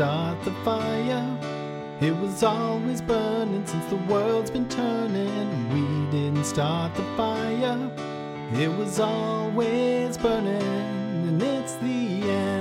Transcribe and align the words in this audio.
start 0.00 0.42
the 0.44 0.52
fire. 0.64 1.38
It 2.00 2.16
was 2.16 2.42
always 2.42 3.02
burning 3.02 3.66
since 3.66 3.84
the 3.90 3.96
world's 4.10 4.50
been 4.50 4.66
turning. 4.66 5.68
We 5.74 6.10
didn't 6.10 6.44
start 6.44 6.94
the 6.94 7.02
fire. 7.18 7.78
It 8.54 8.70
was 8.78 8.98
always 8.98 10.16
burning, 10.16 10.62
and 11.28 11.42
it's 11.42 11.74
the 11.74 12.22
end 12.30 12.59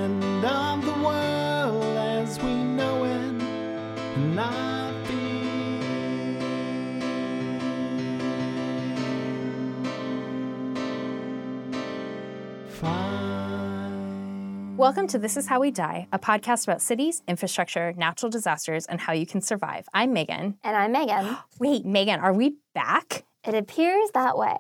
Welcome 14.80 15.08
to 15.08 15.20
This 15.20 15.36
Is 15.36 15.46
How 15.46 15.60
We 15.60 15.72
Die, 15.72 16.08
a 16.14 16.18
podcast 16.18 16.66
about 16.66 16.82
cities, 16.82 17.22
infrastructure, 17.28 17.92
natural 17.98 18.30
disasters, 18.30 18.86
and 18.86 19.02
how 19.02 19.12
you 19.12 19.26
can 19.26 19.42
survive. 19.42 19.90
I'm 19.94 20.14
Megan. 20.14 20.58
And 20.64 20.78
I'm 20.78 20.94
Megan. 20.94 21.36
Wait, 21.60 21.86
Megan, 21.86 22.22
are 22.22 22.32
we 22.32 22.56
back? 22.74 23.26
It 23.46 23.56
appears 23.56 24.10
that 24.14 24.38
way. 24.38 24.56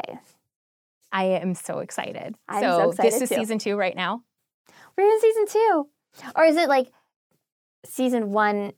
I 1.13 1.23
am 1.23 1.55
so 1.55 1.79
excited. 1.79 2.35
I'm 2.49 2.61
so 2.61 2.89
excited 2.89 3.13
this 3.13 3.21
is 3.21 3.29
too. 3.29 3.35
season 3.35 3.59
two 3.59 3.77
right 3.77 3.95
now. 3.95 4.23
We're 4.97 5.09
in 5.09 5.21
season 5.21 5.45
two. 5.47 5.87
Or 6.35 6.43
is 6.43 6.57
it 6.57 6.67
like 6.67 6.91
season 7.85 8.33
one 8.33 8.73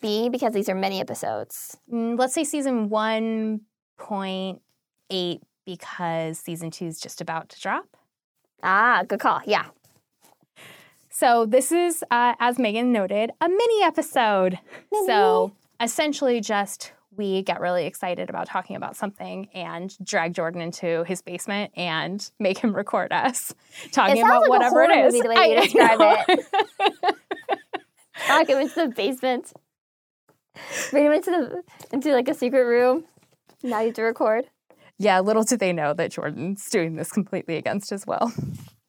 B 0.00 0.30
because 0.30 0.52
these 0.52 0.68
are 0.68 0.74
many 0.74 0.98
episodes? 0.98 1.76
Mm, 1.92 2.18
let's 2.18 2.34
say 2.34 2.42
season 2.42 2.90
1.8 2.90 5.40
because 5.64 6.40
season 6.40 6.72
two 6.72 6.86
is 6.86 6.98
just 6.98 7.20
about 7.20 7.50
to 7.50 7.60
drop. 7.60 7.96
Ah, 8.64 9.04
good 9.06 9.20
call. 9.20 9.42
Yeah. 9.46 9.66
So 11.22 11.46
this 11.46 11.70
is, 11.70 12.02
uh, 12.10 12.34
as 12.40 12.58
Megan 12.58 12.90
noted, 12.90 13.30
a 13.40 13.48
mini 13.48 13.84
episode. 13.84 14.58
So 15.06 15.52
essentially, 15.80 16.40
just 16.40 16.94
we 17.16 17.42
get 17.42 17.60
really 17.60 17.86
excited 17.86 18.28
about 18.28 18.48
talking 18.48 18.74
about 18.74 18.96
something 18.96 19.48
and 19.54 19.96
drag 20.04 20.34
Jordan 20.34 20.60
into 20.60 21.04
his 21.04 21.22
basement 21.22 21.70
and 21.76 22.28
make 22.40 22.58
him 22.58 22.74
record 22.74 23.12
us 23.12 23.54
talking 23.92 24.20
about 24.20 24.40
like 24.40 24.50
whatever 24.50 24.82
it 24.82 24.90
is. 24.90 25.14
movie 25.14 25.22
the 25.22 25.28
way 25.28 25.34
you 25.36 25.58
I 25.58 25.62
describe 25.62 25.98
know. 26.00 26.16
Lock 28.28 28.48
him 28.48 28.58
into 28.58 28.74
the 28.74 28.88
basement. 28.88 29.52
Bring 30.90 31.06
him 31.06 31.12
into 31.12 31.30
the 31.30 31.62
into 31.92 32.12
like 32.14 32.26
a 32.26 32.34
secret 32.34 32.64
room. 32.64 33.04
Now 33.62 33.78
you 33.78 33.86
have 33.86 33.94
to 33.94 34.02
record. 34.02 34.46
yeah, 34.98 35.20
little 35.20 35.44
do 35.44 35.56
they 35.56 35.72
know 35.72 35.94
that 35.94 36.10
Jordan's 36.10 36.68
doing 36.68 36.96
this 36.96 37.12
completely 37.12 37.58
against 37.58 37.90
his 37.90 38.08
will. 38.08 38.32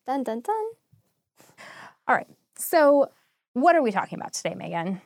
Dun 0.08 0.24
dun 0.24 0.42
dun. 0.42 0.64
All 2.14 2.18
right. 2.20 2.28
So, 2.56 3.10
what 3.54 3.76
are 3.76 3.82
we 3.82 3.92
talking 3.92 4.20
about 4.20 4.34
today, 4.34 4.54
Megan? 4.54 5.02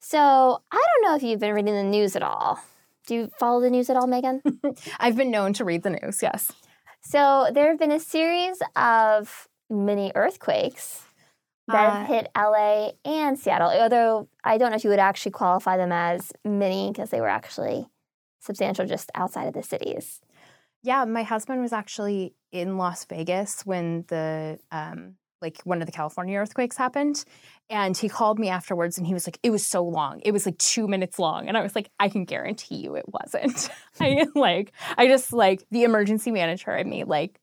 So 0.00 0.18
I 0.72 0.74
don't 0.76 1.02
know 1.08 1.14
if 1.14 1.22
you've 1.22 1.38
been 1.38 1.54
reading 1.54 1.76
the 1.76 1.84
news 1.84 2.16
at 2.16 2.24
all. 2.24 2.58
Do 3.06 3.14
you 3.14 3.30
follow 3.38 3.60
the 3.60 3.70
news 3.70 3.88
at 3.88 3.96
all, 3.96 4.08
Megan? 4.08 4.42
I've 4.98 5.14
been 5.16 5.30
known 5.30 5.52
to 5.52 5.64
read 5.64 5.84
the 5.84 5.90
news, 5.90 6.20
yes. 6.20 6.50
So 7.02 7.50
there 7.54 7.68
have 7.70 7.78
been 7.78 7.92
a 7.92 8.00
series 8.00 8.60
of 8.74 9.46
mini 9.70 10.10
earthquakes 10.16 11.02
that 11.68 11.86
Uh, 11.86 11.90
have 12.00 12.08
hit 12.08 12.28
LA 12.36 12.90
and 13.04 13.38
Seattle. 13.38 13.70
Although 13.70 14.28
I 14.42 14.58
don't 14.58 14.70
know 14.70 14.76
if 14.76 14.82
you 14.82 14.90
would 14.90 14.98
actually 14.98 15.30
qualify 15.30 15.76
them 15.76 15.92
as 15.92 16.32
mini 16.44 16.90
because 16.90 17.10
they 17.10 17.20
were 17.20 17.28
actually 17.28 17.86
substantial 18.40 18.86
just 18.86 19.08
outside 19.14 19.46
of 19.46 19.54
the 19.54 19.62
cities. 19.62 20.20
Yeah, 20.82 21.04
my 21.04 21.22
husband 21.22 21.60
was 21.62 21.72
actually 21.72 22.34
in 22.50 22.76
Las 22.76 23.04
Vegas 23.04 23.64
when 23.64 24.04
the 24.08 24.58
um 24.72 25.14
like 25.42 25.60
one 25.64 25.82
of 25.82 25.86
the 25.86 25.92
California 25.92 26.38
earthquakes 26.38 26.76
happened 26.76 27.24
and 27.68 27.96
he 27.96 28.08
called 28.08 28.38
me 28.38 28.48
afterwards 28.48 28.96
and 28.96 29.06
he 29.06 29.12
was 29.12 29.26
like 29.26 29.38
it 29.42 29.50
was 29.50 29.66
so 29.66 29.84
long. 29.84 30.20
It 30.20 30.32
was 30.32 30.46
like 30.46 30.58
2 30.58 30.88
minutes 30.88 31.18
long 31.18 31.48
and 31.48 31.58
I 31.58 31.62
was 31.62 31.74
like 31.74 31.90
I 31.98 32.08
can 32.08 32.24
guarantee 32.24 32.76
you 32.76 32.94
it 32.94 33.04
wasn't. 33.08 33.68
I 34.00 34.26
like 34.34 34.72
I 34.96 35.06
just 35.06 35.32
like 35.32 35.64
the 35.70 35.84
emergency 35.84 36.30
manager 36.30 36.70
and 36.70 36.88
me 36.88 37.04
like 37.04 37.38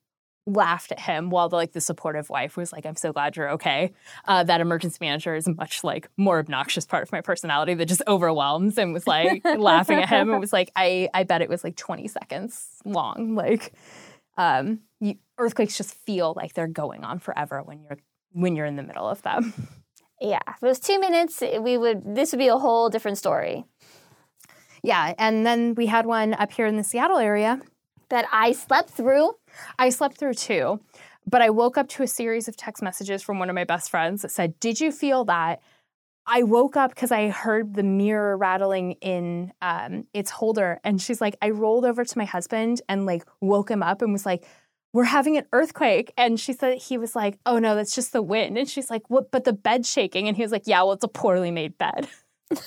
laughed 0.49 0.91
at 0.91 0.99
him 0.99 1.29
while 1.29 1.49
the 1.49 1.55
like 1.55 1.73
the 1.73 1.81
supportive 1.81 2.29
wife 2.29 2.57
was 2.57 2.71
like 2.71 2.85
I'm 2.85 2.95
so 2.95 3.13
glad 3.13 3.35
you're 3.35 3.51
okay. 3.51 3.93
Uh, 4.25 4.43
that 4.43 4.61
emergency 4.61 4.97
manager 5.01 5.35
is 5.35 5.47
a 5.47 5.53
much 5.53 5.83
like 5.83 6.09
more 6.17 6.39
obnoxious 6.39 6.85
part 6.85 7.03
of 7.03 7.11
my 7.11 7.21
personality 7.21 7.73
that 7.75 7.85
just 7.85 8.01
overwhelms 8.07 8.77
and 8.77 8.93
was 8.93 9.07
like 9.07 9.43
laughing 9.57 9.99
at 9.99 10.09
him 10.09 10.31
and 10.31 10.39
was 10.39 10.53
like 10.53 10.71
I 10.75 11.09
I 11.13 11.23
bet 11.23 11.41
it 11.41 11.49
was 11.49 11.63
like 11.63 11.75
20 11.75 12.07
seconds 12.07 12.67
long 12.85 13.35
like 13.35 13.73
um 14.37 14.79
you, 14.99 15.15
earthquakes 15.39 15.77
just 15.77 15.95
feel 16.05 16.33
like 16.35 16.53
they're 16.53 16.67
going 16.67 17.03
on 17.03 17.19
forever 17.19 17.63
when 17.63 17.81
you're 17.81 17.97
when 18.31 18.55
you're 18.55 18.65
in 18.65 18.75
the 18.75 18.83
middle 18.83 19.07
of 19.07 19.21
them. 19.23 19.53
Yeah, 20.21 20.39
if 20.49 20.61
it 20.61 20.65
was 20.65 20.79
two 20.79 20.99
minutes, 20.99 21.41
we 21.61 21.77
would. 21.77 22.15
This 22.15 22.33
would 22.33 22.39
be 22.39 22.49
a 22.49 22.57
whole 22.57 22.89
different 22.89 23.17
story. 23.17 23.63
Yeah, 24.83 25.13
and 25.17 25.45
then 25.45 25.75
we 25.75 25.85
had 25.85 26.05
one 26.05 26.33
up 26.33 26.51
here 26.51 26.65
in 26.65 26.75
the 26.75 26.83
Seattle 26.83 27.17
area. 27.17 27.61
That 28.09 28.25
I 28.31 28.53
slept 28.53 28.89
through. 28.89 29.33
I 29.77 29.89
slept 29.91 30.17
through 30.17 30.33
two, 30.33 30.81
but 31.25 31.41
I 31.41 31.51
woke 31.51 31.77
up 31.77 31.87
to 31.89 32.03
a 32.03 32.07
series 32.07 32.47
of 32.47 32.57
text 32.57 32.81
messages 32.81 33.21
from 33.21 33.39
one 33.39 33.49
of 33.49 33.55
my 33.55 33.63
best 33.63 33.89
friends 33.89 34.23
that 34.23 34.31
said, 34.31 34.59
"Did 34.59 34.81
you 34.81 34.91
feel 34.91 35.25
that?" 35.25 35.61
I 36.25 36.43
woke 36.43 36.75
up 36.75 36.91
because 36.93 37.11
I 37.11 37.29
heard 37.29 37.73
the 37.73 37.83
mirror 37.83 38.37
rattling 38.37 38.93
in 39.01 39.51
um, 39.61 40.05
its 40.13 40.29
holder, 40.31 40.79
and 40.83 41.01
she's 41.01 41.21
like, 41.21 41.35
I 41.41 41.49
rolled 41.49 41.85
over 41.85 42.05
to 42.05 42.17
my 42.17 42.25
husband 42.25 42.81
and 42.87 43.05
like 43.05 43.23
woke 43.41 43.71
him 43.71 43.81
up 43.81 44.01
and 44.03 44.13
was 44.13 44.27
like, 44.27 44.45
"We're 44.93 45.03
having 45.05 45.37
an 45.37 45.45
earthquake," 45.53 46.11
and 46.17 46.39
she 46.39 46.53
said 46.53 46.77
he 46.77 46.97
was 46.97 47.15
like, 47.15 47.37
"Oh 47.45 47.59
no, 47.59 47.75
that's 47.75 47.95
just 47.95 48.13
the 48.13 48.21
wind," 48.21 48.57
and 48.57 48.69
she's 48.69 48.89
like, 48.89 49.09
"What?" 49.09 49.31
But 49.31 49.43
the 49.43 49.53
bed's 49.53 49.89
shaking, 49.89 50.27
and 50.27 50.35
he 50.37 50.43
was 50.43 50.51
like, 50.51 50.63
"Yeah, 50.65 50.81
well, 50.83 50.93
it's 50.93 51.03
a 51.03 51.07
poorly 51.07 51.51
made 51.51 51.77
bed," 51.77 52.07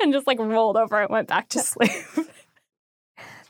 and 0.00 0.12
just 0.12 0.26
like 0.26 0.38
rolled 0.38 0.76
over 0.76 1.00
and 1.02 1.10
went 1.10 1.28
back 1.28 1.48
to 1.50 1.60
sleep. 1.60 1.90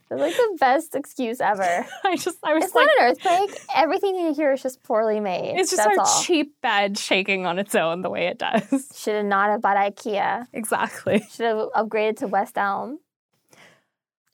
That's 0.09 0.21
like 0.21 0.37
the 0.37 0.57
best 0.61 0.95
excuse 0.95 1.41
ever. 1.41 1.65
I 2.05 2.15
just, 2.17 2.39
I 2.45 2.55
was 2.55 2.63
like, 2.63 2.67
It's 2.67 2.75
like. 2.77 2.87
not 2.87 3.01
an 3.01 3.11
earthquake. 3.49 3.61
Everything 3.75 4.15
you 4.15 4.33
hear 4.35 4.53
is 4.53 4.63
just 4.63 4.81
poorly 4.85 5.19
made. 5.19 5.59
It's 5.59 5.69
just 5.71 5.83
That's 5.83 5.99
our 5.99 6.05
all. 6.05 6.23
cheap 6.23 6.55
bed 6.63 6.97
shaking 6.97 7.45
on 7.45 7.59
its 7.59 7.75
own 7.75 8.03
the 8.03 8.11
way 8.11 8.29
it 8.29 8.39
does. 8.39 8.89
Should 8.95 9.17
have 9.17 9.25
not 9.25 9.51
have 9.51 9.63
bought 9.63 9.77
IKEA. 9.77 10.47
Exactly. 10.53 11.27
Should 11.33 11.47
have 11.47 11.69
upgraded 11.75 12.19
to 12.19 12.29
West 12.29 12.57
Elm. 12.57 13.01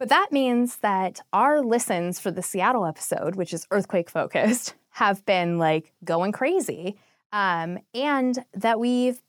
But 0.03 0.09
that 0.09 0.33
means 0.33 0.79
that 0.79 1.21
our 1.33 1.61
listens 1.63 2.19
for 2.19 2.33
the 2.33 2.43
Seattle 2.43 2.87
episode, 2.87 3.37
which 3.37 3.55
is 3.55 3.69
earthquake 3.71 4.11
focused, 4.11 4.75
have 4.91 5.25
been 5.27 5.61
like 5.61 5.93
going 6.03 6.33
crazy. 6.33 6.97
Um, 7.33 7.79
and 7.95 8.37
that 8.53 8.81
we've 8.81 9.23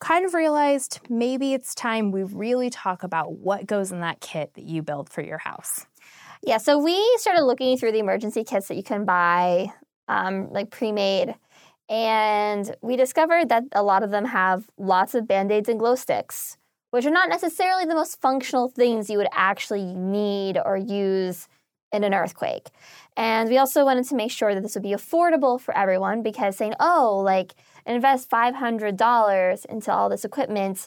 kind 0.00 0.24
of 0.24 0.32
realized 0.32 1.00
maybe 1.10 1.52
it's 1.52 1.74
time 1.74 2.10
we 2.10 2.22
really 2.22 2.70
talk 2.70 3.02
about 3.02 3.34
what 3.34 3.66
goes 3.66 3.92
in 3.92 4.00
that 4.00 4.20
kit 4.20 4.54
that 4.54 4.64
you 4.64 4.80
build 4.80 5.10
for 5.10 5.22
your 5.22 5.36
house. 5.36 5.84
Yeah, 6.42 6.56
so 6.56 6.78
we 6.78 6.98
started 7.18 7.42
looking 7.42 7.76
through 7.76 7.92
the 7.92 7.98
emergency 7.98 8.44
kits 8.44 8.68
that 8.68 8.76
you 8.76 8.82
can 8.82 9.04
buy, 9.04 9.74
um, 10.08 10.50
like 10.50 10.70
pre-made, 10.70 11.34
and 11.90 12.74
we 12.80 12.96
discovered 12.96 13.50
that 13.50 13.64
a 13.72 13.82
lot 13.82 14.02
of 14.02 14.10
them 14.10 14.24
have 14.24 14.70
lots 14.78 15.14
of 15.14 15.28
band-aids 15.28 15.68
and 15.68 15.78
glow 15.78 15.96
sticks, 15.96 16.56
which 16.94 17.04
are 17.04 17.10
not 17.10 17.28
necessarily 17.28 17.84
the 17.84 17.94
most 17.94 18.20
functional 18.20 18.68
things 18.68 19.10
you 19.10 19.18
would 19.18 19.26
actually 19.32 19.82
need 19.82 20.56
or 20.64 20.76
use 20.76 21.48
in 21.90 22.04
an 22.04 22.14
earthquake. 22.14 22.68
And 23.16 23.48
we 23.48 23.58
also 23.58 23.84
wanted 23.84 24.04
to 24.10 24.14
make 24.14 24.30
sure 24.30 24.54
that 24.54 24.60
this 24.60 24.74
would 24.74 24.84
be 24.84 24.92
affordable 24.92 25.60
for 25.60 25.76
everyone 25.76 26.22
because 26.22 26.56
saying, 26.56 26.74
oh, 26.78 27.20
like 27.24 27.56
invest 27.84 28.30
$500 28.30 29.66
into 29.66 29.92
all 29.92 30.08
this 30.08 30.24
equipment, 30.24 30.86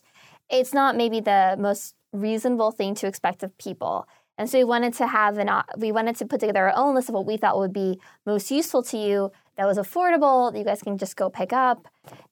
it's 0.50 0.73
not 0.73 0.95
maybe 0.95 1.19
the 1.19 1.57
most 1.59 1.94
reasonable 2.13 2.72
thing 2.72 2.95
to 2.95 3.07
expect 3.07 3.44
of 3.44 3.57
people. 3.57 4.07
And 4.38 4.50
so 4.50 4.59
we 4.59 4.63
wanted 4.63 4.94
to 4.94 5.07
have 5.07 5.38
an, 5.38 5.50
we 5.75 5.91
wanted 5.91 6.16
to 6.19 6.25
put 6.25 6.39
together 6.39 6.69
our 6.69 6.78
own 6.78 6.95
list 6.95 7.09
of 7.09 7.16
what 7.16 7.25
we 7.25 7.35
thought 7.35 7.59
would 7.59 7.74
be 7.74 8.00
most 8.25 8.50
useful 8.50 8.81
to 8.84 8.97
you 8.97 9.29
that 9.57 9.66
was 9.66 9.78
affordable, 9.78 10.53
that 10.53 10.57
you 10.57 10.63
guys 10.63 10.81
can 10.81 10.97
just 10.97 11.18
go 11.18 11.29
pick 11.29 11.51
up, 11.51 11.85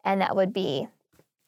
and 0.06 0.22
that 0.22 0.34
would 0.34 0.54
be 0.54 0.88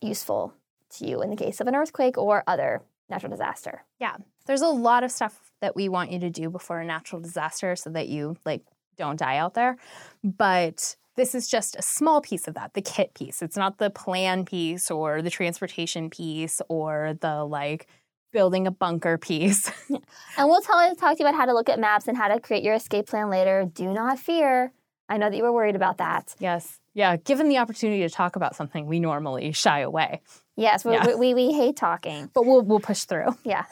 useful 0.01 0.53
to 0.97 1.07
you 1.07 1.21
in 1.21 1.29
the 1.29 1.35
case 1.35 1.59
of 1.61 1.67
an 1.67 1.75
earthquake 1.75 2.17
or 2.17 2.43
other 2.47 2.81
natural 3.09 3.29
disaster. 3.31 3.83
Yeah. 3.99 4.15
There's 4.45 4.61
a 4.61 4.67
lot 4.67 5.03
of 5.03 5.11
stuff 5.11 5.51
that 5.61 5.75
we 5.75 5.89
want 5.89 6.11
you 6.11 6.19
to 6.19 6.29
do 6.29 6.49
before 6.49 6.79
a 6.79 6.85
natural 6.85 7.21
disaster 7.21 7.75
so 7.75 7.89
that 7.91 8.09
you 8.09 8.35
like 8.45 8.63
don't 8.97 9.17
die 9.19 9.37
out 9.37 9.53
there. 9.53 9.77
But 10.23 10.95
this 11.15 11.33
is 11.33 11.47
just 11.47 11.75
a 11.75 11.81
small 11.81 12.21
piece 12.21 12.47
of 12.47 12.53
that, 12.55 12.73
the 12.73 12.81
kit 12.81 13.13
piece. 13.13 13.41
It's 13.41 13.57
not 13.57 13.77
the 13.77 13.89
plan 13.89 14.45
piece 14.45 14.91
or 14.91 15.21
the 15.21 15.29
transportation 15.29 16.09
piece 16.09 16.61
or 16.69 17.15
the 17.19 17.43
like 17.43 17.87
building 18.31 18.67
a 18.67 18.71
bunker 18.71 19.17
piece. 19.17 19.71
And 20.37 20.47
we'll 20.47 20.61
tell 20.61 20.95
talk 20.95 21.17
to 21.17 21.23
you 21.23 21.27
about 21.27 21.35
how 21.35 21.45
to 21.45 21.53
look 21.53 21.69
at 21.69 21.79
maps 21.79 22.07
and 22.07 22.15
how 22.15 22.27
to 22.27 22.39
create 22.39 22.63
your 22.63 22.75
escape 22.75 23.07
plan 23.07 23.29
later. 23.29 23.65
Do 23.73 23.91
not 23.91 24.19
fear. 24.19 24.71
I 25.09 25.17
know 25.17 25.29
that 25.29 25.35
you 25.35 25.43
were 25.43 25.53
worried 25.53 25.75
about 25.75 25.97
that. 25.97 26.35
yes. 26.39 26.79
Yeah. 26.93 27.15
Given 27.15 27.47
the 27.47 27.57
opportunity 27.59 28.01
to 28.01 28.09
talk 28.09 28.35
about 28.35 28.55
something, 28.55 28.85
we 28.87 28.99
normally 28.99 29.51
shy 29.51 29.79
away, 29.79 30.21
Yes, 30.57 30.83
we, 30.83 30.93
Yeah. 30.93 31.07
we, 31.07 31.15
we, 31.15 31.33
we 31.35 31.53
hate 31.53 31.77
talking. 31.77 32.29
but 32.33 32.45
we'll 32.45 32.61
we'll 32.61 32.79
push 32.81 33.03
through. 33.05 33.37
Yeah. 33.45 33.63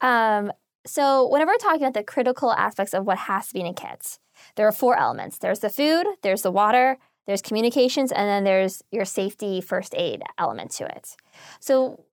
Um, 0.00 0.52
so 0.86 1.28
whenever 1.28 1.50
we're 1.52 1.58
talking 1.58 1.82
about 1.82 1.94
the 1.94 2.02
critical 2.02 2.52
aspects 2.52 2.94
of 2.94 3.04
what 3.06 3.18
has 3.18 3.48
to 3.48 3.54
be 3.54 3.60
in 3.60 3.66
a 3.66 3.74
kit, 3.74 4.18
there 4.56 4.66
are 4.66 4.72
four 4.72 4.96
elements. 4.98 5.38
There's 5.38 5.58
the 5.60 5.70
food, 5.70 6.06
there's 6.22 6.42
the 6.42 6.50
water, 6.50 6.98
there's 7.26 7.42
communications, 7.42 8.12
and 8.12 8.28
then 8.28 8.44
there's 8.44 8.82
your 8.90 9.04
safety 9.04 9.60
first 9.60 9.94
aid 9.96 10.22
element 10.38 10.70
to 10.72 10.84
it. 10.86 11.16
So 11.60 12.04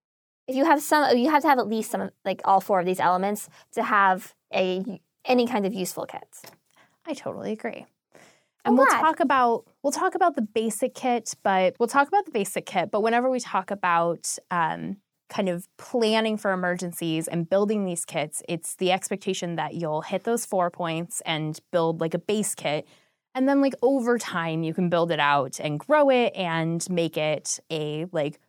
if 0.48 0.56
you 0.56 0.66
have 0.66 0.82
some, 0.82 1.16
you 1.18 1.30
have 1.30 1.42
to 1.44 1.48
have 1.48 1.60
at 1.60 1.68
least 1.68 1.92
some, 1.92 2.10
like 2.26 2.42
all 2.44 2.60
four 2.60 2.80
of 2.80 2.86
these 2.86 3.00
elements 3.00 3.50
to 3.74 3.84
have 3.84 4.34
a 4.54 5.00
any 5.24 5.48
kind 5.48 5.66
of 5.66 5.74
useful 5.74 6.06
kit. 6.06 6.28
I 7.08 7.14
totally 7.14 7.52
agree. 7.52 7.86
And 8.66 8.78
we'll 8.78 8.88
talk 8.88 9.20
about 9.20 9.66
we'll 9.84 9.92
talk 9.92 10.16
about 10.16 10.36
the 10.36 10.42
basic 10.42 10.96
kit, 10.96 11.34
but 11.44 11.76
we'll 11.80 11.88
talk 11.88 12.08
about 12.08 12.26
the 12.26 12.32
basic 12.32 12.66
kit. 12.66 12.92
But 12.92 13.02
whenever 13.02 13.30
we 13.30 13.40
talk 13.40 13.72
about 13.72 14.36
um, 14.52 14.98
kind 15.30 15.50
of 15.50 15.68
planning 15.78 16.38
for 16.38 16.52
emergencies 16.52 17.28
and 17.28 17.50
building 17.50 17.86
these 17.86 18.06
kits, 18.06 18.42
it's 18.50 18.76
the 18.76 18.92
expectation 18.92 19.56
that 19.56 19.76
you'll 19.76 20.02
hit 20.02 20.24
those 20.24 20.46
four 20.46 20.70
points 20.70 21.22
and 21.26 21.60
build 21.72 22.02
like 22.02 22.14
a 22.14 22.20
base 22.20 22.56
kit. 22.56 22.88
And 23.34 23.48
then 23.48 23.62
like 23.62 23.74
over 23.82 24.18
time 24.18 24.64
you 24.64 24.74
can 24.74 24.90
build 24.90 25.12
it 25.12 25.20
out 25.20 25.60
and 25.60 25.80
grow 25.80 26.10
it 26.10 26.34
and 26.36 26.88
make 26.90 27.18
it 27.18 27.60
a 27.70 28.06
like 28.12 28.40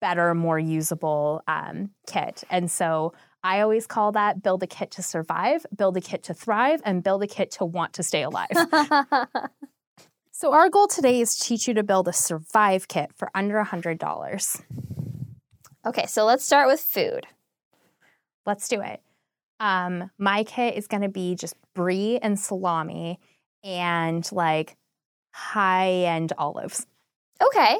better, 0.00 0.34
more 0.34 0.58
usable 0.58 1.42
um, 1.46 1.90
kit. 2.06 2.42
And 2.50 2.70
so 2.70 3.14
I 3.44 3.60
always 3.60 3.86
call 3.86 4.12
that 4.12 4.42
build 4.42 4.62
a 4.62 4.66
kit 4.66 4.90
to 4.92 5.02
survive, 5.02 5.66
build 5.74 5.96
a 5.96 6.00
kit 6.00 6.22
to 6.24 6.34
thrive, 6.34 6.80
and 6.84 7.02
build 7.02 7.22
a 7.22 7.26
kit 7.26 7.50
to 7.52 7.64
want 7.64 7.92
to 7.94 8.02
stay 8.02 8.22
alive. 8.22 8.50
So, 10.42 10.52
our 10.52 10.68
goal 10.68 10.88
today 10.88 11.20
is 11.20 11.36
to 11.36 11.44
teach 11.44 11.68
you 11.68 11.74
to 11.74 11.84
build 11.84 12.08
a 12.08 12.12
survive 12.12 12.88
kit 12.88 13.12
for 13.14 13.30
under 13.32 13.62
$100. 13.62 14.62
okay, 15.86 16.06
so 16.06 16.24
let's 16.24 16.44
start 16.44 16.66
with 16.66 16.80
food. 16.80 17.28
Let's 18.44 18.66
do 18.66 18.80
it. 18.80 19.00
Um, 19.60 20.10
my 20.18 20.42
kit 20.42 20.74
is 20.74 20.88
going 20.88 21.02
to 21.02 21.08
be 21.08 21.36
just 21.36 21.54
brie 21.76 22.18
and 22.18 22.40
salami 22.40 23.20
and 23.62 24.28
like 24.32 24.76
high 25.30 25.92
end 25.92 26.32
olives. 26.38 26.88
Okay, 27.40 27.78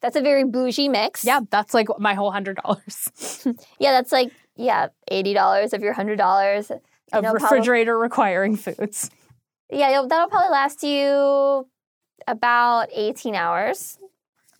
that's 0.00 0.14
a 0.14 0.20
very 0.20 0.44
bougie 0.44 0.88
mix. 0.88 1.24
Yeah, 1.24 1.40
that's 1.50 1.74
like 1.74 1.88
my 1.98 2.14
whole 2.14 2.32
$100 2.32 3.56
yeah, 3.80 3.90
that's 3.90 4.12
like 4.12 4.30
yeah, 4.56 4.88
eighty 5.10 5.34
dollars 5.34 5.72
of 5.72 5.82
your 5.82 5.92
hundred 5.92 6.16
dollars. 6.16 6.70
of 6.70 6.80
know, 7.22 7.30
probably- 7.32 7.42
refrigerator 7.42 7.98
requiring 7.98 8.56
foods. 8.56 9.10
Yeah, 9.70 10.02
that'll 10.06 10.28
probably 10.28 10.50
last 10.50 10.82
you 10.82 11.66
about 12.26 12.88
eighteen 12.92 13.34
hours, 13.34 13.98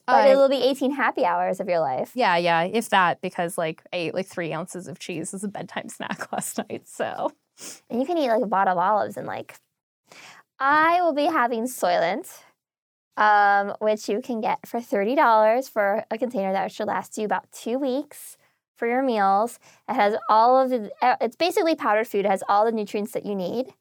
but 0.07 0.27
Uh, 0.27 0.31
it'll 0.31 0.49
be 0.49 0.63
eighteen 0.63 0.91
happy 0.93 1.25
hours 1.25 1.61
of 1.61 1.69
your 1.69 1.81
life. 1.81 2.11
yeah, 2.15 2.37
yeah, 2.37 2.63
if 2.63 2.89
that, 2.91 3.21
because 3.21 3.57
like 3.59 3.83
I 3.93 3.97
ate 3.97 4.15
like 4.15 4.27
three 4.27 4.53
ounces 4.53 4.89
of 4.89 4.99
cheese 4.99 5.33
as 5.35 5.45
a 5.45 5.49
bedtime 5.49 5.89
snack 5.89 6.31
last 6.33 6.59
night. 6.59 6.89
So, 6.89 7.31
And 7.91 8.01
you 8.01 8.07
can 8.07 8.19
eat 8.19 8.29
like 8.29 8.43
a 8.43 8.47
bottle 8.47 8.73
of 8.73 8.79
olives 8.79 9.17
and 9.17 9.27
like. 9.27 9.57
I 10.59 11.01
will 11.03 11.13
be 11.15 11.25
having 11.27 11.65
Soylent, 11.65 12.31
um, 13.17 13.75
which 13.81 14.09
you 14.09 14.21
can 14.21 14.41
get 14.41 14.67
for 14.67 14.81
thirty 14.81 15.15
dollars 15.15 15.69
for 15.69 16.05
a 16.11 16.19
container 16.19 16.53
that 16.53 16.73
should 16.73 16.87
last 16.89 17.17
you 17.19 17.25
about 17.25 17.51
two 17.53 17.79
weeks 17.79 18.37
for 18.77 18.87
your 18.87 19.03
meals. 19.03 19.59
It 19.89 19.95
has 19.95 20.15
all 20.29 20.61
of 20.61 20.71
the. 20.71 20.91
It's 21.21 21.37
basically 21.37 21.75
powdered 21.75 22.09
food. 22.09 22.25
It 22.25 22.31
has 22.31 22.43
all 22.49 22.65
the 22.65 22.73
nutrients 22.73 23.13
that 23.13 23.27
you 23.27 23.35
need. 23.35 23.73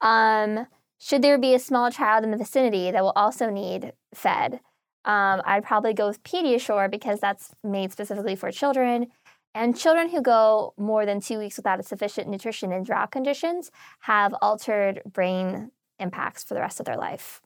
Um, 0.00 0.66
should 0.98 1.22
there 1.22 1.38
be 1.38 1.54
a 1.54 1.58
small 1.58 1.90
child 1.90 2.24
in 2.24 2.30
the 2.30 2.36
vicinity 2.36 2.90
that 2.90 3.02
will 3.02 3.12
also 3.14 3.50
need 3.50 3.92
fed, 4.14 4.60
um, 5.04 5.42
I'd 5.44 5.64
probably 5.64 5.92
go 5.92 6.08
with 6.08 6.22
Pediasure 6.22 6.90
because 6.90 7.20
that's 7.20 7.54
made 7.62 7.92
specifically 7.92 8.36
for 8.36 8.50
children. 8.50 9.08
And 9.54 9.76
children 9.76 10.08
who 10.08 10.20
go 10.20 10.74
more 10.76 11.06
than 11.06 11.20
two 11.20 11.38
weeks 11.38 11.56
without 11.56 11.78
a 11.78 11.82
sufficient 11.82 12.28
nutrition 12.28 12.72
in 12.72 12.82
drought 12.82 13.12
conditions 13.12 13.70
have 14.00 14.34
altered 14.40 15.02
brain 15.06 15.70
impacts 15.98 16.42
for 16.42 16.54
the 16.54 16.60
rest 16.60 16.80
of 16.80 16.86
their 16.86 16.96
life. 16.96 17.40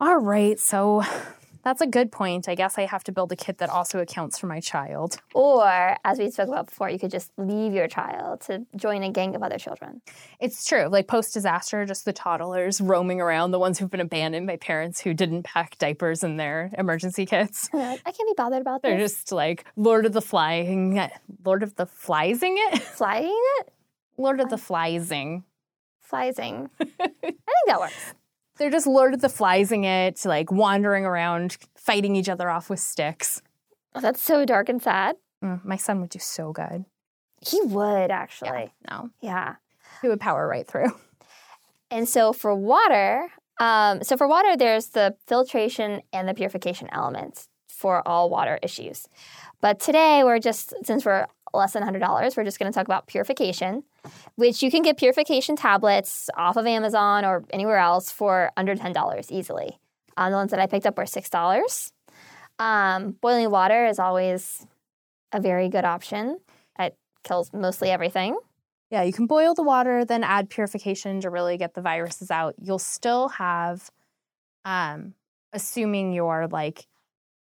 all 0.00 0.18
right. 0.18 0.58
So, 0.58 1.02
that's 1.62 1.80
a 1.80 1.86
good 1.86 2.10
point. 2.10 2.48
I 2.48 2.54
guess 2.54 2.78
I 2.78 2.86
have 2.86 3.04
to 3.04 3.12
build 3.12 3.32
a 3.32 3.36
kit 3.36 3.58
that 3.58 3.70
also 3.70 3.98
accounts 3.98 4.38
for 4.38 4.46
my 4.46 4.60
child. 4.60 5.18
Or, 5.34 5.96
as 6.04 6.18
we 6.18 6.30
spoke 6.30 6.48
about 6.48 6.66
before, 6.68 6.88
you 6.90 6.98
could 6.98 7.10
just 7.10 7.30
leave 7.36 7.72
your 7.72 7.88
child 7.88 8.40
to 8.42 8.66
join 8.76 9.02
a 9.02 9.10
gang 9.10 9.34
of 9.34 9.42
other 9.42 9.58
children. 9.58 10.02
It's 10.40 10.64
true. 10.64 10.86
Like 10.86 11.06
post 11.06 11.34
disaster, 11.34 11.84
just 11.84 12.04
the 12.04 12.12
toddlers 12.12 12.80
roaming 12.80 13.20
around, 13.20 13.50
the 13.50 13.58
ones 13.58 13.78
who've 13.78 13.90
been 13.90 14.00
abandoned 14.00 14.46
by 14.46 14.56
parents 14.56 15.00
who 15.00 15.14
didn't 15.14 15.42
pack 15.42 15.78
diapers 15.78 16.24
in 16.24 16.36
their 16.36 16.70
emergency 16.78 17.26
kits. 17.26 17.68
I 17.72 17.98
can't 18.04 18.16
be 18.16 18.34
bothered 18.36 18.60
about 18.60 18.82
that. 18.82 18.88
They're 18.88 18.98
this. 18.98 19.12
just 19.12 19.32
like 19.32 19.64
Lord 19.76 20.06
of 20.06 20.12
the 20.12 20.22
Flying, 20.22 21.00
Lord 21.44 21.62
of 21.62 21.76
the 21.76 21.86
Fliesing 21.86 22.54
it? 22.56 22.82
Flying 22.82 23.42
it? 23.58 23.72
Lord 24.16 24.40
of 24.40 24.50
the 24.50 24.56
Fliesing. 24.56 25.44
Flying. 26.00 26.68
I 26.80 27.06
think 27.22 27.38
that 27.66 27.80
works. 27.80 28.14
They're 28.60 28.70
just 28.70 28.86
Lord 28.86 29.14
of 29.14 29.22
the 29.22 29.28
Fliesing 29.28 29.84
it, 29.86 30.24
like 30.26 30.52
wandering 30.52 31.06
around, 31.06 31.56
fighting 31.74 32.14
each 32.14 32.28
other 32.28 32.50
off 32.50 32.68
with 32.68 32.78
sticks. 32.78 33.40
Oh, 33.94 34.00
that's 34.02 34.20
so 34.22 34.44
dark 34.44 34.68
and 34.68 34.82
sad. 34.82 35.16
Mm, 35.42 35.64
my 35.64 35.76
son 35.76 36.02
would 36.02 36.10
do 36.10 36.18
so 36.18 36.52
good. 36.52 36.84
He 37.40 37.58
would 37.62 38.10
Yeah, 38.10 38.18
actually. 38.18 38.74
no, 38.90 39.08
Yeah. 39.22 39.54
he 40.02 40.08
would 40.08 40.20
power 40.20 40.46
right 40.46 40.66
through. 40.68 40.92
And 41.92 42.08
so 42.08 42.32
for 42.32 42.54
water, 42.54 43.28
um, 43.58 44.04
so 44.04 44.16
for 44.16 44.28
water, 44.28 44.56
there's 44.56 44.88
the 44.90 45.16
filtration 45.26 46.02
and 46.12 46.28
the 46.28 46.34
purification 46.34 46.88
elements 46.92 47.48
for 47.68 48.06
all 48.06 48.30
water 48.30 48.60
issues. 48.62 49.08
But 49.60 49.80
today, 49.80 50.22
we're 50.22 50.38
just, 50.38 50.72
since 50.84 51.04
we're 51.04 51.26
less 51.52 51.72
than 51.72 51.82
$100, 51.82 52.36
we're 52.36 52.44
just 52.44 52.58
going 52.58 52.70
to 52.70 52.76
talk 52.76 52.86
about 52.86 53.06
purification, 53.06 53.84
which 54.36 54.62
you 54.62 54.70
can 54.70 54.82
get 54.82 54.96
purification 54.96 55.56
tablets 55.56 56.30
off 56.36 56.56
of 56.56 56.66
Amazon 56.66 57.24
or 57.24 57.44
anywhere 57.50 57.78
else 57.78 58.10
for 58.10 58.50
under 58.56 58.74
$10 58.74 59.30
easily. 59.30 59.78
Uh, 60.16 60.30
the 60.30 60.36
ones 60.36 60.50
that 60.50 60.60
I 60.60 60.66
picked 60.66 60.86
up 60.86 60.98
were 60.98 61.04
$6. 61.04 61.92
Um, 62.58 63.12
boiling 63.20 63.50
water 63.50 63.86
is 63.86 63.98
always 63.98 64.66
a 65.32 65.40
very 65.40 65.68
good 65.68 65.84
option. 65.84 66.38
It 66.78 66.96
kills 67.24 67.52
mostly 67.52 67.90
everything. 67.90 68.38
Yeah, 68.90 69.02
you 69.02 69.12
can 69.12 69.26
boil 69.26 69.54
the 69.54 69.62
water, 69.62 70.04
then 70.04 70.24
add 70.24 70.50
purification 70.50 71.20
to 71.20 71.30
really 71.30 71.56
get 71.56 71.74
the 71.74 71.80
viruses 71.80 72.30
out. 72.30 72.54
You'll 72.60 72.80
still 72.80 73.28
have, 73.28 73.90
um, 74.64 75.14
assuming 75.52 76.12
you're 76.12 76.48
like 76.48 76.86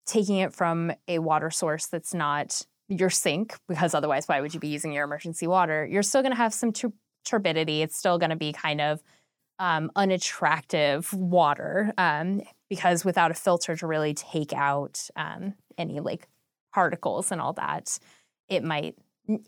taking 0.06 0.36
it 0.36 0.52
from 0.52 0.92
a 1.08 1.18
water 1.18 1.50
source 1.50 1.86
that's 1.86 2.14
not 2.14 2.64
your 2.98 3.10
sink, 3.10 3.56
because 3.68 3.94
otherwise, 3.94 4.26
why 4.26 4.40
would 4.40 4.54
you 4.54 4.60
be 4.60 4.68
using 4.68 4.92
your 4.92 5.04
emergency 5.04 5.46
water? 5.46 5.86
You're 5.86 6.02
still 6.02 6.22
going 6.22 6.32
to 6.32 6.36
have 6.36 6.54
some 6.54 6.72
tur- 6.72 6.92
turbidity. 7.24 7.82
It's 7.82 7.96
still 7.96 8.18
going 8.18 8.30
to 8.30 8.36
be 8.36 8.52
kind 8.52 8.80
of 8.80 9.02
um, 9.58 9.90
unattractive 9.96 11.12
water 11.12 11.92
um, 11.98 12.42
because 12.68 13.04
without 13.04 13.30
a 13.30 13.34
filter 13.34 13.76
to 13.76 13.86
really 13.86 14.14
take 14.14 14.52
out 14.52 15.08
um, 15.16 15.54
any 15.78 16.00
like 16.00 16.26
particles 16.74 17.30
and 17.32 17.40
all 17.40 17.52
that, 17.54 17.98
it 18.48 18.64
might 18.64 18.96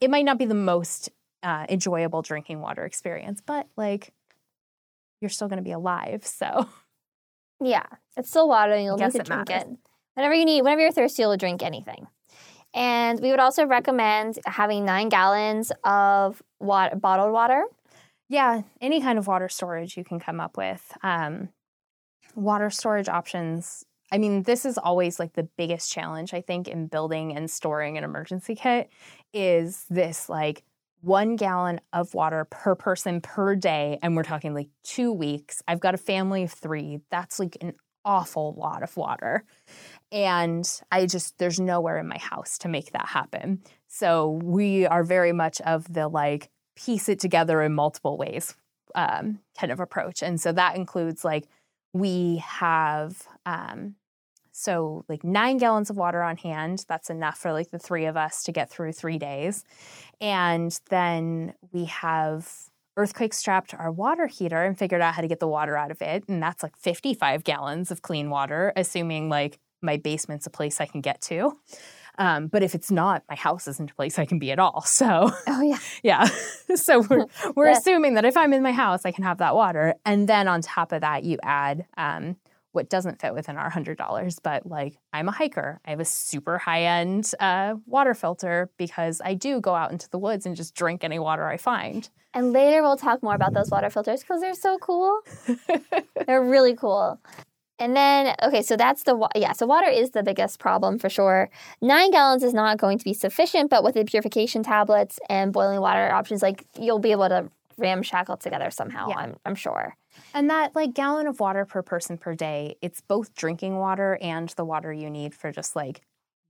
it 0.00 0.08
might 0.10 0.24
not 0.24 0.38
be 0.38 0.44
the 0.44 0.54
most 0.54 1.10
uh, 1.42 1.66
enjoyable 1.68 2.22
drinking 2.22 2.60
water 2.60 2.84
experience, 2.84 3.40
but 3.44 3.66
like 3.76 4.12
you're 5.20 5.28
still 5.30 5.48
going 5.48 5.56
to 5.58 5.64
be 5.64 5.72
alive. 5.72 6.24
So 6.26 6.68
Yeah, 7.60 7.86
it's 8.16 8.28
still 8.30 8.48
water. 8.48 8.72
and 8.72 8.84
You'll 8.84 8.96
need 8.96 9.12
to 9.12 9.18
drink 9.22 9.48
matters. 9.48 9.72
it 9.72 9.78
whenever 10.14 10.34
you 10.34 10.44
need. 10.44 10.62
Whenever 10.62 10.82
you're 10.82 10.92
thirsty, 10.92 11.22
you'll 11.22 11.36
drink 11.36 11.62
anything. 11.62 12.06
And 12.74 13.20
we 13.20 13.30
would 13.30 13.40
also 13.40 13.64
recommend 13.64 14.38
having 14.46 14.84
nine 14.84 15.08
gallons 15.08 15.70
of 15.84 16.42
water, 16.60 16.96
bottled 16.96 17.32
water. 17.32 17.64
yeah, 18.28 18.62
any 18.80 19.00
kind 19.00 19.18
of 19.18 19.26
water 19.26 19.48
storage 19.48 19.96
you 19.96 20.04
can 20.04 20.18
come 20.18 20.40
up 20.40 20.56
with. 20.56 20.96
Um, 21.02 21.50
water 22.34 22.70
storage 22.70 23.08
options. 23.08 23.84
I 24.10 24.18
mean, 24.18 24.42
this 24.42 24.64
is 24.64 24.76
always 24.76 25.18
like 25.18 25.34
the 25.34 25.48
biggest 25.56 25.92
challenge 25.92 26.34
I 26.34 26.40
think 26.40 26.68
in 26.68 26.88
building 26.88 27.36
and 27.36 27.50
storing 27.50 27.96
an 27.96 28.04
emergency 28.04 28.54
kit 28.54 28.90
is 29.32 29.86
this 29.88 30.28
like 30.28 30.64
one 31.00 31.36
gallon 31.36 31.80
of 31.92 32.14
water 32.14 32.46
per 32.50 32.74
person 32.74 33.20
per 33.20 33.54
day. 33.54 33.98
And 34.02 34.16
we're 34.16 34.22
talking 34.22 34.54
like 34.54 34.68
two 34.82 35.12
weeks. 35.12 35.62
I've 35.68 35.80
got 35.80 35.94
a 35.94 35.98
family 35.98 36.44
of 36.44 36.52
three. 36.52 37.00
That's 37.10 37.38
like 37.38 37.56
an 37.60 37.74
awful 38.04 38.54
lot 38.56 38.82
of 38.82 38.96
water. 38.96 39.44
And 40.12 40.68
I 40.92 41.06
just, 41.06 41.38
there's 41.38 41.58
nowhere 41.58 41.98
in 41.98 42.08
my 42.08 42.18
house 42.18 42.58
to 42.58 42.68
make 42.68 42.92
that 42.92 43.06
happen. 43.06 43.62
So 43.88 44.40
we 44.42 44.86
are 44.86 45.02
very 45.02 45.32
much 45.32 45.60
of 45.62 45.92
the 45.92 46.08
like 46.08 46.50
piece 46.76 47.08
it 47.08 47.18
together 47.18 47.62
in 47.62 47.72
multiple 47.74 48.16
ways 48.16 48.54
um, 48.94 49.40
kind 49.58 49.72
of 49.72 49.80
approach. 49.80 50.22
And 50.22 50.40
so 50.40 50.52
that 50.52 50.76
includes 50.76 51.24
like, 51.24 51.46
we 51.92 52.42
have, 52.44 53.26
um, 53.46 53.94
so 54.52 55.04
like 55.08 55.24
nine 55.24 55.58
gallons 55.58 55.90
of 55.90 55.96
water 55.96 56.22
on 56.22 56.36
hand. 56.36 56.84
That's 56.88 57.10
enough 57.10 57.38
for 57.38 57.52
like 57.52 57.70
the 57.70 57.78
three 57.78 58.04
of 58.04 58.16
us 58.16 58.44
to 58.44 58.52
get 58.52 58.70
through 58.70 58.92
three 58.92 59.18
days. 59.18 59.64
And 60.20 60.78
then 60.90 61.54
we 61.72 61.86
have 61.86 62.48
earthquake 62.96 63.34
strapped 63.34 63.74
our 63.74 63.90
water 63.90 64.26
heater 64.26 64.62
and 64.64 64.78
figured 64.78 65.00
out 65.00 65.14
how 65.14 65.22
to 65.22 65.28
get 65.28 65.40
the 65.40 65.48
water 65.48 65.76
out 65.76 65.90
of 65.90 66.00
it. 66.02 66.24
And 66.28 66.42
that's 66.42 66.62
like 66.62 66.76
55 66.76 67.44
gallons 67.44 67.90
of 67.90 68.02
clean 68.02 68.30
water, 68.30 68.72
assuming 68.76 69.28
like 69.28 69.58
my 69.82 69.96
basement's 69.96 70.46
a 70.46 70.50
place 70.50 70.80
I 70.80 70.86
can 70.86 71.00
get 71.00 71.20
to. 71.22 71.52
Um, 72.16 72.46
but 72.46 72.62
if 72.62 72.74
it's 72.76 72.92
not, 72.92 73.24
my 73.28 73.34
house 73.34 73.66
isn't 73.66 73.90
a 73.90 73.94
place 73.94 74.18
I 74.18 74.24
can 74.24 74.38
be 74.38 74.52
at 74.52 74.58
all. 74.60 74.82
So 74.86 75.30
Oh 75.48 75.62
yeah, 75.62 75.78
yeah. 76.04 76.24
so 76.76 77.00
we're 77.10 77.26
we're 77.56 77.66
Yeah. 77.70 77.78
assuming 77.78 78.14
that 78.14 78.24
if 78.24 78.36
I'm 78.36 78.52
in 78.52 78.62
my 78.62 78.72
house, 78.72 79.04
I 79.04 79.10
can 79.12 79.24
have 79.24 79.38
that 79.38 79.54
water. 79.56 79.94
And 80.04 80.28
then 80.28 80.46
on 80.48 80.62
top 80.62 80.92
of 80.92 81.00
that, 81.00 81.24
you 81.24 81.38
add 81.42 81.86
um, 81.96 82.36
what 82.70 82.88
doesn't 82.88 83.20
fit 83.20 83.34
within 83.34 83.56
our 83.56 83.70
$100. 83.70 84.36
But 84.42 84.66
like, 84.66 84.98
I'm 85.12 85.28
a 85.28 85.32
hiker. 85.32 85.80
I 85.84 85.90
have 85.90 86.00
a 86.00 86.04
super 86.04 86.58
high 86.58 86.84
end 86.84 87.30
uh, 87.40 87.74
water 87.86 88.14
filter 88.14 88.70
because 88.78 89.20
I 89.24 89.34
do 89.34 89.60
go 89.60 89.74
out 89.74 89.90
into 89.92 90.08
the 90.08 90.18
woods 90.18 90.46
and 90.46 90.54
just 90.56 90.74
drink 90.76 91.02
any 91.04 91.18
water 91.18 91.46
I 91.46 91.56
find. 91.56 92.08
And 92.34 92.52
later 92.52 92.82
we'll 92.82 92.96
talk 92.96 93.22
more 93.22 93.34
about 93.34 93.54
those 93.54 93.70
water 93.70 93.90
filters 93.90 94.20
because 94.20 94.40
they're 94.40 94.54
so 94.54 94.78
cool. 94.78 95.20
they're 96.26 96.42
really 96.42 96.74
cool. 96.74 97.20
And 97.78 97.96
then, 97.96 98.34
okay, 98.42 98.62
so 98.62 98.76
that's 98.76 99.02
the, 99.02 99.16
wa- 99.16 99.28
yeah, 99.34 99.52
so 99.52 99.66
water 99.66 99.88
is 99.88 100.10
the 100.10 100.22
biggest 100.22 100.60
problem 100.60 100.98
for 100.98 101.08
sure. 101.08 101.50
Nine 101.82 102.12
gallons 102.12 102.42
is 102.44 102.54
not 102.54 102.78
going 102.78 102.98
to 102.98 103.04
be 103.04 103.14
sufficient, 103.14 103.68
but 103.68 103.82
with 103.82 103.94
the 103.94 104.04
purification 104.04 104.62
tablets 104.62 105.18
and 105.28 105.52
boiling 105.52 105.80
water 105.80 106.10
options, 106.12 106.40
like 106.40 106.64
you'll 106.78 107.00
be 107.00 107.10
able 107.10 107.28
to 107.28 107.50
ramshackle 107.76 108.36
together 108.36 108.70
somehow, 108.70 109.08
Yeah. 109.08 109.18
I'm, 109.18 109.36
I'm 109.44 109.54
sure. 109.56 109.96
And 110.32 110.48
that 110.50 110.76
like 110.76 110.94
gallon 110.94 111.26
of 111.26 111.40
water 111.40 111.64
per 111.64 111.82
person 111.82 112.16
per 112.16 112.36
day, 112.36 112.76
it's 112.80 113.00
both 113.00 113.34
drinking 113.34 113.76
water 113.78 114.18
and 114.22 114.48
the 114.50 114.64
water 114.64 114.92
you 114.92 115.10
need 115.10 115.34
for 115.34 115.50
just 115.50 115.74
like 115.74 116.00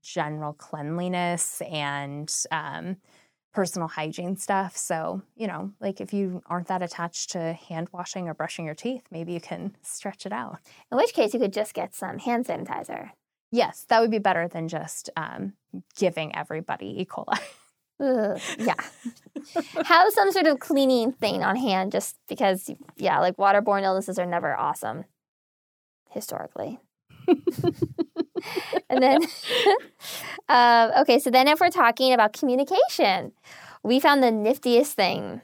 general 0.02 0.52
cleanliness 0.52 1.62
and 1.62 2.30
um, 2.52 2.98
personal 3.54 3.88
hygiene 3.88 4.36
stuff. 4.36 4.76
So, 4.76 5.22
you 5.36 5.46
know, 5.46 5.72
like 5.80 6.00
if 6.00 6.12
you 6.12 6.42
aren't 6.46 6.66
that 6.68 6.82
attached 6.82 7.30
to 7.30 7.54
hand 7.54 7.88
washing 7.92 8.28
or 8.28 8.34
brushing 8.34 8.64
your 8.66 8.74
teeth, 8.74 9.04
maybe 9.10 9.32
you 9.32 9.40
can 9.40 9.76
stretch 9.82 10.26
it 10.26 10.32
out. 10.32 10.58
In 10.90 10.98
which 10.98 11.14
case, 11.14 11.32
you 11.32 11.40
could 11.40 11.52
just 11.52 11.72
get 11.72 11.94
some 11.94 12.18
hand 12.18 12.46
sanitizer. 12.46 13.10
Yes, 13.50 13.86
that 13.88 14.00
would 14.00 14.10
be 14.10 14.18
better 14.18 14.48
than 14.48 14.66
just 14.68 15.10
um, 15.16 15.52
giving 15.96 16.34
everybody 16.34 17.00
E. 17.00 17.04
coli. 17.04 17.38
Ugh, 18.00 18.40
yeah. 18.58 18.74
Have 19.84 20.12
some 20.12 20.32
sort 20.32 20.46
of 20.46 20.58
cleaning 20.58 21.12
thing 21.12 21.44
on 21.44 21.54
hand 21.54 21.92
just 21.92 22.16
because, 22.28 22.68
yeah, 22.96 23.20
like 23.20 23.36
waterborne 23.36 23.84
illnesses 23.84 24.18
are 24.18 24.26
never 24.26 24.56
awesome 24.56 25.04
historically. 26.10 26.80
and 28.88 29.02
then, 29.02 29.20
um, 30.48 30.90
okay, 31.00 31.18
so 31.18 31.30
then 31.30 31.48
if 31.48 31.60
we're 31.60 31.70
talking 31.70 32.12
about 32.12 32.32
communication, 32.32 33.32
we 33.82 34.00
found 34.00 34.22
the 34.22 34.28
niftiest 34.28 34.92
thing. 34.92 35.40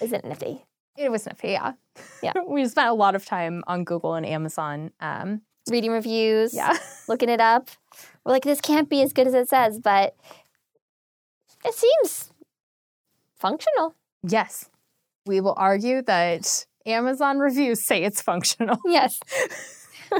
Is 0.00 0.12
it 0.12 0.24
nifty? 0.24 0.64
It 0.96 1.10
was 1.10 1.26
nifty, 1.26 1.48
yeah. 1.48 1.72
Yeah. 2.22 2.32
we 2.46 2.66
spent 2.66 2.88
a 2.88 2.94
lot 2.94 3.14
of 3.14 3.24
time 3.24 3.62
on 3.66 3.84
Google 3.84 4.14
and 4.14 4.26
Amazon. 4.26 4.90
Um, 5.00 5.42
Reading 5.70 5.90
reviews, 5.90 6.54
yeah. 6.54 6.78
looking 7.08 7.28
it 7.28 7.40
up. 7.40 7.68
We're 8.24 8.32
like, 8.32 8.44
this 8.44 8.60
can't 8.60 8.88
be 8.88 9.02
as 9.02 9.12
good 9.12 9.26
as 9.26 9.34
it 9.34 9.50
says, 9.50 9.78
but 9.78 10.16
it 11.64 11.74
seems 11.74 12.32
functional. 13.38 13.94
Yes. 14.22 14.70
We 15.26 15.42
will 15.42 15.54
argue 15.58 16.00
that 16.02 16.64
Amazon 16.86 17.38
reviews 17.38 17.84
say 17.84 18.02
it's 18.02 18.22
functional. 18.22 18.78
Yes. 18.86 19.20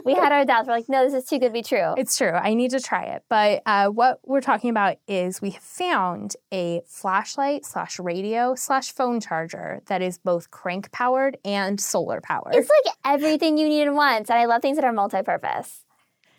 We 0.04 0.14
had 0.14 0.32
our 0.32 0.44
doubts. 0.44 0.68
We're 0.68 0.74
like, 0.74 0.88
no, 0.88 1.04
this 1.04 1.14
is 1.14 1.28
too 1.28 1.38
good 1.38 1.48
to 1.48 1.52
be 1.52 1.62
true. 1.62 1.94
It's 1.96 2.16
true. 2.16 2.32
I 2.32 2.54
need 2.54 2.70
to 2.72 2.80
try 2.80 3.04
it. 3.04 3.24
But 3.28 3.62
uh, 3.66 3.88
what 3.88 4.20
we're 4.24 4.40
talking 4.40 4.70
about 4.70 4.96
is 5.06 5.40
we 5.40 5.50
have 5.50 5.62
found 5.62 6.36
a 6.52 6.82
flashlight 6.86 7.64
slash 7.64 7.98
radio 7.98 8.54
slash 8.54 8.92
phone 8.92 9.20
charger 9.20 9.80
that 9.86 10.02
is 10.02 10.18
both 10.18 10.50
crank 10.50 10.90
powered 10.92 11.38
and 11.44 11.80
solar 11.80 12.20
powered. 12.20 12.54
It's 12.54 12.70
like 12.84 12.94
everything 13.04 13.58
you 13.58 13.68
need 13.68 13.82
in 13.82 13.94
once. 13.94 14.30
And 14.30 14.38
I 14.38 14.46
love 14.46 14.62
things 14.62 14.76
that 14.76 14.84
are 14.84 14.92
multi 14.92 15.22
purpose. 15.22 15.84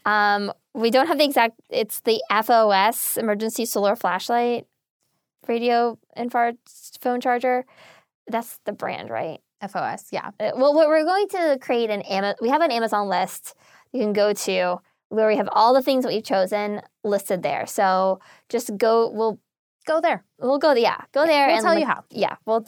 Um, 0.06 0.52
we 0.74 0.92
don't 0.92 1.08
have 1.08 1.18
the 1.18 1.26
exact, 1.26 1.60
it's 1.70 2.00
the 2.02 2.22
FOS, 2.30 3.18
emergency 3.18 3.66
solar 3.66 3.96
flashlight 3.96 4.66
radio 5.48 5.98
infrared 6.16 6.58
phone 7.02 7.20
charger. 7.20 7.66
That's 8.28 8.60
the 8.66 8.72
brand, 8.72 9.10
right? 9.10 9.42
FOS, 9.68 10.08
yeah. 10.12 10.30
Uh, 10.40 10.52
Well, 10.56 10.74
what 10.74 10.88
we're 10.88 11.04
going 11.06 11.28
to 11.30 11.58
create 11.60 11.90
an 11.90 12.02
Amazon, 12.04 12.36
we 12.42 12.50
have 12.50 12.62
an 12.62 12.72
Amazon 12.72 13.08
list 13.10 13.56
you 13.92 14.02
can 14.02 14.14
go 14.14 14.34
to 14.34 14.78
where 15.10 15.28
we 15.28 15.36
have 15.38 15.50
all 15.52 15.74
the 15.74 15.82
things 15.82 16.04
that 16.04 16.10
we've 16.14 16.24
chosen 16.24 16.82
listed 17.04 17.42
there. 17.42 17.66
So 17.66 18.20
just 18.50 18.78
go. 18.78 19.10
We'll 19.10 19.40
Go 19.88 20.00
there. 20.02 20.24
we'll 20.38 20.60
go. 20.60 20.74
Yeah, 20.74 21.02
go 21.14 21.26
there 21.26 21.48
We'll 21.48 21.56
and 21.56 21.64
tell 21.66 21.78
you 21.80 21.86
how. 21.88 22.04
Yeah, 22.12 22.36
well, 22.46 22.64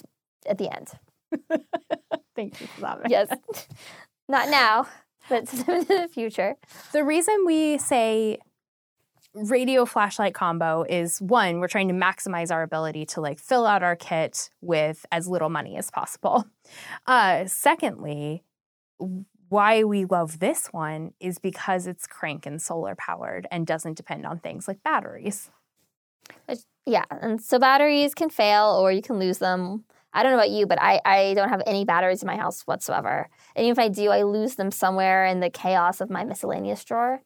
at 0.47 0.57
the 0.57 0.73
end. 0.75 0.89
Thank 2.35 2.59
you 2.59 2.67
for 2.67 2.81
that. 2.81 3.01
Yes, 3.09 3.27
not 4.27 4.49
now, 4.49 4.87
but 5.29 5.53
in 5.67 5.83
the 5.85 6.09
future. 6.11 6.55
The 6.93 7.03
reason 7.03 7.43
we 7.45 7.77
say 7.77 8.39
radio 9.33 9.85
flashlight 9.85 10.33
combo 10.33 10.83
is 10.87 11.21
one, 11.21 11.59
we're 11.59 11.67
trying 11.67 11.87
to 11.87 11.93
maximize 11.93 12.51
our 12.51 12.63
ability 12.63 13.05
to 13.07 13.21
like 13.21 13.39
fill 13.39 13.65
out 13.65 13.83
our 13.83 13.95
kit 13.95 14.49
with 14.61 15.05
as 15.11 15.27
little 15.27 15.49
money 15.49 15.77
as 15.77 15.89
possible. 15.91 16.45
Uh, 17.05 17.45
secondly, 17.47 18.43
why 19.49 19.83
we 19.83 20.05
love 20.05 20.39
this 20.39 20.67
one 20.67 21.11
is 21.19 21.39
because 21.39 21.85
it's 21.87 22.07
crank 22.07 22.45
and 22.45 22.61
solar 22.61 22.95
powered 22.95 23.47
and 23.51 23.67
doesn't 23.67 23.97
depend 23.97 24.25
on 24.25 24.39
things 24.39 24.67
like 24.67 24.81
batteries. 24.83 25.49
Which, 26.45 26.59
Yeah, 26.85 27.03
and 27.09 27.41
so 27.41 27.59
batteries 27.59 28.13
can 28.13 28.29
fail 28.29 28.77
or 28.81 28.91
you 28.91 29.01
can 29.01 29.19
lose 29.19 29.39
them. 29.39 29.83
I 30.13 30.23
don't 30.23 30.31
know 30.33 30.37
about 30.37 30.49
you, 30.51 30.65
but 30.67 30.81
I, 30.81 31.01
I 31.03 31.33
don't 31.33 31.49
have 31.49 31.63
any 31.65 31.83
batteries 31.83 32.21
in 32.21 32.27
my 32.27 32.37
house 32.37 32.61
whatsoever. 32.63 33.27
And 33.55 33.65
even 33.65 33.71
if 33.71 33.79
I 33.79 33.87
do, 33.89 34.09
I 34.11 34.23
lose 34.23 34.55
them 34.55 34.71
somewhere 34.71 35.25
in 35.25 35.39
the 35.39 35.49
chaos 35.49 35.99
of 35.99 36.09
my 36.09 36.23
miscellaneous 36.23 36.83
drawer. 36.85 37.21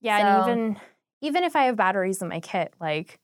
Yeah, 0.00 0.44
So- 0.44 0.50
and 0.50 0.60
even 0.60 0.80
even 1.26 1.44
if 1.44 1.56
I 1.56 1.64
have 1.64 1.76
batteries 1.76 2.22
in 2.22 2.28
my 2.28 2.40
kit, 2.40 2.72
like 2.80 3.18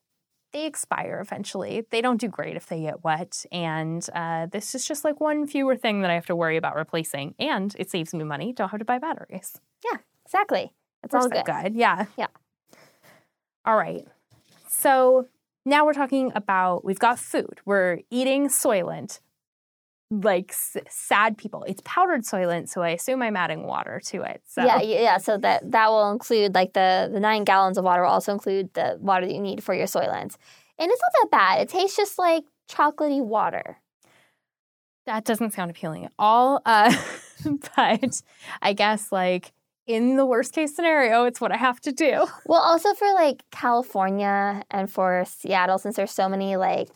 they 0.52 0.66
expire 0.66 1.20
eventually. 1.20 1.86
They 1.90 2.00
don't 2.00 2.20
do 2.20 2.28
great 2.28 2.56
if 2.56 2.66
they 2.66 2.82
get 2.82 3.04
wet, 3.04 3.44
and 3.52 4.06
uh, 4.14 4.46
this 4.46 4.74
is 4.74 4.84
just 4.84 5.04
like 5.04 5.20
one 5.20 5.46
fewer 5.46 5.76
thing 5.76 6.02
that 6.02 6.10
I 6.10 6.14
have 6.14 6.26
to 6.26 6.36
worry 6.36 6.56
about 6.56 6.76
replacing, 6.76 7.34
and 7.38 7.74
it 7.78 7.90
saves 7.90 8.12
me 8.12 8.24
money. 8.24 8.52
Don't 8.52 8.68
have 8.68 8.80
to 8.80 8.84
buy 8.84 8.98
batteries. 8.98 9.58
Yeah, 9.84 9.98
exactly. 10.24 10.74
It's 11.04 11.14
all 11.14 11.28
good. 11.28 11.44
good. 11.44 11.74
Yeah. 11.74 12.06
Yeah. 12.18 12.26
All 13.64 13.76
right. 13.76 14.06
So 14.68 15.28
now 15.64 15.86
we're 15.86 15.92
talking 15.92 16.32
about 16.34 16.84
we've 16.84 16.98
got 16.98 17.18
food. 17.18 17.60
We're 17.64 18.00
eating 18.10 18.48
Soylent, 18.48 19.20
like 20.12 20.50
s- 20.50 20.76
sad 20.88 21.38
people. 21.38 21.64
It's 21.64 21.80
powdered 21.84 22.22
Soylent, 22.22 22.68
so 22.68 22.82
I 22.82 22.90
assume 22.90 23.22
I'm 23.22 23.36
adding 23.36 23.64
water 23.64 24.00
to 24.06 24.22
it. 24.22 24.42
So 24.46 24.64
Yeah, 24.64 24.80
yeah. 24.82 25.16
So 25.18 25.38
that 25.38 25.70
that 25.70 25.90
will 25.90 26.10
include 26.10 26.54
like 26.54 26.74
the 26.74 27.08
the 27.12 27.20
nine 27.20 27.44
gallons 27.44 27.78
of 27.78 27.84
water 27.84 28.02
will 28.02 28.10
also 28.10 28.32
include 28.32 28.74
the 28.74 28.98
water 29.00 29.26
that 29.26 29.34
you 29.34 29.40
need 29.40 29.64
for 29.64 29.74
your 29.74 29.86
Soylent. 29.86 30.36
And 30.78 30.90
it's 30.90 31.00
not 31.00 31.12
that 31.22 31.28
bad. 31.30 31.60
It 31.62 31.68
tastes 31.68 31.96
just 31.96 32.18
like 32.18 32.44
chocolatey 32.70 33.24
water. 33.24 33.78
That 35.06 35.24
doesn't 35.24 35.52
sound 35.52 35.70
appealing 35.70 36.04
at 36.04 36.12
all. 36.18 36.60
Uh, 37.44 37.56
but 37.76 38.22
I 38.60 38.72
guess, 38.72 39.10
like, 39.10 39.52
in 39.88 40.16
the 40.16 40.24
worst 40.24 40.54
case 40.54 40.76
scenario, 40.76 41.24
it's 41.24 41.40
what 41.40 41.50
I 41.50 41.56
have 41.56 41.80
to 41.80 41.90
do. 41.92 42.24
Well, 42.46 42.60
also 42.60 42.94
for 42.94 43.12
like 43.14 43.42
California 43.50 44.62
and 44.70 44.88
for 44.88 45.24
Seattle, 45.26 45.78
since 45.78 45.96
there's 45.96 46.12
so 46.12 46.28
many 46.28 46.54
like 46.56 46.88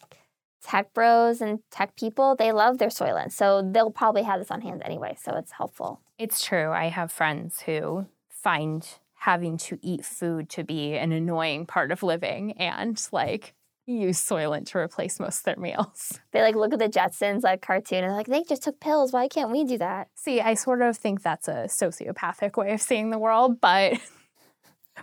tech 0.67 0.93
bros 0.93 1.41
and 1.41 1.61
tech 1.71 1.97
people, 1.97 2.35
they 2.35 2.51
love 2.53 2.79
their 2.79 2.89
Soylent. 2.89 3.33
So 3.33 3.63
they'll 3.63 3.91
probably 3.91 4.23
have 4.23 4.41
this 4.41 4.51
on 4.51 4.61
hand 4.61 4.83
anyway. 4.85 5.17
So 5.19 5.37
it's 5.37 5.53
helpful. 5.53 6.01
It's 6.19 6.45
true. 6.45 6.71
I 6.71 6.87
have 6.87 7.13
friends 7.13 7.63
who 7.63 8.07
find 8.29 8.87
having 9.21 9.59
to 9.59 9.79
eat 9.81 10.05
food 10.05 10.49
to 10.51 10.65
be 10.65 10.95
an 10.97 11.13
annoying 11.13 11.67
part 11.67 11.93
of 11.93 12.03
living 12.03 12.53
and, 12.53 13.01
like, 13.13 13.55
use 13.87 14.19
Soylent 14.19 14.67
to 14.67 14.79
replace 14.79 15.21
most 15.21 15.39
of 15.39 15.45
their 15.45 15.57
meals. 15.57 16.19
They 16.33 16.43
like 16.43 16.55
look 16.57 16.75
at 16.75 16.79
the 16.79 16.89
Jetsons 16.89 17.43
like 17.45 17.63
cartoon 17.63 17.99
and 17.99 18.09
they're 18.09 18.17
like, 18.17 18.27
they 18.27 18.43
just 18.43 18.63
took 18.63 18.79
pills. 18.79 19.11
Why 19.13 19.27
can't 19.27 19.51
we 19.51 19.65
do 19.65 19.79
that? 19.79 20.09
See, 20.15 20.41
I 20.41 20.53
sort 20.53 20.83
of 20.83 20.99
think 20.99 21.23
that's 21.23 21.49
a 21.49 21.65
sociopathic 21.67 22.59
way 22.59 22.73
of 22.73 22.83
seeing 22.83 23.11
the 23.11 23.19
world, 23.19 23.61
but. 23.61 23.95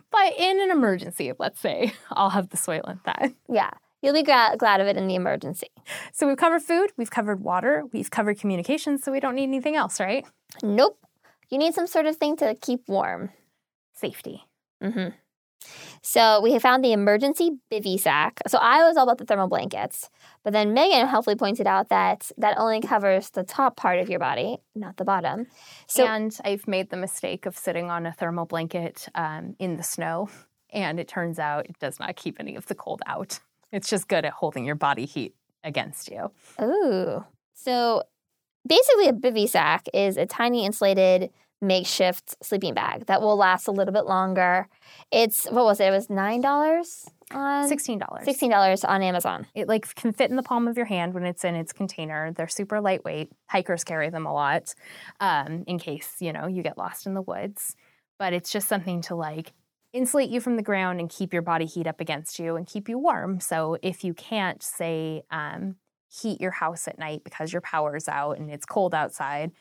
But 0.10 0.34
in 0.39 0.60
an 0.60 0.72
emergency, 0.72 1.34
let's 1.38 1.60
say, 1.60 1.93
I'll 2.10 2.32
have 2.32 2.50
the 2.50 2.58
Soylent 2.58 3.01
then. 3.03 3.36
Yeah. 3.48 3.70
You'll 4.03 4.13
be 4.13 4.22
gra- 4.22 4.55
glad 4.57 4.81
of 4.81 4.88
it 4.88 4.98
in 4.98 5.07
the 5.07 5.15
emergency. 5.15 5.69
So 6.12 6.27
we've 6.27 6.38
covered 6.38 6.62
food, 6.62 6.91
we've 6.98 7.10
covered 7.10 7.41
water, 7.41 7.86
we've 7.93 8.12
covered 8.12 8.38
communication, 8.38 8.98
so 8.98 9.13
we 9.13 9.22
don't 9.22 9.33
need 9.33 9.43
anything 9.43 9.77
else, 9.77 10.00
right? 10.00 10.25
Nope. 10.62 11.00
You 11.50 11.57
need 11.57 11.74
some 11.74 11.88
sort 11.88 12.05
of 12.05 12.17
thing 12.17 12.36
to 12.38 12.53
keep 12.53 12.81
warm. 12.89 13.29
Safety. 13.95 14.43
Mm-hmm. 14.83 15.15
So 16.01 16.41
we 16.41 16.51
have 16.51 16.62
found 16.62 16.83
the 16.83 16.91
emergency 16.91 17.51
bivy 17.72 17.98
sack. 17.98 18.41
So 18.48 18.57
I 18.57 18.86
was 18.86 18.98
all 18.98 19.03
about 19.03 19.19
the 19.19 19.25
thermal 19.25 19.48
blankets, 19.48 20.10
but 20.43 20.51
then 20.51 20.74
Megan 20.74 21.07
helpfully 21.07 21.38
pointed 21.38 21.65
out 21.65 21.88
that 21.88 22.29
that 22.38 22.57
only 22.57 22.81
covers 22.81 23.29
the 23.29 23.43
top 23.43 23.77
part 23.77 24.00
of 24.00 24.10
your 24.10 24.19
body, 24.19 24.57
not 24.75 24.98
the 24.98 25.05
bottom. 25.05 25.48
So 25.88 26.05
and 26.05 26.38
I've 26.43 26.67
made 26.67 26.89
the 26.89 26.98
mistake 26.98 27.45
of 27.45 27.57
sitting 27.57 27.89
on 27.89 28.05
a 28.05 28.12
thermal 28.12 28.45
blanket 28.45 29.07
um, 29.15 29.55
in 29.60 29.77
the 29.77 29.83
snow, 29.83 30.29
and 30.72 31.00
it 31.00 31.07
turns 31.07 31.39
out 31.39 31.67
it 31.67 31.79
does 31.79 32.00
not 32.01 32.17
keep 32.17 32.38
any 32.38 32.57
of 32.57 32.65
the 32.65 32.75
cold 32.75 33.01
out. 33.07 33.39
It's 33.73 33.89
just 33.89 34.07
good 34.07 34.23
at 34.23 34.31
holding 34.33 34.63
your 34.63 34.75
body 34.75 35.05
heat 35.05 35.35
against 35.63 36.09
you. 36.09 36.31
Ooh. 36.61 37.25
So 37.53 38.03
basically, 38.67 39.07
a 39.07 39.13
bivy 39.13 39.49
sack 39.49 39.87
is 39.93 40.15
a 40.15 40.25
tiny 40.25 40.65
insulated 40.65 41.31
makeshift 41.61 42.35
sleeping 42.43 42.73
bag 42.73 43.05
that 43.07 43.21
will 43.21 43.35
last 43.37 43.67
a 43.67 43.71
little 43.71 43.93
bit 43.93 44.05
longer. 44.05 44.67
It's, 45.11 45.45
what 45.45 45.65
was 45.65 45.79
it? 45.79 45.85
It 45.87 45.91
was 45.91 46.07
$9? 46.07 47.09
on 47.31 47.67
Sixteen 47.67 47.97
dollars. 47.99 48.25
sixteen 48.25 48.51
dollars 48.51 48.83
on 48.83 49.01
Amazon. 49.01 49.47
It 49.55 49.67
like 49.67 49.95
can 49.95 50.13
fit 50.13 50.29
in 50.29 50.35
the 50.35 50.43
palm 50.43 50.67
of 50.67 50.77
your 50.77 50.85
hand 50.85 51.13
when 51.13 51.25
it's 51.25 51.43
in 51.43 51.55
its 51.55 51.73
container. 51.73 52.31
They're 52.31 52.47
super 52.47 52.79
lightweight. 52.79 53.31
Hikers 53.47 53.83
carry 53.83 54.09
them 54.09 54.25
a 54.25 54.33
lot, 54.33 54.73
um, 55.19 55.63
in 55.65 55.79
case 55.79 56.17
you 56.19 56.31
know 56.33 56.47
you 56.47 56.61
get 56.63 56.77
lost 56.77 57.07
in 57.07 57.13
the 57.13 57.21
woods. 57.21 57.75
But 58.19 58.33
it's 58.33 58.51
just 58.51 58.67
something 58.67 59.01
to 59.03 59.15
like 59.15 59.53
insulate 59.93 60.29
you 60.29 60.41
from 60.41 60.55
the 60.57 60.63
ground 60.63 61.00
and 61.00 61.09
keep 61.09 61.31
your 61.31 61.41
body 61.41 61.65
heat 61.65 61.88
up 61.88 62.01
against 62.01 62.39
you 62.39 62.55
and 62.55 62.67
keep 62.67 62.89
you 62.89 62.97
warm. 62.97 63.39
So 63.39 63.77
if 63.81 64.03
you 64.03 64.13
can't 64.13 64.62
say 64.62 65.23
um, 65.31 65.75
heat 66.09 66.41
your 66.41 66.51
house 66.51 66.88
at 66.88 67.00
night 67.00 67.23
because 67.23 67.53
your 67.53 67.62
power's 67.62 68.09
out 68.09 68.38
and 68.38 68.50
it's 68.50 68.65
cold 68.65 68.93
outside, 68.93 69.51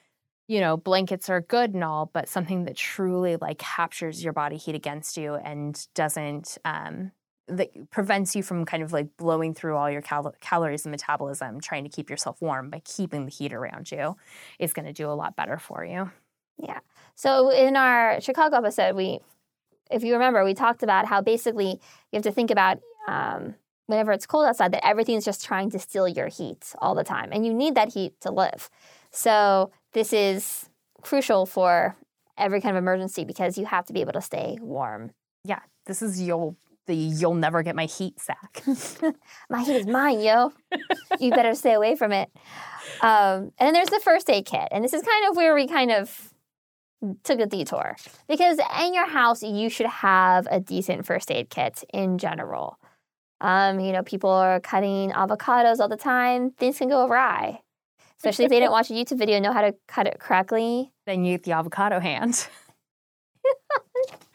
you 0.48 0.60
know, 0.60 0.76
blankets 0.76 1.28
are 1.28 1.40
good 1.40 1.74
and 1.74 1.84
all, 1.84 2.10
but 2.12 2.28
something 2.28 2.64
that 2.64 2.76
truly 2.76 3.36
like 3.36 3.58
captures 3.58 4.24
your 4.24 4.32
body 4.32 4.56
heat 4.56 4.74
against 4.74 5.16
you 5.16 5.34
and 5.34 5.86
doesn't 5.94 6.58
um, 6.64 7.12
that 7.48 7.90
prevents 7.90 8.34
you 8.34 8.42
from 8.42 8.64
kind 8.64 8.82
of 8.82 8.92
like 8.92 9.08
blowing 9.16 9.52
through 9.54 9.76
all 9.76 9.90
your 9.90 10.02
cal- 10.02 10.34
calories 10.40 10.84
and 10.84 10.90
metabolism 10.90 11.60
trying 11.60 11.84
to 11.84 11.90
keep 11.90 12.08
yourself 12.08 12.40
warm 12.40 12.70
by 12.70 12.80
keeping 12.84 13.26
the 13.26 13.30
heat 13.30 13.52
around 13.52 13.90
you 13.90 14.16
is 14.58 14.72
going 14.72 14.86
to 14.86 14.92
do 14.92 15.08
a 15.08 15.12
lot 15.12 15.36
better 15.36 15.58
for 15.58 15.84
you. 15.84 16.10
Yeah. 16.58 16.80
So 17.14 17.50
in 17.50 17.76
our 17.76 18.20
Chicago 18.20 18.56
episode, 18.56 18.94
we, 18.96 19.20
if 19.92 20.02
you 20.02 20.14
remember, 20.14 20.44
we 20.44 20.54
talked 20.54 20.82
about 20.82 21.06
how 21.06 21.20
basically 21.20 21.66
you 21.66 22.14
have 22.14 22.22
to 22.22 22.32
think 22.32 22.50
about 22.50 22.78
um, 23.08 23.54
whenever 23.86 24.12
it's 24.12 24.26
cold 24.26 24.46
outside 24.46 24.72
that 24.72 24.86
everything's 24.86 25.24
just 25.24 25.44
trying 25.44 25.70
to 25.70 25.78
steal 25.78 26.08
your 26.08 26.28
heat 26.28 26.74
all 26.78 26.94
the 26.94 27.04
time, 27.04 27.30
and 27.32 27.44
you 27.46 27.52
need 27.52 27.74
that 27.74 27.92
heat 27.92 28.20
to 28.20 28.30
live. 28.30 28.70
So 29.10 29.70
this 29.92 30.12
is 30.12 30.68
crucial 31.02 31.46
for 31.46 31.96
every 32.38 32.60
kind 32.60 32.76
of 32.76 32.82
emergency 32.82 33.24
because 33.24 33.58
you 33.58 33.66
have 33.66 33.86
to 33.86 33.92
be 33.92 34.00
able 34.00 34.12
to 34.12 34.22
stay 34.22 34.58
warm. 34.60 35.10
Yeah, 35.44 35.60
this 35.86 36.02
is 36.02 36.20
you'll 36.20 36.56
the 36.86 36.94
you'll 36.94 37.34
never 37.34 37.62
get 37.62 37.76
my 37.76 37.86
heat 37.86 38.20
sack. 38.20 38.62
My 39.50 39.62
heat 39.62 39.76
is 39.76 39.86
mine, 39.86 40.20
yo. 40.20 40.52
you 41.20 41.30
better 41.30 41.54
stay 41.54 41.74
away 41.74 41.94
from 41.94 42.10
it. 42.12 42.28
Um, 43.00 43.52
and 43.58 43.66
then 43.66 43.72
there's 43.72 43.88
the 43.88 44.00
first 44.00 44.28
aid 44.28 44.46
kit, 44.46 44.68
and 44.72 44.82
this 44.82 44.92
is 44.92 45.02
kind 45.02 45.30
of 45.30 45.36
where 45.36 45.54
we 45.54 45.68
kind 45.68 45.92
of 45.92 46.31
took 47.24 47.40
a 47.40 47.46
detour 47.46 47.96
because 48.28 48.58
in 48.80 48.94
your 48.94 49.06
house 49.06 49.42
you 49.42 49.68
should 49.68 49.86
have 49.86 50.46
a 50.50 50.60
decent 50.60 51.04
first 51.06 51.30
aid 51.30 51.50
kit 51.50 51.84
in 51.92 52.18
general. 52.18 52.78
Um, 53.40 53.80
you 53.80 53.92
know, 53.92 54.02
people 54.02 54.30
are 54.30 54.60
cutting 54.60 55.10
avocados 55.10 55.80
all 55.80 55.88
the 55.88 55.96
time; 55.96 56.52
things 56.52 56.78
can 56.78 56.88
go 56.88 57.06
awry, 57.06 57.60
especially 58.18 58.44
if 58.44 58.50
they 58.50 58.60
didn't 58.60 58.72
watch 58.78 58.90
a 58.90 58.94
YouTube 58.94 59.18
video 59.18 59.36
and 59.36 59.44
know 59.44 59.52
how 59.52 59.62
to 59.62 59.74
cut 59.88 60.06
it 60.06 60.18
correctly. 60.20 60.92
then 61.06 61.24
you 61.24 61.34
get 61.34 61.42
the 61.44 61.52
avocado 61.52 61.98
hand. 62.00 62.46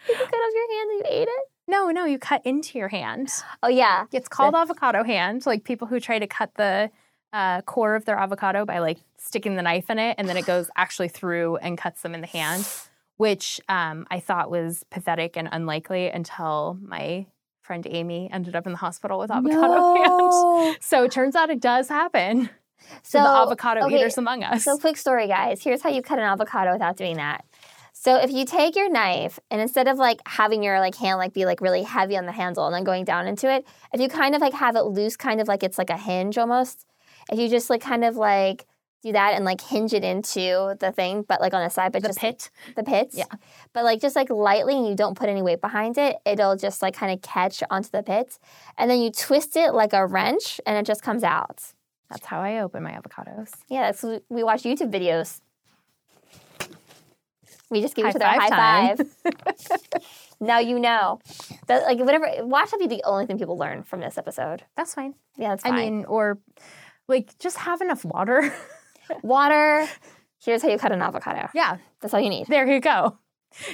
You 0.09 0.15
cut 0.15 0.33
off 0.33 0.53
your 0.53 0.77
hand 0.79 0.89
and 0.91 0.99
you 0.99 1.03
ate 1.21 1.27
it. 1.27 1.43
No, 1.67 1.89
no, 1.89 2.05
you 2.05 2.17
cut 2.17 2.45
into 2.45 2.77
your 2.77 2.87
hand. 2.87 3.29
Oh 3.61 3.67
yeah, 3.67 4.05
It's 4.13 4.29
called 4.29 4.55
avocado 4.55 5.03
hand. 5.03 5.45
Like 5.45 5.65
people 5.65 5.85
who 5.87 5.99
try 5.99 6.17
to 6.17 6.27
cut 6.27 6.51
the 6.55 6.89
uh, 7.37 7.61
core 7.61 7.95
of 7.95 8.05
their 8.05 8.17
avocado 8.17 8.65
by 8.65 8.79
like 8.79 8.97
sticking 9.19 9.55
the 9.55 9.61
knife 9.61 9.91
in 9.91 9.99
it, 9.99 10.15
and 10.17 10.27
then 10.27 10.37
it 10.37 10.45
goes 10.45 10.71
actually 10.75 11.07
through 11.07 11.57
and 11.57 11.77
cuts 11.77 12.01
them 12.01 12.15
in 12.15 12.21
the 12.21 12.27
hand, 12.27 12.67
which 13.17 13.61
um, 13.69 14.07
I 14.09 14.19
thought 14.19 14.49
was 14.49 14.83
pathetic 14.89 15.37
and 15.37 15.47
unlikely 15.51 16.07
until 16.07 16.79
my 16.81 17.27
friend 17.61 17.85
Amy 17.87 18.27
ended 18.33 18.55
up 18.55 18.65
in 18.65 18.71
the 18.71 18.77
hospital 18.79 19.19
with 19.19 19.29
avocado 19.29 19.93
hand. 20.63 20.77
So 20.81 21.03
it 21.03 21.11
turns 21.11 21.35
out 21.35 21.51
it 21.51 21.61
does 21.61 21.89
happen. 21.89 22.49
So 23.03 23.19
So 23.19 23.23
the 23.23 23.29
avocado 23.29 23.85
okay, 23.85 23.97
eaters 23.97 24.17
among 24.17 24.43
us. 24.43 24.63
So, 24.63 24.77
quick 24.77 24.97
story, 24.97 25.27
guys. 25.27 25.61
Here's 25.61 25.81
how 25.81 25.89
you 25.89 26.01
cut 26.01 26.17
an 26.17 26.25
avocado 26.25 26.73
without 26.73 26.97
doing 26.97 27.17
that. 27.17 27.45
So, 27.93 28.15
if 28.15 28.31
you 28.31 28.45
take 28.45 28.75
your 28.75 28.89
knife 28.89 29.39
and 29.51 29.61
instead 29.61 29.87
of 29.87 29.97
like 29.97 30.21
having 30.25 30.63
your 30.63 30.79
like 30.79 30.95
hand 30.95 31.19
like 31.19 31.33
be 31.33 31.45
like 31.45 31.61
really 31.61 31.83
heavy 31.83 32.17
on 32.17 32.25
the 32.25 32.31
handle 32.31 32.65
and 32.65 32.73
then 32.73 32.83
going 32.83 33.03
down 33.03 33.27
into 33.27 33.51
it, 33.51 33.67
if 33.93 34.01
you 34.01 34.07
kind 34.07 34.33
of 34.33 34.41
like 34.41 34.53
have 34.53 34.75
it 34.75 34.85
loose, 34.85 35.15
kind 35.17 35.39
of 35.41 35.47
like 35.47 35.61
it's 35.61 35.77
like 35.77 35.91
a 35.91 35.97
hinge 35.97 36.37
almost. 36.39 36.85
If 37.31 37.39
you 37.39 37.49
just 37.49 37.69
like 37.69 37.81
kind 37.81 38.03
of 38.03 38.15
like 38.15 38.65
do 39.03 39.11
that 39.11 39.33
and 39.35 39.45
like 39.45 39.61
hinge 39.61 39.93
it 39.93 40.03
into 40.03 40.75
the 40.79 40.91
thing, 40.91 41.23
but 41.27 41.39
like 41.39 41.53
on 41.53 41.63
the 41.63 41.69
side, 41.69 41.91
but 41.91 42.01
the 42.01 42.09
just 42.09 42.19
pit. 42.19 42.49
the 42.75 42.83
pits. 42.83 43.15
Yeah. 43.15 43.25
But 43.73 43.83
like 43.83 44.01
just 44.01 44.15
like 44.15 44.29
lightly 44.29 44.75
and 44.75 44.87
you 44.87 44.95
don't 44.95 45.17
put 45.17 45.29
any 45.29 45.41
weight 45.41 45.61
behind 45.61 45.97
it, 45.97 46.17
it'll 46.25 46.55
just 46.55 46.81
like 46.81 46.95
kind 46.95 47.13
of 47.13 47.21
catch 47.21 47.63
onto 47.69 47.89
the 47.89 48.03
pits. 48.03 48.39
And 48.77 48.89
then 48.89 49.01
you 49.01 49.11
twist 49.11 49.55
it 49.55 49.73
like 49.73 49.93
a 49.93 50.05
wrench 50.05 50.59
and 50.65 50.77
it 50.77 50.85
just 50.85 51.01
comes 51.01 51.23
out. 51.23 51.63
That's 52.09 52.25
how 52.25 52.39
I 52.39 52.59
open 52.59 52.83
my 52.83 52.91
avocados. 52.91 53.51
Yeah, 53.69 53.91
that's 53.91 54.03
we 54.29 54.43
watch 54.43 54.63
YouTube 54.63 54.91
videos. 54.91 55.41
We 57.69 57.81
just 57.81 57.95
give 57.95 58.05
High 58.05 58.11
each 58.11 58.15
other 58.15 58.25
a 58.25 58.39
high 58.39 58.49
five 58.49 58.97
five. 58.97 60.03
now 60.39 60.59
you 60.59 60.79
know. 60.79 61.19
That 61.67 61.83
like 61.83 61.99
whatever 61.99 62.31
watch 62.45 62.71
will 62.71 62.79
be 62.79 62.87
the 62.87 63.03
only 63.03 63.25
thing 63.25 63.37
people 63.37 63.57
learn 63.57 63.83
from 63.83 63.99
this 63.99 64.17
episode. 64.17 64.63
That's 64.77 64.93
fine. 64.93 65.15
Yeah, 65.35 65.49
that's 65.49 65.63
fine. 65.63 65.73
I 65.73 65.77
mean, 65.77 66.05
or 66.05 66.39
like 67.07 67.37
just 67.39 67.57
have 67.57 67.81
enough 67.81 68.03
water. 68.05 68.53
water. 69.23 69.87
Here's 70.43 70.61
how 70.61 70.69
you 70.69 70.77
cut 70.77 70.91
an 70.91 71.01
avocado. 71.01 71.49
yeah, 71.53 71.77
That's 72.01 72.13
all 72.13 72.19
you 72.19 72.29
need. 72.29 72.47
there 72.47 72.67
you 72.67 72.79
go. 72.79 73.17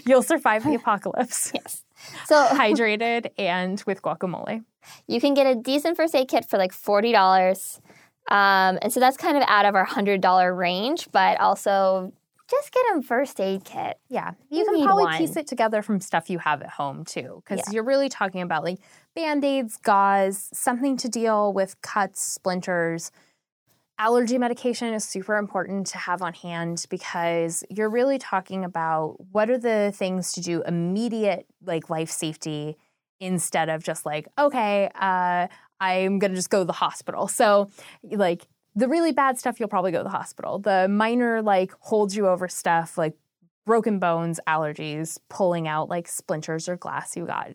You'll 0.05 0.21
survive 0.23 0.63
the 0.63 0.75
apocalypse. 0.81 1.51
Yes. 1.53 1.83
So 2.25 2.35
Hydrated 2.51 3.31
and 3.37 3.81
with 3.85 4.01
guacamole. 4.01 4.63
you 5.07 5.19
can 5.19 5.33
get 5.33 5.47
a 5.47 5.55
decent 5.55 5.97
first 5.97 6.15
aid 6.15 6.27
kit 6.27 6.49
for 6.49 6.57
like 6.57 6.71
forty 6.73 7.11
dollars. 7.11 7.81
Um, 8.29 8.79
and 8.81 8.93
so 8.93 8.99
that's 9.01 9.17
kind 9.17 9.35
of 9.35 9.43
out 9.47 9.65
of 9.65 9.75
our 9.75 9.83
hundred 9.83 10.21
dollar 10.21 10.53
range, 10.53 11.09
but 11.11 11.39
also 11.41 12.13
just 12.49 12.71
get 12.71 12.81
a 12.95 13.01
first 13.01 13.39
aid 13.41 13.65
kit. 13.65 13.97
Yeah, 14.09 14.31
You 14.49 14.59
you, 14.59 14.65
can 14.65 14.83
probably 14.85 15.05
one. 15.05 15.17
piece 15.17 15.35
it 15.35 15.47
together 15.47 15.81
from 15.81 15.99
stuff 15.99 16.29
you 16.29 16.39
have 16.39 16.61
at 16.61 16.69
home 16.69 17.03
too, 17.03 17.41
because 17.43 17.59
Yeah. 17.67 17.73
you're 17.73 17.83
really 17.83 18.09
talking 18.09 18.41
about 18.41 18.63
like 18.63 18.79
band 19.15 19.43
aids, 19.43 19.77
gauze, 19.77 20.49
something 20.53 20.95
to 20.97 21.09
deal 21.09 21.51
with 21.51 21.81
cuts, 21.81 22.21
splinters. 22.21 23.11
Allergy 23.99 24.37
medication 24.37 24.93
is 24.93 25.03
super 25.03 25.37
important 25.37 25.87
to 25.87 25.97
have 25.97 26.21
on 26.21 26.33
hand 26.33 26.85
because 26.89 27.63
you're 27.69 27.89
really 27.89 28.17
talking 28.17 28.65
about 28.65 29.17
what 29.31 29.49
are 29.49 29.57
the 29.57 29.93
things 29.95 30.33
to 30.33 30.41
do 30.41 30.63
immediate, 30.63 31.45
like 31.63 31.89
life 31.89 32.09
safety, 32.09 32.75
instead 33.19 33.69
of 33.69 33.83
just 33.83 34.05
like, 34.05 34.27
okay, 34.37 34.89
uh, 34.95 35.47
I'm 35.79 36.19
gonna 36.19 36.35
just 36.35 36.49
go 36.49 36.59
to 36.59 36.65
the 36.65 36.73
hospital. 36.73 37.27
So, 37.27 37.69
like, 38.03 38.47
the 38.75 38.87
really 38.87 39.11
bad 39.11 39.37
stuff, 39.37 39.59
you'll 39.59 39.69
probably 39.69 39.91
go 39.91 39.99
to 39.99 40.03
the 40.03 40.09
hospital. 40.09 40.57
The 40.59 40.87
minor, 40.87 41.41
like, 41.41 41.71
holds 41.79 42.15
you 42.15 42.27
over 42.27 42.47
stuff, 42.47 42.97
like 42.97 43.15
broken 43.65 43.99
bones, 43.99 44.39
allergies, 44.47 45.17
pulling 45.29 45.67
out 45.67 45.89
like 45.89 46.07
splinters 46.07 46.67
or 46.67 46.75
glass 46.75 47.15
you 47.15 47.25
got 47.25 47.51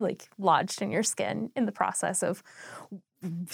like 0.00 0.28
lodged 0.38 0.82
in 0.82 0.90
your 0.90 1.02
skin 1.04 1.50
in 1.54 1.66
the 1.66 1.72
process 1.72 2.22
of 2.22 2.42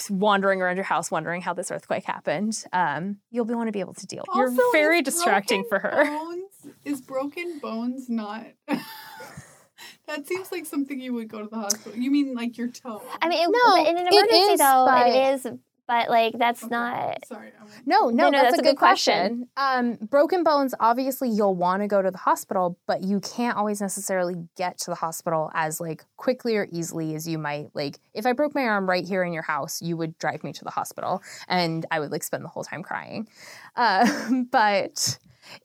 wandering 0.09 0.61
around 0.61 0.77
your 0.77 0.83
house 0.85 1.11
wondering 1.11 1.41
how 1.41 1.53
this 1.53 1.71
earthquake 1.71 2.05
happened. 2.05 2.63
Um, 2.73 3.17
you'll 3.31 3.45
be 3.45 3.53
want 3.53 3.67
to 3.67 3.71
be 3.71 3.79
able 3.79 3.93
to 3.95 4.07
deal. 4.07 4.25
Also, 4.29 4.39
You're 4.39 4.71
very 4.71 5.01
distracting 5.01 5.65
for 5.69 5.79
her. 5.79 6.05
Bones, 6.05 6.73
is 6.85 7.01
broken 7.01 7.59
bones 7.59 8.09
not? 8.09 8.45
that 8.67 10.27
seems 10.27 10.51
like 10.51 10.65
something 10.65 10.99
you 10.99 11.13
would 11.13 11.27
go 11.27 11.41
to 11.41 11.47
the 11.47 11.57
hospital. 11.57 11.97
You 11.97 12.11
mean 12.11 12.33
like 12.33 12.57
your 12.57 12.67
toe? 12.67 13.01
I 13.21 13.29
mean, 13.29 13.39
it, 13.41 13.51
No, 13.51 13.89
in 13.89 13.97
an 13.97 14.07
emergency 14.07 14.35
is, 14.53 14.59
though, 14.59 14.85
but- 14.87 15.07
it 15.07 15.33
is. 15.35 15.47
But 15.89 16.07
like, 16.07 16.37
that's 16.37 16.63
Okay, 16.63 16.69
not. 16.69 17.25
Sorry. 17.25 17.51
No, 17.87 18.09
no, 18.09 18.09
No, 18.09 18.29
no, 18.29 18.41
that's, 18.43 18.59
a 18.59 18.61
good, 18.61 18.77
question. 18.77 19.47
Um, 19.57 19.95
broken 19.95 20.43
bones, 20.43 20.75
obviously, 20.79 21.29
you'll 21.31 21.55
want 21.55 21.81
to 21.81 21.87
go 21.87 21.99
to 22.03 22.11
the 22.11 22.17
hospital, 22.19 22.77
but 22.85 23.01
you 23.03 23.19
can't 23.21 23.57
always 23.57 23.81
necessarily 23.81 24.35
get 24.55 24.77
to 24.81 24.91
the 24.91 24.95
hospital 24.95 25.49
as 25.55 25.81
like 25.81 26.05
quickly 26.15 26.57
or 26.57 26.67
easily 26.71 27.15
as 27.15 27.27
you 27.27 27.39
might. 27.39 27.69
Like, 27.73 27.97
if 28.13 28.27
I 28.27 28.33
broke 28.33 28.53
my 28.53 28.65
arm 28.65 28.87
right 28.87 29.03
here 29.03 29.23
in 29.23 29.33
your 29.33 29.41
house, 29.41 29.81
you 29.81 29.97
would 29.97 30.15
drive 30.19 30.43
me 30.43 30.53
to 30.53 30.63
the 30.63 30.69
hospital, 30.69 31.23
and 31.47 31.87
I 31.89 31.99
would 31.99 32.11
like 32.11 32.21
spend 32.21 32.43
the 32.43 32.49
whole 32.49 32.63
time 32.63 32.83
crying. 32.83 33.27
Uh, 33.75 34.43
but 34.51 35.17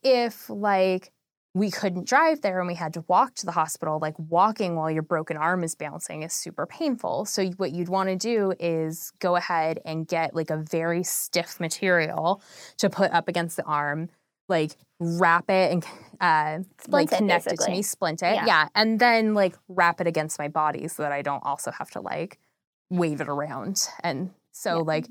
if 0.02 0.48
like 0.48 1.12
we 1.54 1.70
couldn't 1.70 2.08
drive 2.08 2.40
there 2.40 2.58
and 2.58 2.66
we 2.66 2.74
had 2.74 2.92
to 2.94 3.04
walk 3.06 3.34
to 3.36 3.46
the 3.46 3.52
hospital, 3.52 4.00
like 4.02 4.18
walking 4.18 4.74
while 4.74 4.90
your 4.90 5.02
broken 5.02 5.36
arm 5.36 5.62
is 5.62 5.76
bouncing 5.76 6.24
is 6.24 6.32
super 6.32 6.66
painful. 6.66 7.24
So, 7.24 7.46
what 7.56 7.70
you'd 7.70 7.88
want 7.88 8.08
to 8.08 8.16
do 8.16 8.52
is 8.58 9.12
go 9.20 9.36
ahead 9.36 9.78
and 9.84 10.06
get 10.06 10.34
like 10.34 10.50
a 10.50 10.56
very 10.56 11.04
stiff 11.04 11.60
material 11.60 12.42
to 12.78 12.90
put 12.90 13.12
up 13.12 13.28
against 13.28 13.56
the 13.56 13.62
arm, 13.64 14.10
like 14.48 14.72
wrap 14.98 15.48
it 15.48 15.72
and 15.72 15.86
uh, 16.20 16.64
like 16.88 17.12
it, 17.12 17.18
connect 17.18 17.46
it 17.46 17.60
to 17.60 17.70
me, 17.70 17.82
splint 17.82 18.22
it. 18.22 18.34
Yeah. 18.34 18.46
Yeah. 18.46 18.68
And 18.74 18.98
then 18.98 19.34
like 19.34 19.54
wrap 19.68 20.00
it 20.00 20.08
against 20.08 20.40
my 20.40 20.48
body 20.48 20.88
so 20.88 21.04
that 21.04 21.12
I 21.12 21.22
don't 21.22 21.44
also 21.44 21.70
have 21.70 21.90
to 21.92 22.00
like 22.00 22.38
wave 22.90 23.20
it 23.20 23.28
around. 23.28 23.86
And 24.02 24.30
so, 24.50 24.78
Yeah. 24.78 24.82
like, 24.82 25.06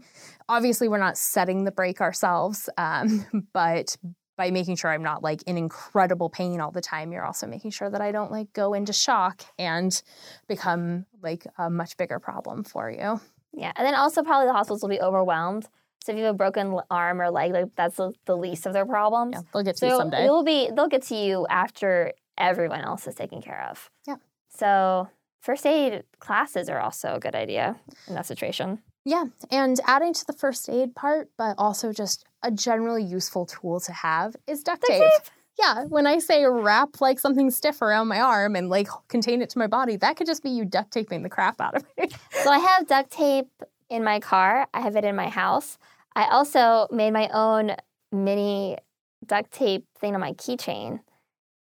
obviously, 0.50 0.90
we're 0.90 0.98
not 0.98 1.18
setting 1.18 1.64
the 1.64 1.72
break 1.72 2.02
ourselves, 2.02 2.70
um, 2.78 3.26
but 3.54 3.96
by 4.38 4.52
making 4.52 4.76
sure 4.76 4.92
I'm 4.92 5.04
not 5.04 5.24
like 5.24 5.44
in 5.44 5.58
incredible 5.58 6.30
pain 6.30 6.60
all 6.60 6.72
the 6.72 6.82
time, 6.82 7.12
you're 7.12 7.26
also 7.26 7.48
making 7.48 7.72
sure 7.72 7.90
that 7.90 8.02
I 8.02 8.12
don't 8.12 8.32
like 8.32 8.52
go 8.54 8.74
into 8.74 8.94
shock 8.94 9.44
and 9.60 10.02
become 10.48 11.06
like 11.22 11.46
a 11.58 11.70
much 11.70 11.98
bigger 11.98 12.20
problem 12.20 12.64
for 12.64 12.90
you. 12.90 13.20
Yeah, 13.54 13.72
and 13.76 13.86
then 13.86 13.96
also 13.96 14.24
probably 14.24 14.48
the 14.48 14.54
hospitals 14.54 14.82
will 14.82 14.90
be 14.90 15.02
overwhelmed. 15.02 15.68
So 16.04 16.12
if 16.12 16.18
you 16.18 16.26
have 16.26 16.36
a 16.36 16.38
broken 16.38 16.80
arm 16.90 17.22
or 17.22 17.30
leg, 17.30 17.54
like 17.54 17.68
that's 17.76 18.00
the, 18.26 18.36
least 18.36 18.66
of 18.66 18.74
their 18.74 18.86
problems. 18.86 19.36
Yeah, 19.36 19.42
they'll 19.54 19.64
get 19.64 19.78
to 19.78 19.88
you 19.88 19.98
someday. 19.98 20.28
will 20.28 20.44
be 20.44 20.70
they'll 20.76 20.90
get 20.90 21.04
to 21.04 21.16
you 21.16 21.48
after 21.50 22.12
everyone 22.38 22.82
else 22.82 23.08
is 23.08 23.16
taken 23.16 23.42
care 23.42 23.68
of. 23.70 23.90
Yeah. 24.08 24.16
So 24.50 25.08
first 25.42 25.66
aid 25.66 26.04
classes 26.20 26.68
are 26.68 26.80
also 26.80 27.16
a 27.16 27.20
good 27.20 27.36
idea 27.36 27.78
in 28.08 28.16
that 28.16 28.26
situation. 28.26 28.80
Yeah, 29.06 29.26
and 29.52 29.80
adding 29.86 30.14
to 30.14 30.26
the 30.26 30.34
first 30.34 30.70
aid 30.70 30.96
part, 30.96 31.30
but 31.38 31.56
also 31.58 31.92
just 31.92 32.26
a 32.42 32.52
generally 32.52 33.04
useful 33.04 33.46
tool 33.46 33.80
to 33.82 33.92
have 33.92 34.36
is 34.48 34.64
duct, 34.64 34.84
tape. 34.84 35.02
tape. 35.02 35.34
Yeah, 35.60 35.84
when 35.84 36.08
I 36.08 36.20
say 36.20 36.46
wrap 36.46 37.02
like 37.02 37.20
something 37.20 37.52
stiff 37.52 37.82
around 37.82 38.08
my 38.08 38.20
arm 38.20 38.56
and 38.56 38.70
like 38.70 38.88
contain 39.10 39.42
it 39.42 39.50
to 39.52 39.60
my 39.60 39.68
body, 39.68 39.98
that 39.98 40.16
could 40.16 40.26
just 40.26 40.42
be 40.42 40.50
you 40.50 40.66
duct 40.66 40.92
taping 40.92 41.22
the 41.22 41.30
crap 41.30 41.60
out 41.62 41.76
of 41.76 41.84
me. 41.98 42.10
So 42.44 42.50
I 42.50 42.60
have 42.60 42.88
duct 42.88 43.12
tape 43.12 43.48
in 43.90 44.04
my 44.04 44.20
car. 44.20 44.68
I 44.74 44.82
have 44.82 44.96
it 44.96 45.06
in 45.06 45.16
my 45.16 45.30
house. 45.30 45.78
I 46.16 46.26
also 46.26 46.88
made 46.92 47.12
my 47.12 47.30
own 47.30 47.76
mini 48.12 48.78
duct 49.26 49.52
tape 49.52 49.86
thing 50.00 50.14
on 50.16 50.22
my 50.22 50.34
keychain, 50.34 51.00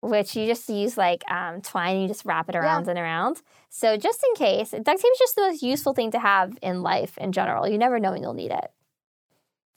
which 0.01 0.35
you 0.35 0.45
just 0.45 0.69
use 0.69 0.97
like 0.97 1.23
um, 1.29 1.61
twine 1.61 1.93
and 1.95 2.01
you 2.03 2.07
just 2.07 2.25
wrap 2.25 2.49
it 2.49 2.55
around 2.55 2.87
and 2.87 2.97
around. 2.99 3.41
So 3.69 3.97
just 3.97 4.23
in 4.23 4.35
case, 4.35 4.71
duct 4.71 4.85
tape 4.85 4.97
is 4.97 5.19
just 5.19 5.35
the 5.35 5.41
most 5.41 5.61
useful 5.61 5.93
thing 5.93 6.11
to 6.11 6.19
have 6.19 6.57
in 6.61 6.81
life 6.81 7.17
in 7.17 7.31
general. 7.31 7.67
You 7.67 7.77
never 7.77 7.99
know 7.99 8.11
when 8.11 8.21
you'll 8.21 8.33
need 8.33 8.51
it. 8.51 8.71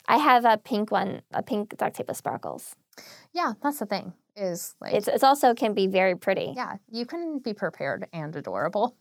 I 0.08 0.18
have 0.18 0.44
a 0.44 0.58
pink 0.58 0.90
one, 0.90 1.22
a 1.32 1.42
pink 1.42 1.76
duct 1.76 1.96
tape 1.96 2.08
with 2.08 2.16
sparkles. 2.16 2.74
yeah, 3.32 3.52
that's 3.62 3.78
the 3.78 3.86
thing. 3.86 4.12
Is 4.34 4.74
like 4.80 4.94
It's 4.94 5.08
it's 5.08 5.22
also 5.22 5.54
can 5.54 5.74
be 5.74 5.86
very 5.86 6.16
pretty. 6.16 6.54
yeah, 6.56 6.76
you 6.90 7.04
can 7.04 7.38
be 7.38 7.52
prepared 7.52 8.06
and 8.12 8.34
adorable. 8.34 8.96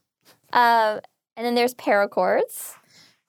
Um, 0.53 0.99
and 1.37 1.45
then 1.45 1.55
there's 1.55 1.73
paracords. 1.73 2.73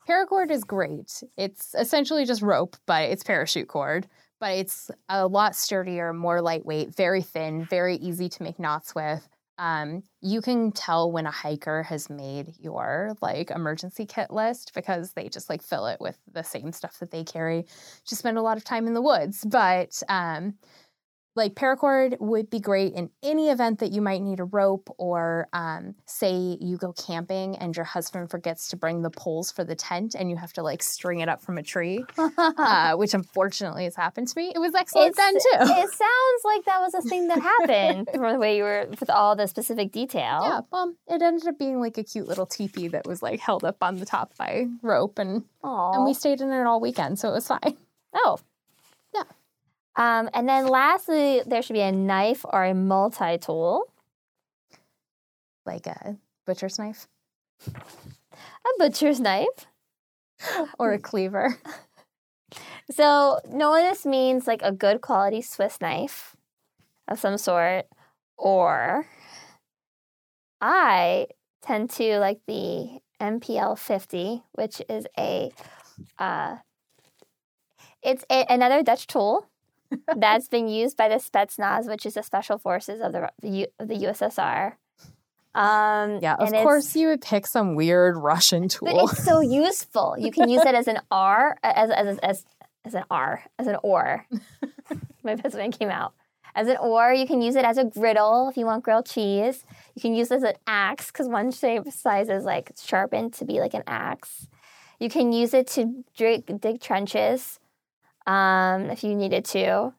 Paracord 0.09 0.51
is 0.51 0.65
great. 0.65 1.23
It's 1.37 1.75
essentially 1.79 2.25
just 2.25 2.43
rope, 2.43 2.77
but 2.87 3.05
it's 3.11 3.23
parachute 3.23 3.69
cord. 3.69 4.09
But 4.43 4.57
it's 4.57 4.91
a 5.09 5.25
lot 5.29 5.55
sturdier, 5.55 6.13
more 6.13 6.43
lightweight, 6.43 6.97
very 6.97 7.23
thin, 7.23 7.65
very 7.65 7.95
easy 7.95 8.29
to 8.29 8.43
make 8.43 8.59
knots 8.59 8.93
with. 8.93 9.29
Um, 9.57 10.03
you 10.21 10.43
can 10.43 10.73
tell 10.73 11.13
when 11.13 11.27
a 11.27 11.31
hiker 11.31 11.85
has 11.85 12.11
made 12.11 12.55
your 12.59 13.15
like 13.23 13.53
emergency 13.53 14.05
kit 14.05 14.33
list 14.33 14.73
because 14.75 15.13
they 15.13 15.29
just 15.29 15.49
like 15.49 15.63
fill 15.63 15.87
it 15.87 16.01
with 16.01 16.19
the 16.33 16.43
same 16.43 16.73
stuff 16.73 16.99
that 16.99 17.13
they 17.13 17.23
carry 17.23 17.67
to 18.07 18.17
spend 18.17 18.37
a 18.37 18.43
lot 18.43 18.57
of 18.57 18.65
time 18.65 18.89
in 18.89 18.95
the 18.95 19.01
woods. 19.01 19.45
But 19.45 20.03
um, 20.09 20.55
like 21.35 21.55
paracord 21.55 22.19
would 22.21 22.51
be 22.51 22.61
great 22.61 22.93
in 22.95 23.11
any 23.23 23.49
event 23.49 23.79
that 23.79 23.93
you 23.93 24.03
might 24.03 24.21
need 24.21 24.39
a 24.41 24.45
rope 24.45 24.89
or 24.99 25.49
um, 25.53 25.95
say 26.07 26.59
you 26.61 26.77
go 26.77 26.93
camping 26.93 27.57
and 27.57 27.75
your 27.75 27.85
husband 27.85 28.31
forgets 28.31 28.69
to 28.69 28.77
bring 28.77 29.03
the 29.03 29.11
poles 29.11 29.51
for 29.51 29.65
the 29.65 29.75
tent 29.75 30.15
and 30.15 30.31
you 30.31 30.37
have 30.37 30.53
to 30.53 30.63
like 30.63 30.83
string 30.83 31.21
it 31.21 31.29
up 31.29 31.43
from 31.43 31.57
a 31.59 31.63
tree 31.63 32.05
uh, 32.19 32.95
which 32.97 33.15
unfortunately 33.15 33.85
has 33.85 33.97
happened 33.97 34.29
to 34.29 34.35
me 34.37 34.53
it 34.55 34.59
was 34.59 34.75
excellent 34.75 35.17
then 35.17 35.35
too 35.35 35.41
It 35.55 35.91
sounds 35.91 36.43
like 36.45 36.65
that 36.67 36.81
was 36.81 36.95
a 36.95 37.03
thing 37.03 37.29
that 37.29 37.41
happened 37.41 38.09
from 38.15 38.33
the 38.33 38.39
way 38.39 38.57
you 38.59 38.65
were 38.65 38.87
with 39.01 39.09
all 39.11 39.35
the 39.37 39.47
specific 39.47 39.93
detail. 39.93 40.41
yeah 40.43 40.61
well 40.71 40.95
it 41.09 41.23
ended 41.23 41.47
up 41.49 41.59
being 41.59 41.81
like 41.81 41.97
a 41.99 42.05
cute 42.05 42.29
little 42.29 42.47
teepee 42.47 42.89
that 42.89 43.07
was 43.07 43.23
like 43.23 43.41
held 43.41 43.65
up 43.65 43.77
on 43.83 43.97
the 43.97 44.05
top 44.07 44.37
by 44.37 44.67
rope 44.83 45.19
and 45.19 45.45
and 45.97 46.05
we 46.05 46.13
stayed 46.13 46.41
in 46.41 46.51
it 46.51 46.67
all 46.67 46.81
weekend 46.81 47.19
so 47.19 47.29
it 47.31 47.33
was 47.33 47.49
fine 47.49 47.77
oh. 48.15 48.39
Um, 49.97 50.31
and 50.33 50.49
then 50.49 50.67
lastly, 50.67 51.43
there 51.47 51.63
should 51.63 51.75
be 51.75 51.81
a 51.81 51.93
knife 51.93 52.45
or 52.45 52.65
a 52.65 52.75
multi 52.75 53.39
tool. 53.39 53.85
like 55.67 55.87
a 55.87 56.17
butcher's 56.47 56.79
knife 56.79 57.07
A 57.67 58.69
butcher's 58.79 59.21
knife. 59.21 59.67
or 60.79 60.93
a 60.93 60.99
cleaver 60.99 61.57
So, 62.91 63.41
this 63.45 64.05
means 64.05 64.47
like 64.47 64.61
a 64.63 64.73
good 64.73 65.01
quality 65.01 65.41
Swiss 65.41 65.81
knife 65.81 66.37
of 67.09 67.19
some 67.19 67.39
sort, 67.39 67.87
or 68.37 69.07
I 70.61 71.29
tend 71.63 71.91
to 71.91 72.19
like 72.19 72.41
the 72.47 72.99
MPL 73.21 73.79
50, 73.79 74.43
which 74.53 74.83
is 74.89 75.07
a 75.19 75.53
uh, 76.19 76.57
it's 78.03 78.25
a, 78.31 78.45
another 78.49 78.83
Dutch 78.83 79.07
tool 79.07 79.47
that's 80.17 80.49
been 80.49 80.69
used 80.69 80.97
by 80.97 81.09
the 81.09 81.17
Spetsnaz, 81.17 81.89
which 81.89 82.07
is 82.07 82.15
the 82.15 82.23
special 82.23 82.59
forces 82.59 83.01
of 83.01 83.13
the 83.13 83.31
U, 83.43 83.67
of 83.79 83.89
the 83.89 83.95
USSR. 83.95 84.75
Um, 85.55 86.21
yeah 86.23 86.37
of 86.37 86.51
course 86.51 86.97
you 86.97 87.09
would 87.09 87.21
pick 87.21 87.47
some 87.47 87.75
weird 87.75 88.17
russian 88.17 88.69
tool. 88.69 88.89
but 88.91 89.05
it's 89.05 89.23
so 89.25 89.41
useful. 89.41 90.17
You 90.19 90.31
can 90.31 90.49
use 90.49 90.63
it 90.65 90.75
as 90.75 90.89
an 90.89 91.01
R, 91.11 91.57
as 91.63 91.91
as 91.91 92.19
as 92.19 92.45
as 92.85 92.95
an 92.95 93.05
R, 93.11 93.43
as 93.59 93.67
an 93.67 93.77
or. 93.83 94.27
My 95.23 95.35
best 95.35 95.55
friend 95.55 95.77
came 95.79 95.91
out 95.91 96.15
as 96.55 96.69
an 96.69 96.79
or. 96.79 97.13
You 97.13 97.27
can 97.27 97.43
use 97.43 97.55
it 97.55 97.65
as 97.65 97.77
a 97.77 97.85
griddle 97.85 98.49
if 98.49 98.57
you 98.57 98.65
want 98.65 98.83
grilled 98.83 99.07
cheese. 99.07 99.65
You 99.95 100.01
can 100.01 100.15
use 100.15 100.31
it 100.31 100.37
as 100.37 100.43
an 100.43 100.55
axe 100.67 101.09
because 101.11 101.29
one 101.29 101.51
shape 101.51 101.85
size 101.91 102.31
is 102.31 102.45
like 102.45 102.73
sharpened 102.83 103.35
to 103.35 103.45
be 103.45 103.61
like 103.61 103.75
an 103.75 103.85
axe. 103.87 104.49
You 104.99 105.11
can 105.11 105.33
use 105.33 105.53
it 105.53 105.67
to 105.69 106.05
dig, 106.17 106.61
dig 106.61 106.81
trenches 106.81 107.59
um, 108.27 108.91
if 108.91 109.03
you 109.05 109.15
needed 109.15 109.45
to. 109.45 109.93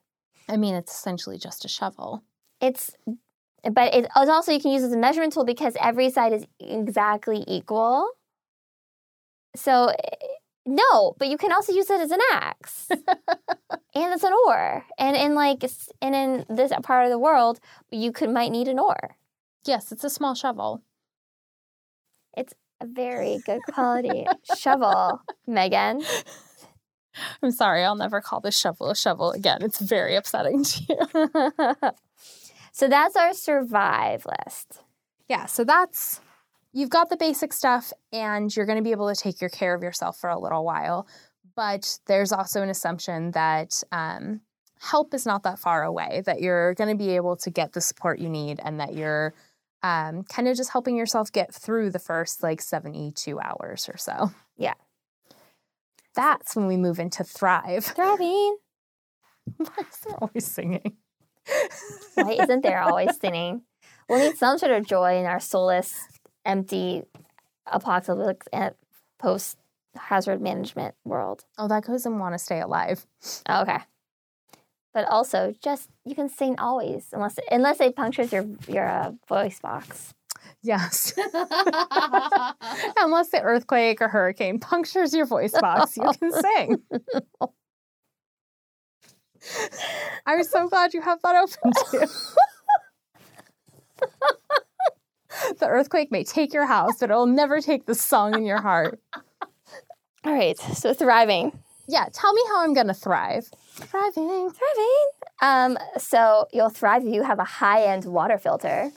i 0.48 0.56
mean 0.56 0.74
it's 0.74 0.92
essentially 0.92 1.38
just 1.38 1.64
a 1.64 1.68
shovel 1.68 2.22
It's 2.60 2.92
but 3.64 3.94
it- 3.94 4.04
it's 4.04 4.30
also 4.30 4.52
you 4.52 4.60
can 4.60 4.72
use 4.72 4.82
it 4.82 4.86
as 4.86 4.92
a 4.92 4.98
measurement 4.98 5.32
tool 5.32 5.44
because 5.44 5.74
every 5.80 6.10
side 6.10 6.32
is 6.34 6.44
exactly 6.60 7.44
equal. 7.46 8.08
So 9.56 9.86
eh, 9.88 10.16
no, 10.66 11.14
but 11.18 11.28
you 11.28 11.38
can 11.38 11.52
also 11.52 11.72
use 11.72 11.88
it 11.90 12.00
as 12.00 12.10
an 12.10 12.20
axe 12.32 12.88
and 12.90 14.12
it's 14.14 14.24
an 14.24 14.32
oar. 14.46 14.84
And 14.98 15.16
in 15.16 15.34
like 15.34 15.64
and 16.02 16.14
in 16.14 16.44
this 16.48 16.72
part 16.82 17.04
of 17.06 17.10
the 17.10 17.18
world, 17.18 17.60
you 17.90 18.12
could 18.12 18.30
might 18.30 18.52
need 18.52 18.68
an 18.68 18.78
oar. 18.78 19.16
yes 19.66 19.92
it's 19.92 20.04
a 20.04 20.10
small 20.10 20.34
shovel 20.34 20.82
It's 22.36 22.52
A 22.80 22.86
very 22.86 23.38
good 23.46 23.62
quality 23.72 24.26
shovel, 24.44 25.20
Megan. 25.46 26.02
I'm 27.42 27.50
sorry, 27.50 27.84
I'll 27.84 27.96
never 27.96 28.20
call 28.20 28.40
this 28.40 28.58
shovel 28.58 28.90
a 28.90 28.96
shovel 28.96 29.32
again. 29.32 29.58
It's 29.62 29.80
very 29.80 30.14
upsetting 30.14 30.64
to 30.64 30.82
you. 30.88 31.90
so 32.72 32.88
that's 32.88 33.16
our 33.16 33.32
survive 33.32 34.26
list. 34.26 34.82
yeah, 35.28 35.46
so 35.46 35.64
that's 35.64 36.20
you've 36.72 36.90
got 36.90 37.08
the 37.08 37.16
basic 37.16 37.52
stuff 37.52 37.92
and 38.12 38.54
you're 38.54 38.66
going 38.66 38.78
to 38.78 38.84
be 38.84 38.90
able 38.90 39.12
to 39.12 39.20
take 39.20 39.40
your 39.40 39.50
care 39.50 39.74
of 39.74 39.82
yourself 39.82 40.18
for 40.18 40.28
a 40.28 40.38
little 40.38 40.64
while. 40.64 41.06
But 41.56 41.98
there's 42.06 42.32
also 42.32 42.62
an 42.62 42.68
assumption 42.68 43.30
that 43.30 43.80
um, 43.92 44.40
help 44.80 45.14
is 45.14 45.24
not 45.24 45.44
that 45.44 45.58
far 45.58 45.84
away, 45.84 46.22
that 46.26 46.40
you're 46.40 46.74
going 46.74 46.90
to 46.90 46.96
be 46.96 47.14
able 47.14 47.36
to 47.36 47.50
get 47.50 47.72
the 47.72 47.80
support 47.80 48.18
you 48.18 48.28
need 48.28 48.60
and 48.62 48.80
that 48.80 48.94
you're 48.94 49.34
um, 49.84 50.24
kind 50.24 50.48
of 50.48 50.56
just 50.56 50.72
helping 50.72 50.96
yourself 50.96 51.30
get 51.30 51.54
through 51.54 51.90
the 51.90 51.98
first 51.98 52.42
like 52.42 52.60
72 52.60 53.38
hours 53.38 53.88
or 53.88 53.96
so. 53.96 54.30
Yeah. 54.56 54.74
That's 56.14 56.54
when 56.56 56.66
we 56.66 56.76
move 56.76 56.98
into 56.98 57.24
thrive. 57.24 57.84
Thriving. 57.96 58.56
Why 59.56 59.68
is 59.80 59.98
there 60.00 60.16
always 60.20 60.46
singing? 60.46 60.96
Why 62.14 62.32
isn't 62.40 62.62
there 62.62 62.80
always 62.80 63.18
singing? 63.18 63.62
We'll 64.08 64.18
need 64.18 64.36
some 64.36 64.58
sort 64.58 64.72
of 64.72 64.86
joy 64.86 65.18
in 65.18 65.26
our 65.26 65.40
soulless, 65.40 65.98
empty, 66.44 67.02
apocalyptic, 67.66 68.42
and 68.52 68.74
post 69.18 69.58
hazard 69.96 70.40
management 70.40 70.94
world. 71.04 71.44
Oh, 71.58 71.68
that 71.68 71.84
goes 71.84 72.06
and 72.06 72.18
want 72.18 72.34
to 72.34 72.38
stay 72.38 72.60
alive. 72.60 73.06
Oh, 73.48 73.62
okay. 73.62 73.78
But 74.92 75.08
also, 75.08 75.54
just 75.62 75.90
you 76.04 76.14
can 76.14 76.28
sing 76.28 76.58
always, 76.58 77.08
unless 77.12 77.38
unless 77.50 77.80
it 77.80 77.96
punctures 77.96 78.32
your 78.32 78.46
your 78.68 78.88
uh, 78.88 79.12
voice 79.28 79.58
box. 79.60 80.14
Yes. 80.64 81.12
Unless 82.96 83.28
the 83.28 83.40
earthquake 83.42 84.00
or 84.00 84.08
hurricane 84.08 84.58
punctures 84.58 85.14
your 85.14 85.26
voice 85.26 85.52
box, 85.60 85.96
you 85.96 86.10
can 86.18 86.32
sing. 86.32 86.82
I'm 90.26 90.42
so 90.42 90.66
glad 90.68 90.94
you 90.94 91.02
have 91.02 91.20
that 91.22 91.36
open 91.36 91.72
too. 91.90 92.06
the 95.60 95.66
earthquake 95.66 96.10
may 96.10 96.24
take 96.24 96.54
your 96.54 96.64
house, 96.66 96.94
but 97.00 97.10
it'll 97.10 97.26
never 97.26 97.60
take 97.60 97.84
the 97.84 97.94
song 97.94 98.34
in 98.34 98.44
your 98.46 98.62
heart. 98.62 98.98
All 100.24 100.32
right, 100.32 100.56
so 100.58 100.94
thriving, 100.94 101.52
Yeah, 101.86 102.06
tell 102.10 102.32
me 102.32 102.42
how 102.48 102.62
I'm 102.64 102.72
going 102.72 102.86
to 102.86 102.94
thrive. 102.94 103.44
Thriving. 103.74 104.50
thriving. 104.50 105.06
Um, 105.42 105.76
so 105.98 106.46
you'll 106.54 106.70
thrive 106.70 107.04
if 107.04 107.12
you 107.12 107.22
have 107.22 107.38
a 107.38 107.44
high 107.44 107.82
end 107.84 108.06
water 108.06 108.38
filter. 108.38 108.90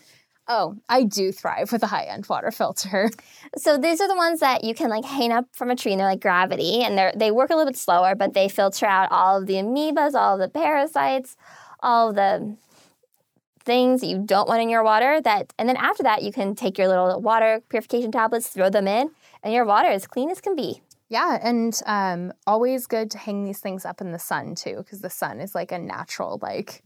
Oh, 0.50 0.78
I 0.88 1.04
do 1.04 1.34
thrive 1.34 1.74
with 1.74 1.84
a 1.84 1.88
high 1.88 2.04
end 2.04 2.28
water 2.28 2.52
filter. 2.52 3.10
So 3.58 3.78
these 3.78 4.02
are 4.02 4.08
the 4.08 4.16
ones 4.16 4.42
that 4.42 4.66
you 4.66 4.74
can 4.76 4.90
like 4.90 5.06
hang 5.06 5.32
up 5.32 5.46
from 5.54 5.72
a 5.72 5.76
tree, 5.76 5.94
and 5.94 6.00
they're 6.00 6.08
like 6.08 6.20
gravity, 6.20 6.84
and 6.84 6.98
they 6.98 7.12
they 7.16 7.32
work 7.32 7.50
a 7.50 7.56
little 7.56 7.72
bit 7.72 7.78
slower, 7.78 8.14
but 8.14 8.34
they 8.34 8.50
filter 8.50 8.86
out 8.86 9.10
all 9.10 9.40
of 9.40 9.48
the 9.48 9.54
amoebas, 9.54 10.14
all 10.16 10.34
of 10.34 10.40
the 10.40 10.50
parasites, 10.50 11.38
all 11.80 12.10
of 12.10 12.16
the 12.16 12.58
things 13.64 14.02
that 14.02 14.08
you 14.08 14.20
don't 14.24 14.48
want 14.48 14.62
in 14.62 14.70
your 14.70 14.84
water. 14.84 15.22
That 15.22 15.54
and 15.58 15.68
then 15.68 15.78
after 15.78 16.04
that, 16.04 16.24
you 16.24 16.32
can 16.34 16.56
take 16.56 16.78
your 16.78 16.88
little 16.90 17.22
water 17.22 17.62
purification 17.70 18.12
tablets, 18.12 18.50
throw 18.50 18.70
them 18.70 18.88
in, 18.88 19.12
and 19.44 19.54
your 19.54 19.66
water 19.66 19.90
is 19.90 20.06
clean 20.08 20.30
as 20.30 20.42
can 20.42 20.56
be. 20.56 20.82
Yeah, 21.10 21.40
and 21.42 21.80
um, 21.86 22.34
always 22.46 22.86
good 22.86 23.10
to 23.12 23.18
hang 23.18 23.46
these 23.46 23.60
things 23.60 23.86
up 23.86 24.02
in 24.02 24.12
the 24.12 24.20
sun 24.20 24.56
too, 24.56 24.76
because 24.78 25.00
the 25.00 25.10
sun 25.10 25.40
is 25.40 25.56
like 25.56 25.72
a 25.72 25.80
natural 25.80 26.38
like 26.42 26.84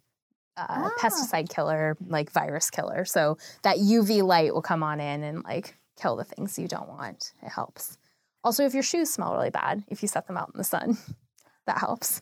uh, 0.57 0.65
Ah. 0.69 0.89
pesticide 0.99 1.49
killer, 1.49 1.97
like 2.07 2.31
virus 2.31 2.69
killer. 2.69 3.05
So 3.05 3.37
that 3.63 3.77
UV 3.77 4.21
light 4.23 4.53
will 4.53 4.61
come 4.61 4.83
on 4.83 4.99
in 4.99 5.23
and 5.23 5.43
like 5.43 5.77
kill 5.99 6.15
the 6.15 6.23
things 6.23 6.57
you 6.59 6.67
don't 6.67 6.89
want. 6.89 7.33
It 7.41 7.49
helps. 7.49 7.97
Also, 8.43 8.65
if 8.65 8.73
your 8.73 8.83
shoes 8.83 9.09
smell 9.09 9.33
really 9.33 9.49
bad, 9.51 9.83
if 9.87 10.01
you 10.01 10.07
set 10.07 10.25
them 10.27 10.37
out 10.37 10.49
in 10.53 10.57
the 10.57 10.63
sun, 10.63 10.97
that 11.67 11.77
helps. 11.77 12.21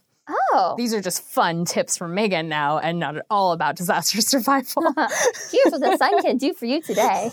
Oh, 0.52 0.76
These 0.78 0.94
are 0.94 1.02
just 1.02 1.24
fun 1.24 1.66
tips 1.66 1.98
from 1.98 2.14
Megan 2.14 2.50
now 2.50 2.78
and 2.78 3.00
not 3.00 3.18
at 3.18 3.26
all 3.32 3.52
about 3.52 3.76
disaster 3.82 4.22
survival. 4.22 4.84
here's 5.52 5.72
what 5.72 5.82
the 5.82 5.98
sun 5.98 6.22
can 6.22 6.38
do 6.38 6.54
for 6.54 6.66
you 6.66 6.82
today. 6.84 7.32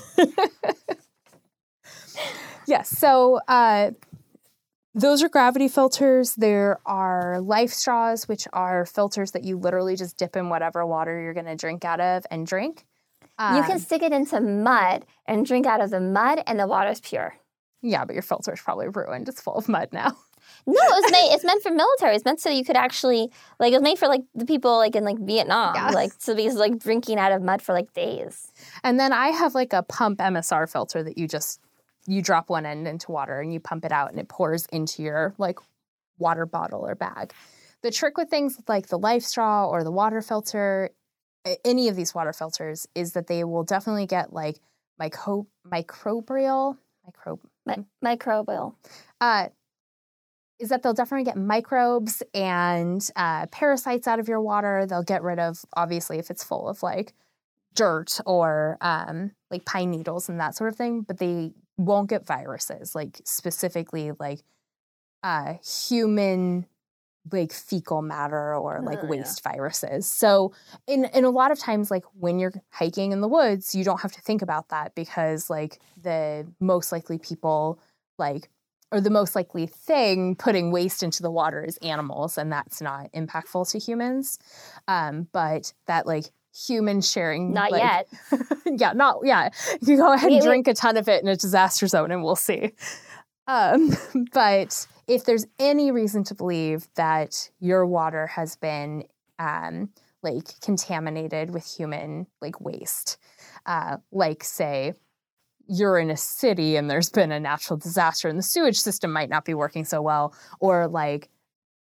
yes. 2.66 2.88
So 2.88 3.40
uh, 3.48 3.90
those 4.96 5.22
are 5.22 5.28
gravity 5.28 5.68
filters. 5.68 6.34
There 6.34 6.78
are 6.86 7.40
life 7.40 7.70
straws, 7.72 8.26
which 8.26 8.48
are 8.52 8.84
filters 8.86 9.30
that 9.32 9.44
you 9.44 9.58
literally 9.58 9.94
just 9.94 10.16
dip 10.16 10.34
in 10.36 10.48
whatever 10.48 10.84
water 10.86 11.20
you're 11.20 11.34
going 11.34 11.46
to 11.46 11.54
drink 11.54 11.84
out 11.84 12.00
of 12.00 12.24
and 12.30 12.46
drink. 12.46 12.84
you 13.38 13.62
can 13.62 13.72
Um, 13.72 13.78
stick 13.78 14.02
it 14.02 14.12
into 14.12 14.40
mud 14.40 15.04
and 15.26 15.44
drink 15.46 15.66
out 15.66 15.80
of 15.82 15.90
the 15.90 16.00
mud, 16.00 16.42
and 16.46 16.58
the 16.58 16.66
water's 16.66 17.00
pure. 17.00 17.36
yeah, 17.82 18.04
but 18.04 18.14
your 18.14 18.22
filter 18.22 18.52
is 18.54 18.60
probably 18.60 18.88
ruined. 18.88 19.28
It's 19.28 19.40
full 19.40 19.54
of 19.56 19.68
mud 19.68 19.90
now. 19.92 20.16
No, 20.64 20.74
it 20.74 21.02
was 21.02 21.10
made. 21.10 21.34
It's 21.34 21.44
meant 21.44 21.60
for 21.62 21.72
military. 21.72 22.14
It's 22.14 22.24
meant 22.24 22.40
so 22.40 22.50
you 22.50 22.64
could 22.64 22.76
actually 22.76 23.30
like. 23.58 23.72
It 23.72 23.76
was 23.76 23.82
made 23.82 23.98
for 23.98 24.06
like 24.06 24.22
the 24.32 24.44
people 24.46 24.76
like 24.76 24.94
in 24.94 25.02
like 25.04 25.18
Vietnam, 25.18 25.74
Yeah. 25.74 25.90
like 25.90 26.12
so 26.18 26.36
because 26.36 26.54
like 26.54 26.78
drinking 26.78 27.18
out 27.18 27.32
of 27.32 27.42
mud 27.42 27.60
for 27.62 27.72
like 27.72 27.92
days. 27.94 28.52
And 28.84 28.98
then 28.98 29.12
I 29.12 29.28
have 29.28 29.56
like 29.56 29.72
a 29.72 29.82
pump 29.82 30.20
MSR 30.20 30.70
filter 30.70 31.02
that 31.02 31.18
you 31.18 31.26
just 31.26 31.58
you 32.06 32.22
drop 32.22 32.50
one 32.50 32.66
end 32.66 32.86
into 32.86 33.12
water 33.12 33.40
and 33.40 33.52
you 33.52 33.60
pump 33.60 33.84
it 33.84 33.92
out 33.92 34.10
and 34.10 34.18
it 34.20 34.28
pours 34.28 34.66
into 34.66 35.02
your 35.02 35.34
like 35.38 35.58
water 36.18 36.46
bottle 36.46 36.86
or 36.86 36.94
bag. 36.94 37.32
The 37.82 37.90
trick 37.90 38.16
with 38.16 38.28
things 38.28 38.58
like 38.68 38.88
the 38.88 38.98
life 38.98 39.22
straw 39.22 39.68
or 39.68 39.84
the 39.84 39.90
water 39.90 40.22
filter, 40.22 40.90
any 41.64 41.88
of 41.88 41.96
these 41.96 42.14
water 42.14 42.32
filters 42.32 42.86
is 42.94 43.12
that 43.12 43.26
they 43.26 43.44
will 43.44 43.64
definitely 43.64 44.06
get 44.06 44.32
like 44.32 44.60
micro 44.98 45.46
microbial 45.66 46.78
microbe 47.04 47.40
Mi- 47.66 47.84
microbial. 48.04 48.74
uh, 49.20 49.48
is 50.58 50.70
that 50.70 50.82
they'll 50.82 50.94
definitely 50.94 51.24
get 51.24 51.36
microbes 51.36 52.22
and 52.32 53.10
uh, 53.14 53.46
parasites 53.46 54.08
out 54.08 54.18
of 54.18 54.26
your 54.26 54.40
water. 54.40 54.86
They'll 54.86 55.02
get 55.02 55.22
rid 55.22 55.38
of, 55.38 55.62
obviously, 55.76 56.18
if 56.18 56.30
it's 56.30 56.42
full 56.42 56.68
of 56.68 56.82
like 56.82 57.12
dirt 57.74 58.18
or 58.24 58.78
um, 58.80 59.32
like 59.50 59.66
pine 59.66 59.90
needles 59.90 60.28
and 60.30 60.40
that 60.40 60.54
sort 60.56 60.70
of 60.70 60.76
thing, 60.76 61.02
but 61.02 61.18
they 61.18 61.52
won't 61.76 62.08
get 62.10 62.26
viruses, 62.26 62.94
like 62.94 63.20
specifically 63.24 64.12
like 64.18 64.40
uh, 65.22 65.54
human 65.64 66.66
like 67.32 67.52
fecal 67.52 68.02
matter 68.02 68.54
or 68.56 68.82
like 68.82 69.02
Oh, 69.02 69.06
yeah. 69.06 69.10
waste 69.10 69.42
viruses. 69.42 70.06
So 70.06 70.54
in 70.86 71.06
in 71.06 71.24
a 71.24 71.30
lot 71.30 71.50
of 71.52 71.58
times 71.58 71.90
like 71.90 72.04
when 72.14 72.38
you're 72.38 72.52
hiking 72.70 73.12
in 73.12 73.20
the 73.20 73.28
woods, 73.28 73.74
you 73.74 73.84
don't 73.84 74.00
have 74.00 74.12
to 74.12 74.20
think 74.22 74.42
about 74.42 74.68
that 74.70 74.94
because 74.94 75.50
like 75.50 75.80
the 76.02 76.46
most 76.60 76.92
likely 76.92 77.18
people 77.18 77.80
like 78.18 78.50
or 78.92 79.00
the 79.00 79.10
most 79.10 79.34
likely 79.34 79.66
thing 79.66 80.36
putting 80.36 80.70
waste 80.70 81.02
into 81.02 81.22
the 81.22 81.30
water 81.30 81.64
is 81.64 81.78
animals 81.78 82.38
and 82.38 82.52
that's 82.52 82.80
not 82.80 83.12
impactful 83.12 83.70
to 83.72 83.78
humans. 83.78 84.38
Um 84.88 85.28
but 85.32 85.74
that 85.86 86.06
like 86.06 86.26
human 86.66 87.00
sharing 87.00 87.52
Not 87.52 87.70
like- 87.72 87.82
yet. 87.82 88.08
yeah, 88.66 88.92
not 88.92 89.18
yeah. 89.24 89.50
You 89.82 89.96
go 89.96 90.12
ahead 90.12 90.32
and 90.32 90.42
drink 90.42 90.68
a 90.68 90.74
ton 90.74 90.96
of 90.96 91.08
it 91.08 91.22
in 91.22 91.28
a 91.28 91.36
disaster 91.36 91.86
zone, 91.86 92.10
and 92.10 92.22
we'll 92.22 92.36
see. 92.36 92.72
Um, 93.46 93.96
but 94.32 94.86
if 95.06 95.24
there's 95.24 95.46
any 95.58 95.90
reason 95.90 96.24
to 96.24 96.34
believe 96.34 96.88
that 96.96 97.50
your 97.60 97.86
water 97.86 98.26
has 98.26 98.56
been 98.56 99.04
um, 99.38 99.90
like 100.22 100.60
contaminated 100.60 101.50
with 101.52 101.64
human 101.66 102.26
like 102.40 102.60
waste, 102.60 103.18
uh, 103.66 103.98
like 104.10 104.42
say 104.42 104.94
you're 105.68 105.98
in 105.98 106.10
a 106.10 106.16
city 106.16 106.76
and 106.76 106.88
there's 106.88 107.10
been 107.10 107.32
a 107.32 107.40
natural 107.40 107.76
disaster 107.76 108.28
and 108.28 108.38
the 108.38 108.42
sewage 108.42 108.78
system 108.78 109.12
might 109.12 109.28
not 109.28 109.44
be 109.44 109.54
working 109.54 109.84
so 109.84 110.00
well, 110.00 110.34
or 110.60 110.86
like 110.86 111.28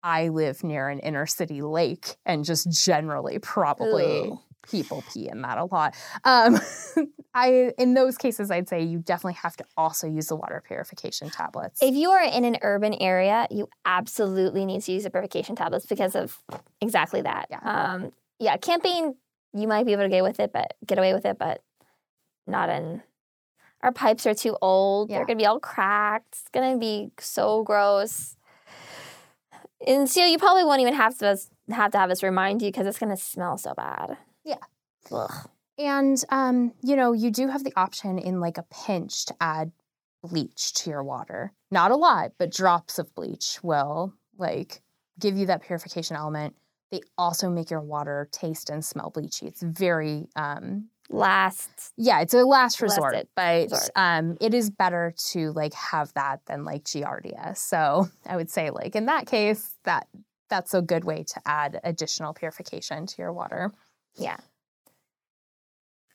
I 0.03 0.29
live 0.29 0.63
near 0.63 0.89
an 0.89 0.99
inner 0.99 1.25
city 1.27 1.61
lake 1.61 2.15
and 2.25 2.43
just 2.45 2.71
generally 2.71 3.39
probably 3.39 4.29
Ooh. 4.29 4.39
People 4.71 5.03
pee 5.13 5.29
in 5.29 5.41
that 5.41 5.57
a 5.57 5.65
lot. 5.65 5.95
Um, 6.23 6.59
I 7.33 7.71
in 7.77 7.93
those 7.93 8.17
cases, 8.17 8.51
I'd 8.51 8.67
say 8.67 8.81
you 8.83 8.99
definitely 8.99 9.39
have 9.41 9.55
to 9.57 9.65
also 9.77 10.07
use 10.07 10.27
the 10.27 10.35
water 10.35 10.63
purification 10.65 11.29
tablets. 11.29 11.81
If 11.81 11.95
you 11.95 12.09
are 12.11 12.23
in 12.23 12.45
an 12.45 12.57
urban 12.61 12.93
area, 12.95 13.47
you 13.51 13.69
absolutely 13.85 14.65
need 14.65 14.81
to 14.81 14.91
use 14.91 15.03
the 15.03 15.09
purification 15.09 15.55
tablets 15.55 15.85
because 15.85 16.15
of 16.15 16.39
exactly 16.81 17.21
that. 17.21 17.47
Yeah. 17.49 17.59
Um, 17.59 18.11
yeah, 18.39 18.57
camping, 18.57 19.15
you 19.53 19.67
might 19.67 19.85
be 19.85 19.93
able 19.93 20.03
to 20.03 20.09
get 20.09 20.23
with 20.23 20.39
it, 20.39 20.51
but 20.51 20.73
get 20.85 20.97
away 20.97 21.13
with 21.13 21.25
it, 21.25 21.37
but 21.37 21.61
not 22.47 22.69
in. 22.69 23.03
Our 23.81 23.91
pipes 23.91 24.25
are 24.25 24.33
too 24.33 24.57
old. 24.61 25.09
Yeah. 25.09 25.17
They're 25.17 25.25
gonna 25.25 25.37
be 25.37 25.45
all 25.45 25.59
cracked. 25.59 26.33
It's 26.33 26.49
gonna 26.51 26.77
be 26.77 27.11
so 27.19 27.63
gross. 27.63 28.35
And 29.87 30.09
so 30.09 30.25
you 30.25 30.37
probably 30.37 30.63
won't 30.63 30.81
even 30.81 30.93
have 30.93 31.17
to 31.19 31.37
have 31.69 31.91
to 31.91 31.97
have 31.97 32.11
us 32.11 32.21
remind 32.21 32.61
you 32.61 32.69
because 32.69 32.85
it's 32.85 32.99
gonna 32.99 33.17
smell 33.17 33.57
so 33.57 33.73
bad. 33.73 34.17
Yeah. 34.43 34.55
Ugh. 35.11 35.49
And 35.77 36.23
um, 36.29 36.73
you 36.83 36.95
know, 36.95 37.13
you 37.13 37.31
do 37.31 37.47
have 37.47 37.63
the 37.63 37.73
option 37.75 38.19
in 38.19 38.39
like 38.39 38.57
a 38.57 38.65
pinch 38.85 39.25
to 39.27 39.35
add 39.41 39.71
bleach 40.23 40.73
to 40.73 40.89
your 40.89 41.03
water. 41.03 41.51
Not 41.71 41.91
a 41.91 41.95
lot, 41.95 42.33
but 42.37 42.51
drops 42.51 42.99
of 42.99 43.13
bleach 43.15 43.59
will 43.63 44.13
like 44.37 44.81
give 45.19 45.37
you 45.37 45.47
that 45.47 45.63
purification 45.63 46.15
element. 46.15 46.55
They 46.91 47.01
also 47.17 47.49
make 47.49 47.71
your 47.71 47.79
water 47.81 48.27
taste 48.31 48.69
and 48.69 48.83
smell 48.83 49.11
bleachy. 49.11 49.43
It's 49.43 49.61
very 49.63 50.27
um 50.35 50.89
Last. 51.09 51.91
yeah, 51.97 52.21
it's 52.21 52.33
a 52.33 52.37
last 52.45 52.81
Last 52.81 52.95
resort, 52.97 53.15
it- 53.15 53.29
but 53.35 53.63
resort. 53.71 53.89
um 53.95 54.37
it 54.39 54.53
is 54.53 54.69
better 54.69 55.13
to 55.31 55.51
like 55.53 55.73
have 55.73 56.13
that 56.13 56.41
than 56.45 56.63
like 56.63 56.83
Giardia. 56.83 57.57
So, 57.57 58.07
I 58.25 58.35
would 58.35 58.49
say 58.49 58.69
like 58.69 58.95
in 58.95 59.07
that 59.07 59.25
case 59.25 59.75
that 59.83 60.07
that's 60.49 60.73
a 60.73 60.81
good 60.81 61.05
way 61.05 61.23
to 61.23 61.41
add 61.45 61.79
additional 61.83 62.33
purification 62.33 63.05
to 63.07 63.15
your 63.17 63.31
water. 63.33 63.71
Yeah. 64.15 64.37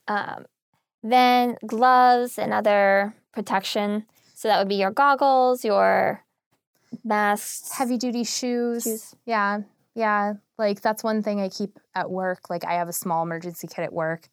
Um, 0.09 0.47
then 1.03 1.57
gloves 1.67 2.39
and 2.39 2.53
other 2.53 3.15
protection. 3.33 4.07
So 4.35 4.49
that 4.49 4.59
would 4.59 4.69
be 4.69 4.77
your 4.77 4.91
goggles, 4.91 5.65
your 5.65 6.25
masks. 7.05 7.73
heavy 7.73 7.97
duty 7.97 8.25
shoes. 8.25 8.85
Shoes. 8.85 9.15
Yeah. 9.25 9.61
Yeah. 9.95 10.35
Like 10.59 10.81
that's 10.81 11.03
one 11.03 11.23
thing 11.23 11.41
I 11.41 11.49
keep 11.49 11.79
at 11.95 12.11
work. 12.11 12.51
Like 12.51 12.65
I 12.65 12.75
have 12.75 12.89
a 12.89 12.93
small 12.93 13.23
emergency 13.23 13.67
kit 13.67 13.81
at 13.81 13.93
work 13.93 14.29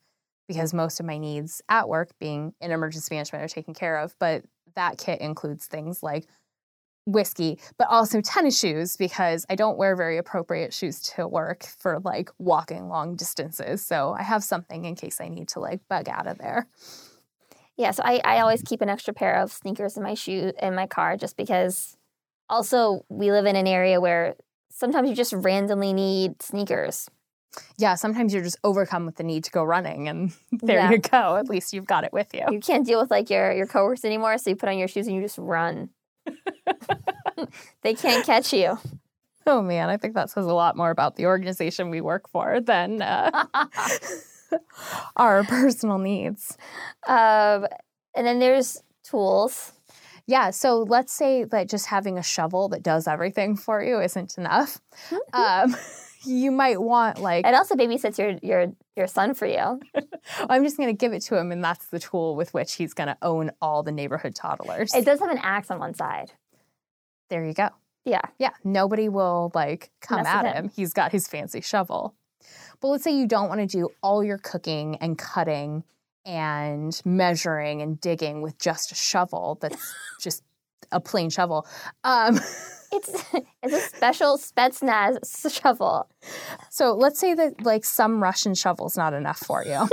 because 0.47 0.73
most 0.73 0.99
of 0.99 1.05
my 1.05 1.17
needs 1.17 1.61
at 1.69 1.87
work 1.87 2.11
being 2.19 2.53
in 2.59 2.71
emergency 2.71 3.15
management 3.15 3.43
are 3.43 3.47
taken 3.47 3.73
care 3.73 3.97
of. 3.97 4.15
But 4.19 4.43
that 4.75 4.97
kit 4.97 5.21
includes 5.21 5.65
things 5.67 6.03
like 6.03 6.27
whiskey, 7.05 7.59
but 7.77 7.87
also 7.89 8.21
tennis 8.21 8.57
shoes 8.59 8.95
because 8.97 9.45
I 9.49 9.55
don't 9.55 9.77
wear 9.77 9.95
very 9.95 10.17
appropriate 10.17 10.73
shoes 10.73 11.01
to 11.15 11.27
work 11.27 11.63
for 11.79 11.99
like 12.03 12.29
walking 12.39 12.87
long 12.87 13.15
distances. 13.15 13.85
So 13.85 14.15
I 14.17 14.23
have 14.23 14.43
something 14.43 14.85
in 14.85 14.95
case 14.95 15.19
I 15.19 15.27
need 15.27 15.47
to 15.49 15.59
like 15.59 15.81
bug 15.89 16.07
out 16.09 16.27
of 16.27 16.37
there. 16.37 16.67
Yeah, 17.75 17.91
so 17.91 18.03
I, 18.05 18.21
I 18.23 18.39
always 18.39 18.61
keep 18.61 18.81
an 18.81 18.89
extra 18.89 19.13
pair 19.13 19.35
of 19.41 19.51
sneakers 19.51 19.97
in 19.97 20.03
my 20.03 20.13
shoe 20.13 20.53
in 20.61 20.75
my 20.75 20.85
car 20.87 21.17
just 21.17 21.35
because 21.35 21.97
also 22.49 23.03
we 23.09 23.31
live 23.31 23.45
in 23.45 23.55
an 23.55 23.67
area 23.67 23.99
where 23.99 24.35
sometimes 24.69 25.09
you 25.09 25.15
just 25.15 25.33
randomly 25.33 25.91
need 25.93 26.41
sneakers. 26.41 27.09
Yeah, 27.77 27.95
sometimes 27.95 28.33
you're 28.33 28.43
just 28.43 28.57
overcome 28.63 29.05
with 29.05 29.15
the 29.15 29.23
need 29.23 29.43
to 29.43 29.51
go 29.51 29.63
running 29.63 30.07
and 30.07 30.33
there 30.51 30.77
Yeah. 30.77 30.91
you 30.91 30.97
go. 30.99 31.35
At 31.35 31.49
least 31.49 31.73
you've 31.73 31.85
got 31.85 32.03
it 32.03 32.13
with 32.13 32.33
you. 32.33 32.45
You 32.49 32.59
can't 32.59 32.85
deal 32.85 33.01
with 33.01 33.11
like 33.11 33.29
your 33.29 33.51
your 33.51 33.67
coworkers 33.67 34.05
anymore, 34.05 34.37
so 34.37 34.51
you 34.51 34.55
put 34.55 34.69
on 34.69 34.77
your 34.77 34.87
shoes 34.87 35.07
and 35.07 35.15
you 35.15 35.21
just 35.21 35.37
run. 35.37 35.89
they 37.81 37.93
can't 37.93 38.25
catch 38.25 38.53
you. 38.53 38.77
Oh 39.45 39.61
man, 39.61 39.89
I 39.89 39.97
think 39.97 40.13
that 40.15 40.29
says 40.29 40.45
a 40.45 40.53
lot 40.53 40.77
more 40.77 40.89
about 40.89 41.15
the 41.15 41.25
organization 41.25 41.89
we 41.89 42.01
work 42.01 42.29
for 42.29 42.61
than 42.61 43.01
uh, 43.01 43.45
our 45.15 45.43
personal 45.43 45.97
needs. 45.97 46.57
Um, 47.07 47.67
and 48.15 48.25
then 48.25 48.39
there's 48.39 48.81
tools. 49.03 49.73
Yeah, 50.25 50.51
so 50.51 50.83
let's 50.83 51.11
say 51.11 51.43
that 51.43 51.69
just 51.69 51.87
having 51.87 52.17
a 52.17 52.23
shovel 52.23 52.69
that 52.69 52.81
does 52.81 53.07
everything 53.07 53.57
for 53.57 53.83
you 53.83 53.99
isn't 53.99 54.37
enough. 54.37 54.79
Um, 55.33 55.75
you 56.25 56.51
might 56.51 56.81
want 56.81 57.19
like 57.19 57.45
It 57.45 57.53
also 57.53 57.75
babysits 57.75 58.17
your 58.17 58.37
your 58.41 58.73
your 58.95 59.07
son 59.07 59.33
for 59.33 59.45
you. 59.45 59.79
I'm 60.49 60.63
just 60.63 60.77
going 60.77 60.89
to 60.89 60.93
give 60.93 61.13
it 61.13 61.21
to 61.23 61.37
him, 61.37 61.51
and 61.51 61.63
that's 61.63 61.87
the 61.87 61.99
tool 61.99 62.35
with 62.35 62.53
which 62.53 62.73
he's 62.73 62.93
going 62.93 63.07
to 63.07 63.17
own 63.21 63.51
all 63.61 63.83
the 63.83 63.91
neighborhood 63.91 64.35
toddlers. 64.35 64.93
It 64.93 65.05
does 65.05 65.19
have 65.19 65.29
an 65.29 65.39
axe 65.41 65.71
on 65.71 65.79
one 65.79 65.93
side. 65.93 66.31
there 67.29 67.43
you 67.45 67.53
go. 67.53 67.69
Yeah. 68.05 68.21
Yeah, 68.37 68.51
nobody 68.63 69.09
will 69.09 69.51
like 69.53 69.91
come 70.01 70.25
at 70.25 70.45
him. 70.45 70.65
him. 70.65 70.71
He's 70.75 70.93
got 70.93 71.11
his 71.11 71.27
fancy 71.27 71.61
shovel. 71.61 72.15
But 72.81 72.89
let's 72.89 73.03
say 73.03 73.11
you 73.11 73.27
don't 73.27 73.47
want 73.47 73.61
to 73.61 73.67
do 73.67 73.89
all 74.01 74.23
your 74.23 74.37
cooking 74.37 74.97
and 74.97 75.17
cutting 75.17 75.83
and 76.25 76.99
measuring 77.05 77.81
and 77.81 77.99
digging 77.99 78.41
with 78.41 78.57
just 78.59 78.91
a 78.91 78.95
shovel 78.95 79.57
that's 79.61 79.95
just 80.21 80.43
a 80.91 80.99
plain 80.99 81.29
shovel. 81.29 81.67
Um, 82.03 82.39
It's 82.95 83.09
it's 83.63 83.73
a 83.73 83.79
special 83.95 84.37
Spetsnaz 84.37 85.51
shovel. 85.51 86.07
so 86.69 86.93
let's 86.93 87.19
say 87.19 87.33
that 87.33 87.61
like 87.65 87.85
some 87.85 88.21
Russian 88.21 88.53
shovel's 88.53 88.95
not 88.95 89.13
enough 89.13 89.39
for 89.39 89.65
you. 89.65 89.89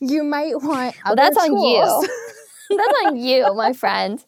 you 0.00 0.24
might 0.24 0.62
want 0.62 0.94
Well, 1.06 1.16
that's 1.16 1.38
on 1.38 1.56
you. 1.56 2.08
That's 2.70 3.06
on 3.06 3.16
you, 3.16 3.54
my 3.54 3.72
friend. 3.72 4.22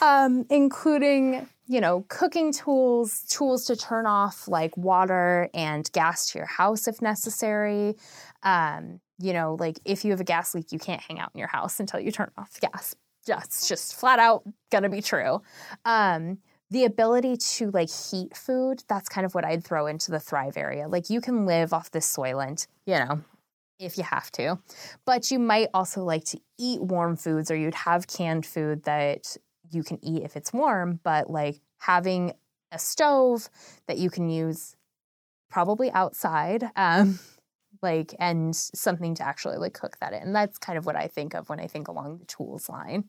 um, 0.00 0.46
including 0.50 1.48
you 1.68 1.80
know 1.80 2.04
cooking 2.08 2.52
tools, 2.52 3.22
tools 3.28 3.64
to 3.66 3.76
turn 3.76 4.06
off 4.06 4.48
like 4.48 4.76
water 4.76 5.48
and 5.54 5.88
gas 5.92 6.32
to 6.32 6.38
your 6.38 6.46
house 6.48 6.88
if 6.88 7.00
necessary. 7.00 7.94
Um, 8.42 9.00
you 9.18 9.32
know, 9.32 9.56
like 9.60 9.78
if 9.84 10.04
you 10.04 10.10
have 10.10 10.20
a 10.20 10.24
gas 10.24 10.54
leak, 10.54 10.72
you 10.72 10.78
can't 10.78 11.00
hang 11.00 11.20
out 11.20 11.30
in 11.34 11.38
your 11.38 11.48
house 11.48 11.78
until 11.78 12.00
you 12.00 12.10
turn 12.10 12.30
off 12.36 12.52
the 12.54 12.66
gas. 12.66 12.96
That's 13.26 13.68
just 13.68 13.94
flat 13.94 14.18
out 14.18 14.44
gonna 14.70 14.88
be 14.88 15.02
true. 15.02 15.42
Um, 15.84 16.38
the 16.70 16.84
ability 16.84 17.36
to 17.36 17.70
like 17.70 17.90
heat 17.90 18.36
food, 18.36 18.82
that's 18.88 19.08
kind 19.08 19.24
of 19.24 19.34
what 19.34 19.44
I'd 19.44 19.64
throw 19.64 19.86
into 19.86 20.10
the 20.10 20.20
Thrive 20.20 20.56
area. 20.56 20.88
Like 20.88 21.10
you 21.10 21.20
can 21.20 21.46
live 21.46 21.72
off 21.72 21.90
this 21.90 22.12
Soylent, 22.14 22.66
you 22.86 22.94
know, 22.94 23.22
if 23.78 23.96
you 23.96 24.04
have 24.04 24.30
to. 24.32 24.58
But 25.04 25.30
you 25.30 25.38
might 25.38 25.68
also 25.74 26.02
like 26.02 26.24
to 26.26 26.40
eat 26.58 26.82
warm 26.82 27.16
foods 27.16 27.50
or 27.50 27.56
you'd 27.56 27.74
have 27.74 28.08
canned 28.08 28.46
food 28.46 28.82
that 28.84 29.36
you 29.70 29.82
can 29.82 30.04
eat 30.04 30.22
if 30.22 30.36
it's 30.36 30.52
warm, 30.52 31.00
but 31.02 31.30
like 31.30 31.60
having 31.78 32.32
a 32.72 32.78
stove 32.78 33.48
that 33.86 33.98
you 33.98 34.10
can 34.10 34.28
use 34.28 34.76
probably 35.48 35.90
outside. 35.92 36.70
Um, 36.74 37.18
like 37.82 38.14
and 38.18 38.56
something 38.56 39.14
to 39.14 39.26
actually 39.26 39.58
like 39.58 39.74
cook 39.74 39.98
that 40.00 40.12
in. 40.12 40.32
That's 40.32 40.58
kind 40.58 40.78
of 40.78 40.86
what 40.86 40.96
I 40.96 41.08
think 41.08 41.34
of 41.34 41.48
when 41.48 41.60
I 41.60 41.66
think 41.66 41.88
along 41.88 42.18
the 42.18 42.24
tools 42.24 42.68
line. 42.68 43.04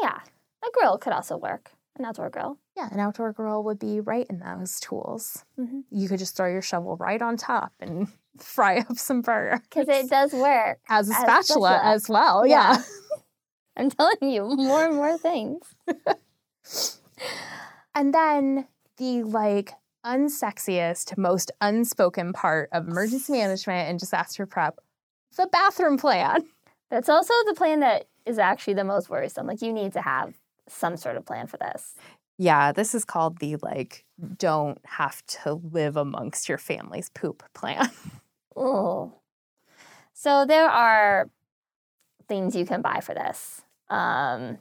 Yeah. 0.00 0.18
A 0.64 0.70
grill 0.72 0.98
could 0.98 1.12
also 1.12 1.36
work. 1.36 1.70
An 1.98 2.04
outdoor 2.04 2.28
grill. 2.28 2.58
Yeah, 2.76 2.88
an 2.92 3.00
outdoor 3.00 3.32
grill 3.32 3.62
would 3.64 3.78
be 3.78 4.00
right 4.00 4.26
in 4.28 4.40
those 4.40 4.78
tools. 4.80 5.44
Mhm. 5.58 5.84
You 5.90 6.08
could 6.08 6.18
just 6.18 6.36
throw 6.36 6.46
your 6.50 6.60
shovel 6.62 6.96
right 6.96 7.22
on 7.22 7.36
top 7.38 7.72
and 7.80 8.08
fry 8.38 8.78
up 8.80 8.98
some 8.98 9.22
burger. 9.22 9.60
Because 9.62 9.88
it 9.88 10.10
does 10.10 10.32
work. 10.32 10.78
as 10.88 11.08
a 11.08 11.14
as 11.14 11.20
spatula, 11.20 11.42
spatula. 11.44 11.80
as 11.84 12.08
well. 12.08 12.46
Yeah. 12.46 12.76
Yeah. 12.76 12.82
I'm 13.78 13.90
telling 13.90 14.16
you, 14.22 14.44
more 14.56 14.84
and 14.86 14.94
more 14.96 15.16
things. 15.18 15.62
And 17.94 18.12
then 18.14 18.66
the 18.98 19.22
like 19.22 19.72
unsexiest, 20.04 21.16
most 21.16 21.50
unspoken 21.60 22.32
part 22.32 22.68
of 22.72 22.86
emergency 22.88 23.32
management 23.32 23.88
and 23.88 23.98
disaster 23.98 24.46
prep, 24.46 24.78
the 25.36 25.46
bathroom 25.50 25.98
plan. 25.98 26.42
That's 26.90 27.08
also 27.08 27.34
the 27.46 27.54
plan 27.54 27.80
that 27.80 28.06
is 28.26 28.38
actually 28.38 28.74
the 28.74 28.84
most 28.84 29.08
worrisome. 29.08 29.46
Like 29.46 29.62
you 29.62 29.72
need 29.72 29.92
to 29.94 30.02
have 30.02 30.34
some 30.68 30.96
sort 30.96 31.16
of 31.16 31.24
plan 31.24 31.46
for 31.46 31.56
this. 31.58 31.94
Yeah, 32.38 32.72
this 32.72 32.94
is 32.94 33.04
called 33.04 33.38
the 33.38 33.56
like 33.56 34.04
don't 34.36 34.78
have 34.84 35.24
to 35.26 35.54
live 35.54 35.96
amongst 35.96 36.48
your 36.48 36.58
family's 36.58 37.08
poop 37.10 37.42
plan. 37.54 37.90
Oh. 38.58 39.12
So 40.14 40.46
there 40.46 40.66
are 40.66 41.28
things 42.26 42.56
you 42.56 42.64
can 42.64 42.80
buy 42.80 43.00
for 43.00 43.14
this. 43.14 43.60
Um, 43.90 44.56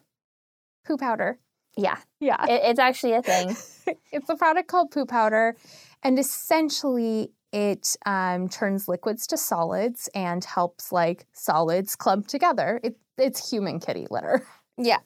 Poo 0.86 0.98
powder. 0.98 1.40
yeah, 1.78 1.98
Yeah. 2.20 2.44
it, 2.46 2.62
it's 2.66 2.80
actually 2.80 3.14
a 3.14 3.22
thing. 3.22 3.56
it's 4.12 4.30
a 4.30 4.36
product 4.36 4.68
called 4.68 4.92
poo 4.92 5.06
powder 5.06 5.56
and 6.04 6.20
essentially 6.20 7.32
it 7.56 7.96
um, 8.06 8.50
turns 8.50 8.90
liquids 8.90 9.26
to 9.28 9.38
solids 9.38 10.10
and 10.14 10.44
helps 10.44 10.92
like 10.92 11.26
solids 11.32 11.96
clump 11.96 12.28
together 12.28 12.82
it, 12.84 12.98
it's 13.18 13.50
human 13.50 13.80
kitty 13.80 14.06
litter 14.12 14.46
Yeah. 14.78 15.00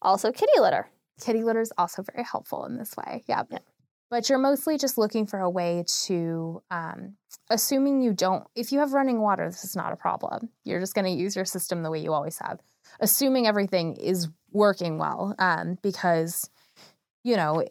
Also, 0.00 0.30
kitty 0.30 0.60
litter. 0.60 0.88
kitty 1.20 1.42
litter 1.42 1.60
is 1.60 1.72
also 1.76 2.04
very 2.04 2.24
helpful 2.24 2.64
in 2.66 2.78
this 2.78 2.94
way 2.96 3.24
yeah. 3.26 3.42
but 4.10 4.28
you're 4.28 4.38
mostly 4.38 4.78
just 4.78 4.96
looking 4.96 5.26
for 5.26 5.40
a 5.40 5.50
way 5.50 5.84
to 6.04 6.62
um, 6.70 7.16
assuming 7.50 8.00
you 8.00 8.12
don't 8.12 8.44
if 8.54 8.70
you 8.70 8.78
have 8.78 8.92
running 8.92 9.20
water 9.20 9.46
this 9.46 9.64
is 9.64 9.74
not 9.74 9.92
a 9.92 9.96
problem 9.96 10.50
you're 10.64 10.78
just 10.80 10.94
going 10.94 11.04
to 11.04 11.10
use 11.10 11.34
your 11.34 11.44
system 11.44 11.82
the 11.82 11.90
way 11.90 11.98
you 11.98 12.12
always 12.12 12.38
have 12.38 12.60
assuming 13.00 13.48
everything 13.48 13.96
is 13.96 14.28
working 14.52 14.98
well 14.98 15.34
um, 15.40 15.76
because 15.82 16.48
you 17.24 17.34
know 17.36 17.64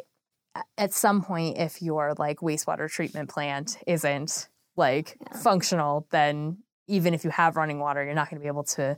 at 0.77 0.93
some 0.93 1.21
point 1.21 1.57
if 1.57 1.81
your 1.81 2.13
like 2.17 2.39
wastewater 2.39 2.89
treatment 2.89 3.29
plant 3.29 3.77
isn't 3.87 4.49
like 4.75 5.17
Yeah. 5.21 5.37
functional 5.39 6.07
then 6.11 6.57
even 6.87 7.13
if 7.13 7.23
you 7.23 7.29
have 7.31 7.55
running 7.55 7.79
water 7.79 8.03
you're 8.03 8.13
not 8.13 8.29
going 8.29 8.39
to 8.39 8.43
be 8.43 8.47
able 8.47 8.63
to 8.63 8.97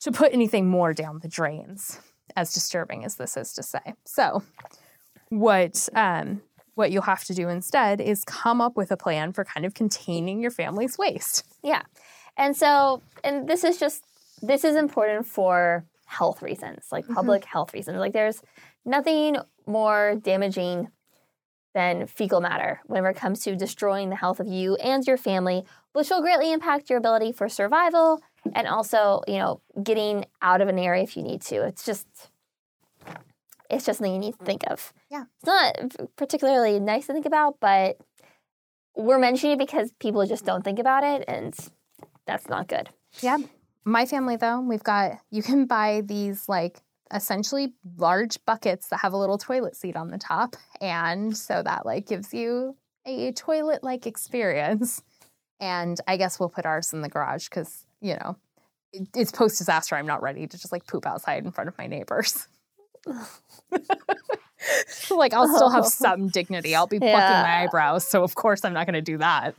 to 0.00 0.12
put 0.12 0.32
anything 0.32 0.68
more 0.68 0.92
down 0.92 1.18
the 1.22 1.28
drains 1.28 2.00
as 2.36 2.52
disturbing 2.52 3.04
as 3.04 3.16
this 3.16 3.36
is 3.36 3.52
to 3.54 3.62
say 3.62 3.94
so 4.04 4.42
what 5.28 5.88
um 5.94 6.42
what 6.74 6.90
you'll 6.90 7.02
have 7.02 7.24
to 7.24 7.34
do 7.34 7.48
instead 7.48 8.00
is 8.00 8.24
come 8.24 8.60
up 8.60 8.76
with 8.76 8.90
a 8.90 8.96
plan 8.96 9.32
for 9.32 9.44
kind 9.44 9.66
of 9.66 9.74
containing 9.74 10.40
your 10.40 10.50
family's 10.50 10.96
waste 10.98 11.44
Yeah. 11.62 11.82
And 12.38 12.56
so, 12.56 13.02
and 13.22 13.46
this 13.46 13.62
is 13.62 13.76
just, 13.78 14.02
this 14.40 14.64
is 14.64 14.74
important 14.74 15.26
for 15.26 15.84
health 16.06 16.40
reasons, 16.40 16.86
like 16.90 17.04
Mhm. 17.06 17.14
public 17.14 17.44
health 17.44 17.74
reasons. 17.74 17.98
Like 17.98 18.14
there's 18.14 18.42
nothing 18.86 19.36
more 19.66 20.16
damaging 20.20 20.88
than 21.74 22.06
fecal 22.06 22.40
matter 22.40 22.80
whenever 22.86 23.08
it 23.08 23.16
comes 23.16 23.40
to 23.40 23.56
destroying 23.56 24.10
the 24.10 24.16
health 24.16 24.40
of 24.40 24.46
you 24.46 24.74
and 24.76 25.06
your 25.06 25.16
family, 25.16 25.64
which 25.92 26.10
will 26.10 26.20
greatly 26.20 26.52
impact 26.52 26.90
your 26.90 26.98
ability 26.98 27.32
for 27.32 27.48
survival 27.48 28.22
and 28.54 28.66
also, 28.66 29.22
you 29.26 29.38
know, 29.38 29.60
getting 29.82 30.24
out 30.42 30.60
of 30.60 30.68
an 30.68 30.78
area 30.78 31.02
if 31.02 31.16
you 31.16 31.22
need 31.22 31.40
to. 31.40 31.62
It's 31.62 31.84
just, 31.84 32.06
it's 33.70 33.86
just 33.86 33.98
something 33.98 34.12
you 34.12 34.18
need 34.18 34.38
to 34.38 34.44
think 34.44 34.64
of. 34.70 34.92
Yeah. 35.10 35.24
It's 35.38 35.46
not 35.46 36.10
particularly 36.16 36.78
nice 36.78 37.06
to 37.06 37.14
think 37.14 37.26
about, 37.26 37.56
but 37.60 37.96
we're 38.94 39.18
mentioning 39.18 39.54
it 39.54 39.58
because 39.58 39.92
people 39.98 40.26
just 40.26 40.44
don't 40.44 40.62
think 40.62 40.78
about 40.78 41.04
it 41.04 41.24
and 41.26 41.56
that's 42.26 42.48
not 42.48 42.68
good. 42.68 42.90
Yeah. 43.20 43.38
My 43.84 44.04
family, 44.06 44.36
though, 44.36 44.60
we've 44.60 44.84
got, 44.84 45.18
you 45.30 45.42
can 45.42 45.64
buy 45.64 46.02
these 46.04 46.48
like 46.48 46.82
essentially 47.12 47.72
large 47.96 48.38
buckets 48.46 48.88
that 48.88 48.98
have 49.00 49.12
a 49.12 49.16
little 49.16 49.38
toilet 49.38 49.76
seat 49.76 49.96
on 49.96 50.08
the 50.10 50.18
top. 50.18 50.56
And 50.80 51.36
so 51.36 51.62
that 51.62 51.84
like 51.86 52.06
gives 52.06 52.32
you 52.32 52.76
a 53.06 53.32
toilet 53.32 53.82
like 53.84 54.06
experience. 54.06 55.02
And 55.60 56.00
I 56.08 56.16
guess 56.16 56.40
we'll 56.40 56.48
put 56.48 56.66
ours 56.66 56.92
in 56.92 57.02
the 57.02 57.08
garage 57.08 57.48
because, 57.48 57.84
you 58.00 58.14
know, 58.14 58.36
it's 59.14 59.30
post 59.32 59.58
disaster. 59.58 59.94
I'm 59.96 60.06
not 60.06 60.22
ready 60.22 60.46
to 60.46 60.58
just 60.58 60.72
like 60.72 60.86
poop 60.86 61.06
outside 61.06 61.44
in 61.44 61.52
front 61.52 61.68
of 61.68 61.78
my 61.78 61.86
neighbors. 61.86 62.48
like 65.10 65.34
I'll 65.34 65.54
still 65.54 65.70
have 65.70 65.86
some 66.02 66.28
dignity. 66.28 66.74
I'll 66.74 66.86
be 66.86 66.98
plucking 66.98 67.12
Yeah. 67.16 67.42
my 67.42 67.62
eyebrows. 67.64 68.06
So 68.06 68.22
of 68.24 68.34
course 68.34 68.64
I'm 68.64 68.72
not 68.72 68.86
going 68.86 68.94
to 68.94 69.00
do 69.02 69.18
that. 69.18 69.54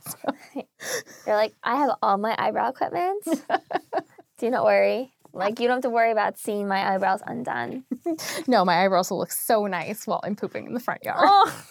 You're 1.26 1.36
like, 1.36 1.52
I 1.62 1.76
have 1.76 1.90
all 2.02 2.16
my 2.18 2.34
eyebrow 2.38 2.70
equipment. 2.70 3.24
Do 4.38 4.50
not 4.50 4.64
worry. 4.64 5.13
Like, 5.34 5.58
you 5.58 5.66
don't 5.66 5.76
have 5.76 5.82
to 5.82 5.90
worry 5.90 6.12
about 6.12 6.38
seeing 6.38 6.68
my 6.68 6.94
eyebrows 6.94 7.20
undone. 7.26 7.84
No, 8.46 8.64
my 8.64 8.84
eyebrows 8.84 9.10
will 9.10 9.18
look 9.18 9.32
so 9.32 9.66
nice 9.66 10.06
while 10.06 10.20
I'm 10.22 10.36
pooping 10.36 10.66
in 10.66 10.74
the 10.74 10.80
front 10.80 11.02
yard. 11.04 11.18
Oh, 11.22 11.64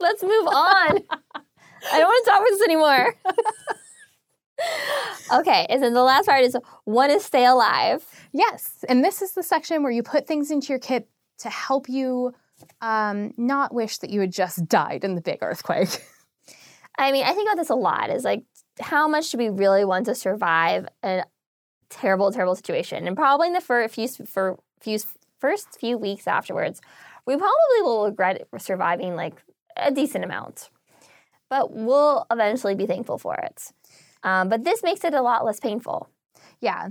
let's 0.00 0.22
move 0.22 0.46
on. 0.46 0.98
I 1.92 1.98
don't 1.98 2.08
want 2.08 2.24
to 2.24 2.30
talk 2.30 2.40
about 2.40 2.50
this 2.50 2.62
anymore. 2.62 3.14
okay, 5.40 5.66
and 5.70 5.82
then 5.82 5.94
the 5.94 6.02
last 6.02 6.26
part 6.26 6.42
is 6.42 6.56
one 6.84 7.10
is 7.10 7.24
stay 7.24 7.46
alive. 7.46 8.04
Yes, 8.32 8.84
and 8.88 9.04
this 9.04 9.22
is 9.22 9.32
the 9.32 9.42
section 9.42 9.82
where 9.82 9.92
you 9.92 10.02
put 10.02 10.26
things 10.26 10.50
into 10.50 10.68
your 10.68 10.78
kit 10.78 11.08
to 11.38 11.48
help 11.48 11.88
you 11.88 12.34
um, 12.80 13.32
not 13.36 13.72
wish 13.72 13.98
that 13.98 14.10
you 14.10 14.20
had 14.20 14.32
just 14.32 14.66
died 14.68 15.04
in 15.04 15.14
the 15.14 15.20
big 15.20 15.38
earthquake. 15.40 16.04
I 16.98 17.12
mean, 17.12 17.24
I 17.24 17.32
think 17.32 17.48
about 17.48 17.56
this 17.56 17.70
a 17.70 17.74
lot. 17.74 18.10
Is 18.10 18.24
like, 18.24 18.42
how 18.80 19.08
much 19.08 19.30
do 19.30 19.38
we 19.38 19.48
really 19.48 19.84
want 19.84 20.06
to 20.06 20.14
survive 20.14 20.86
a 21.02 21.24
terrible, 21.90 22.32
terrible 22.32 22.56
situation? 22.56 23.06
And 23.06 23.16
probably 23.16 23.48
in 23.48 23.52
the 23.52 23.60
fir- 23.60 23.88
few, 23.88 24.08
for 24.08 24.58
few 24.80 24.98
first 25.38 25.78
few 25.78 25.98
weeks 25.98 26.26
afterwards, 26.26 26.80
we 27.26 27.34
probably 27.36 27.82
will 27.82 28.06
regret 28.06 28.46
surviving 28.58 29.14
like 29.16 29.42
a 29.76 29.90
decent 29.90 30.24
amount, 30.24 30.70
but 31.48 31.72
we'll 31.72 32.26
eventually 32.30 32.74
be 32.74 32.86
thankful 32.86 33.18
for 33.18 33.34
it. 33.34 33.72
Um, 34.22 34.48
but 34.48 34.64
this 34.64 34.82
makes 34.82 35.04
it 35.04 35.14
a 35.14 35.22
lot 35.22 35.44
less 35.44 35.60
painful. 35.60 36.08
yeah. 36.60 36.90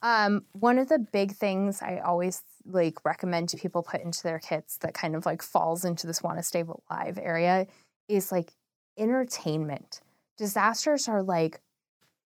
Um, 0.00 0.44
one 0.52 0.78
of 0.78 0.88
the 0.88 1.00
big 1.00 1.32
things 1.32 1.82
I 1.82 1.98
always 1.98 2.42
like 2.64 3.04
recommend 3.04 3.48
to 3.48 3.56
people 3.56 3.82
put 3.82 4.02
into 4.02 4.22
their 4.22 4.38
kits 4.38 4.76
that 4.78 4.94
kind 4.94 5.16
of 5.16 5.26
like 5.26 5.42
falls 5.42 5.84
into 5.84 6.06
this 6.06 6.22
want 6.22 6.38
to 6.38 6.42
stay 6.42 6.62
alive 6.90 7.18
area 7.20 7.66
is 8.08 8.30
like 8.30 8.52
entertainment. 8.96 10.00
Disasters 10.36 11.08
are 11.08 11.22
like 11.22 11.60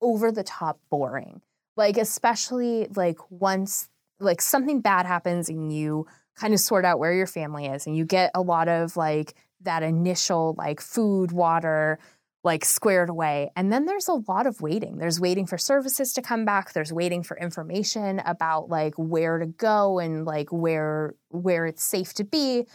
over 0.02 0.30
the 0.30 0.42
top 0.42 0.80
boring. 0.90 1.40
Like 1.76 1.96
especially 1.96 2.86
like 2.94 3.18
once 3.30 3.88
like 4.20 4.40
something 4.40 4.80
bad 4.80 5.06
happens 5.06 5.48
and 5.48 5.72
you 5.72 6.06
kind 6.36 6.54
of 6.54 6.60
sort 6.60 6.84
out 6.84 6.98
where 6.98 7.12
your 7.12 7.26
family 7.26 7.66
is 7.66 7.86
and 7.86 7.96
you 7.96 8.04
get 8.04 8.30
a 8.34 8.40
lot 8.40 8.68
of 8.68 8.96
like 8.96 9.34
that 9.62 9.82
initial 9.82 10.54
like 10.58 10.80
food, 10.80 11.32
water, 11.32 11.98
like 12.44 12.64
squared 12.64 13.08
away. 13.08 13.50
And 13.54 13.72
then 13.72 13.86
there's 13.86 14.08
a 14.08 14.14
lot 14.28 14.46
of 14.46 14.60
waiting. 14.60 14.98
There's 14.98 15.20
waiting 15.20 15.46
for 15.46 15.58
services 15.58 16.12
to 16.14 16.22
come 16.22 16.44
back. 16.44 16.72
There's 16.72 16.92
waiting 16.92 17.22
for 17.22 17.36
information 17.36 18.20
about 18.24 18.68
like 18.68 18.94
where 18.96 19.38
to 19.38 19.46
go 19.46 19.98
and 19.98 20.24
like 20.24 20.50
where 20.50 21.14
where 21.28 21.66
it's 21.66 21.84
safe 21.84 22.14
to 22.14 22.24
be. 22.24 22.66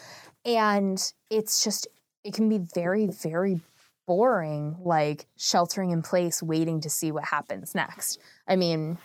And 0.46 1.02
it's 1.30 1.64
just 1.64 1.88
it 2.24 2.34
can 2.34 2.48
be 2.48 2.60
very 2.60 3.08
very 3.08 3.60
boring 4.06 4.78
like 4.80 5.28
sheltering 5.38 5.92
in 5.92 6.02
place 6.02 6.42
waiting 6.42 6.80
to 6.82 6.90
see 6.90 7.12
what 7.12 7.26
happens 7.26 7.76
next. 7.76 8.20
I 8.48 8.56
mean, 8.56 8.98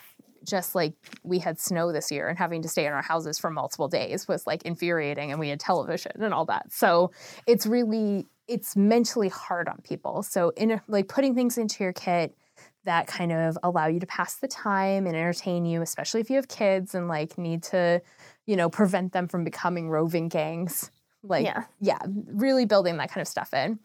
just 0.44 0.74
like 0.74 0.94
we 1.22 1.38
had 1.38 1.58
snow 1.58 1.92
this 1.92 2.10
year 2.10 2.28
and 2.28 2.38
having 2.38 2.62
to 2.62 2.68
stay 2.68 2.86
in 2.86 2.92
our 2.92 3.02
houses 3.02 3.38
for 3.38 3.50
multiple 3.50 3.88
days 3.88 4.26
was 4.26 4.46
like 4.46 4.62
infuriating 4.64 5.30
and 5.30 5.38
we 5.38 5.48
had 5.48 5.60
television 5.60 6.12
and 6.20 6.34
all 6.34 6.44
that. 6.46 6.72
So 6.72 7.12
it's 7.46 7.66
really 7.66 8.26
it's 8.48 8.76
mentally 8.76 9.28
hard 9.28 9.68
on 9.68 9.80
people. 9.82 10.22
So 10.22 10.50
in 10.56 10.80
like 10.88 11.08
putting 11.08 11.34
things 11.34 11.58
into 11.58 11.84
your 11.84 11.92
kit 11.92 12.36
that 12.84 13.06
kind 13.06 13.30
of 13.30 13.56
allow 13.62 13.86
you 13.86 14.00
to 14.00 14.06
pass 14.06 14.36
the 14.36 14.48
time 14.48 15.06
and 15.06 15.14
entertain 15.14 15.64
you, 15.64 15.82
especially 15.82 16.20
if 16.20 16.28
you 16.28 16.36
have 16.36 16.48
kids 16.48 16.94
and 16.94 17.06
like 17.06 17.38
need 17.38 17.62
to, 17.62 18.02
you 18.46 18.56
know, 18.56 18.68
prevent 18.68 19.12
them 19.12 19.28
from 19.28 19.44
becoming 19.44 19.88
roving 19.88 20.28
gangs. 20.28 20.90
Like 21.22 21.44
Yeah. 21.44 21.64
yeah, 21.80 21.98
really 22.26 22.64
building 22.64 22.96
that 22.96 23.10
kind 23.10 23.22
of 23.22 23.28
stuff 23.28 23.54
in. 23.54 23.78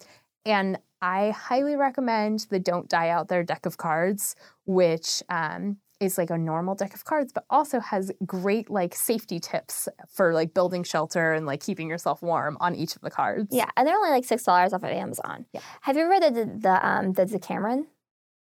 And 0.46 0.80
I 1.02 1.32
highly 1.32 1.76
recommend 1.76 2.48
the 2.50 2.60
Don't 2.60 2.90
Die 2.90 3.10
Out 3.10 3.28
There 3.28 3.44
deck 3.44 3.66
of 3.66 3.78
cards, 3.78 4.36
which 4.66 5.22
um, 5.30 5.78
is 6.00 6.18
like 6.18 6.30
a 6.30 6.38
normal 6.38 6.76
deck 6.76 6.94
of 6.94 7.06
cards, 7.06 7.32
but 7.34 7.46
also 7.50 7.80
has 7.80 8.12
great 8.26 8.70
like 8.70 8.96
safety 8.96 9.40
tips 9.40 9.88
for 10.10 10.34
like 10.34 10.54
building 10.54 10.84
shelter 10.84 11.34
and 11.34 11.46
like 11.46 11.62
keeping 11.62 11.90
yourself 11.90 12.22
warm 12.22 12.58
on 12.60 12.76
each 12.76 12.96
of 12.96 13.02
the 13.02 13.12
cards. 13.12 13.50
Yeah, 13.52 13.70
and 13.76 13.88
they're 13.88 13.96
only 13.96 14.10
like 14.10 14.26
six 14.26 14.44
dollars 14.44 14.74
off 14.74 14.84
of 14.84 14.90
Amazon. 14.90 15.46
Yeah. 15.54 15.62
Have 15.82 15.96
you 15.96 16.04
ever 16.04 16.12
read 16.12 16.36
the 16.36 16.46
the 16.46 16.88
um 16.88 17.14
the 17.14 17.26
Decameron? 17.26 17.88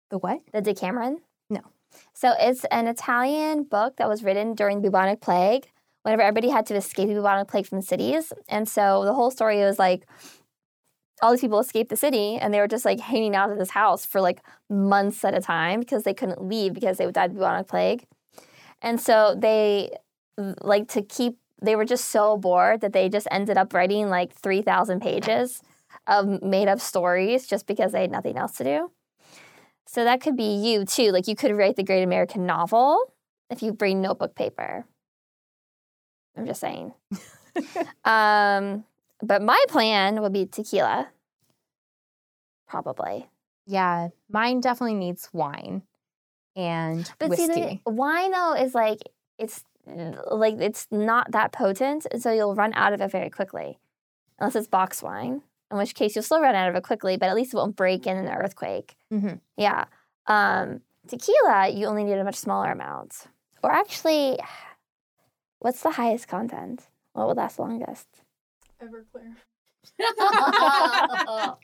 The 0.09 0.17
what? 0.17 0.41
The 0.53 0.61
Decameron? 0.61 1.19
No. 1.49 1.61
So 2.13 2.33
it's 2.39 2.65
an 2.65 2.87
Italian 2.87 3.63
book 3.63 3.97
that 3.97 4.07
was 4.07 4.23
written 4.23 4.53
during 4.55 4.81
the 4.81 4.89
bubonic 4.89 5.21
plague, 5.21 5.67
whenever 6.03 6.21
everybody 6.21 6.49
had 6.49 6.65
to 6.67 6.75
escape 6.75 7.07
the 7.07 7.15
bubonic 7.15 7.47
plague 7.47 7.65
from 7.65 7.79
the 7.79 7.85
cities. 7.85 8.31
And 8.47 8.67
so 8.67 9.03
the 9.03 9.13
whole 9.13 9.31
story 9.31 9.59
was 9.59 9.79
like 9.79 10.07
all 11.21 11.31
these 11.31 11.41
people 11.41 11.59
escaped 11.59 11.89
the 11.89 11.97
city 11.97 12.37
and 12.37 12.53
they 12.53 12.59
were 12.59 12.67
just 12.67 12.85
like 12.85 12.99
hanging 12.99 13.35
out 13.35 13.49
at 13.49 13.57
this 13.57 13.71
house 13.71 14.05
for 14.05 14.21
like 14.21 14.41
months 14.69 15.23
at 15.25 15.33
a 15.33 15.41
time 15.41 15.79
because 15.79 16.03
they 16.03 16.13
couldn't 16.13 16.43
leave 16.43 16.73
because 16.73 16.97
they 16.97 17.05
would 17.05 17.15
die 17.15 17.25
of 17.25 17.33
bubonic 17.33 17.67
plague. 17.67 18.05
And 18.81 19.01
so 19.01 19.35
they 19.37 19.91
like 20.61 20.87
to 20.89 21.01
keep 21.01 21.37
they 21.59 21.75
were 21.75 21.85
just 21.85 22.09
so 22.09 22.37
bored 22.37 22.81
that 22.81 22.93
they 22.93 23.09
just 23.09 23.27
ended 23.31 23.57
up 23.57 23.73
writing 23.73 24.09
like 24.09 24.31
3000 24.33 25.01
pages 25.01 25.63
of 26.05 26.43
made 26.43 26.67
up 26.67 26.79
stories 26.79 27.47
just 27.47 27.65
because 27.65 27.93
they 27.93 28.01
had 28.01 28.11
nothing 28.11 28.37
else 28.37 28.53
to 28.57 28.63
do. 28.63 28.91
So 29.87 30.03
that 30.03 30.21
could 30.21 30.37
be 30.37 30.53
you 30.55 30.85
too. 30.85 31.11
Like 31.11 31.27
you 31.27 31.35
could 31.35 31.55
write 31.55 31.75
the 31.75 31.83
great 31.83 32.03
American 32.03 32.45
novel 32.45 32.99
if 33.49 33.63
you 33.63 33.73
bring 33.73 34.01
notebook 34.01 34.35
paper. 34.35 34.85
I'm 36.37 36.45
just 36.45 36.61
saying. 36.61 36.93
um, 38.05 38.83
but 39.21 39.41
my 39.41 39.61
plan 39.69 40.21
would 40.21 40.33
be 40.33 40.45
tequila. 40.45 41.09
Probably. 42.67 43.29
Yeah, 43.65 44.09
mine 44.29 44.61
definitely 44.61 44.95
needs 44.95 45.29
wine 45.33 45.83
and 46.55 47.09
But 47.19 47.29
whiskey. 47.29 47.45
see, 47.53 47.81
the 47.85 47.91
wine 47.91 48.31
though 48.31 48.53
is 48.53 48.73
like 48.73 48.99
it's 49.37 49.63
like 49.85 50.55
it's 50.59 50.87
not 50.91 51.31
that 51.31 51.51
potent, 51.51 52.07
and 52.11 52.21
so 52.21 52.31
you'll 52.31 52.55
run 52.55 52.73
out 52.75 52.93
of 52.93 53.01
it 53.01 53.11
very 53.11 53.29
quickly, 53.29 53.77
unless 54.39 54.55
it's 54.55 54.67
box 54.67 55.01
wine. 55.03 55.41
In 55.69 55.77
which 55.77 55.95
case, 55.95 56.15
you'll 56.15 56.23
still 56.23 56.41
run 56.41 56.55
out 56.55 56.69
of 56.69 56.75
it 56.75 56.83
quickly, 56.83 57.17
but 57.17 57.27
at 57.27 57.35
least 57.35 57.53
it 57.53 57.57
won't 57.57 57.75
break 57.75 58.07
in 58.07 58.15
an 58.17 58.27
earthquake. 58.29 58.95
Mhm. 59.11 59.41
Yeah. 59.57 59.85
Um, 60.27 60.81
tequila, 61.07 61.67
you 61.69 61.87
only 61.87 62.05
need 62.05 62.13
a 62.17 62.23
much 62.23 62.35
smaller 62.35 62.71
amount. 62.71 63.27
Or 63.63 63.71
actually, 63.71 64.39
what's 65.59 65.81
the 65.81 65.91
highest 65.91 66.27
content? 66.29 66.87
What 67.13 67.27
would 67.27 67.37
last 67.37 67.59
longest? 67.59 68.07
Everclear. 68.81 69.35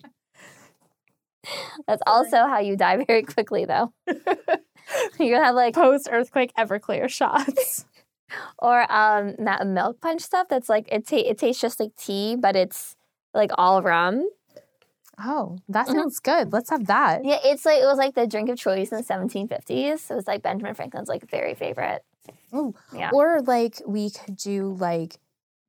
That's 1.88 2.02
also 2.08 2.38
how 2.48 2.60
you 2.60 2.78
die 2.78 3.04
very 3.06 3.24
quickly, 3.24 3.66
though. 3.66 3.92
you 5.20 5.36
have 5.36 5.56
like 5.56 5.74
Post 5.76 6.08
earthquake 6.12 6.54
Everclear 6.58 7.10
shots. 7.10 7.86
or 8.60 8.92
um 8.92 9.36
that 9.40 9.68
milk 9.68 10.02
punch 10.02 10.20
stuff 10.22 10.48
that's 10.50 10.68
like 10.68 10.88
it 10.92 11.06
ta- 11.06 11.18
it 11.18 11.38
tastes 11.38 11.62
just 11.62 11.80
like 11.80 11.96
tea, 11.96 12.36
but 12.36 12.56
it's 12.56 12.96
like 13.34 13.52
all 13.58 13.82
rum. 13.84 14.28
oh, 15.24 15.58
that 15.70 15.88
Mhm. 15.88 15.94
sounds 15.94 16.20
good. 16.20 16.52
Let's 16.54 16.70
have 16.72 16.88
that. 16.88 17.24
Yeah, 17.26 17.38
it's 17.44 17.66
like 17.66 17.82
it 17.82 17.86
was 17.86 17.98
like 17.98 18.16
the 18.16 18.26
drink 18.26 18.50
of 18.50 18.58
choice 18.58 18.92
in 18.92 18.98
the 18.98 19.04
1750s. 19.04 20.10
It 20.10 20.16
was 20.16 20.26
like 20.28 20.42
Benjamin 20.42 20.74
Franklin's 20.74 21.10
like 21.10 21.30
very 21.30 21.54
favorite. 21.56 22.04
Ooh. 22.56 22.74
Yeah. 22.96 23.12
Or 23.14 23.42
like 23.42 23.82
we 23.86 24.10
could 24.10 24.38
do 24.38 24.76
like 24.80 25.18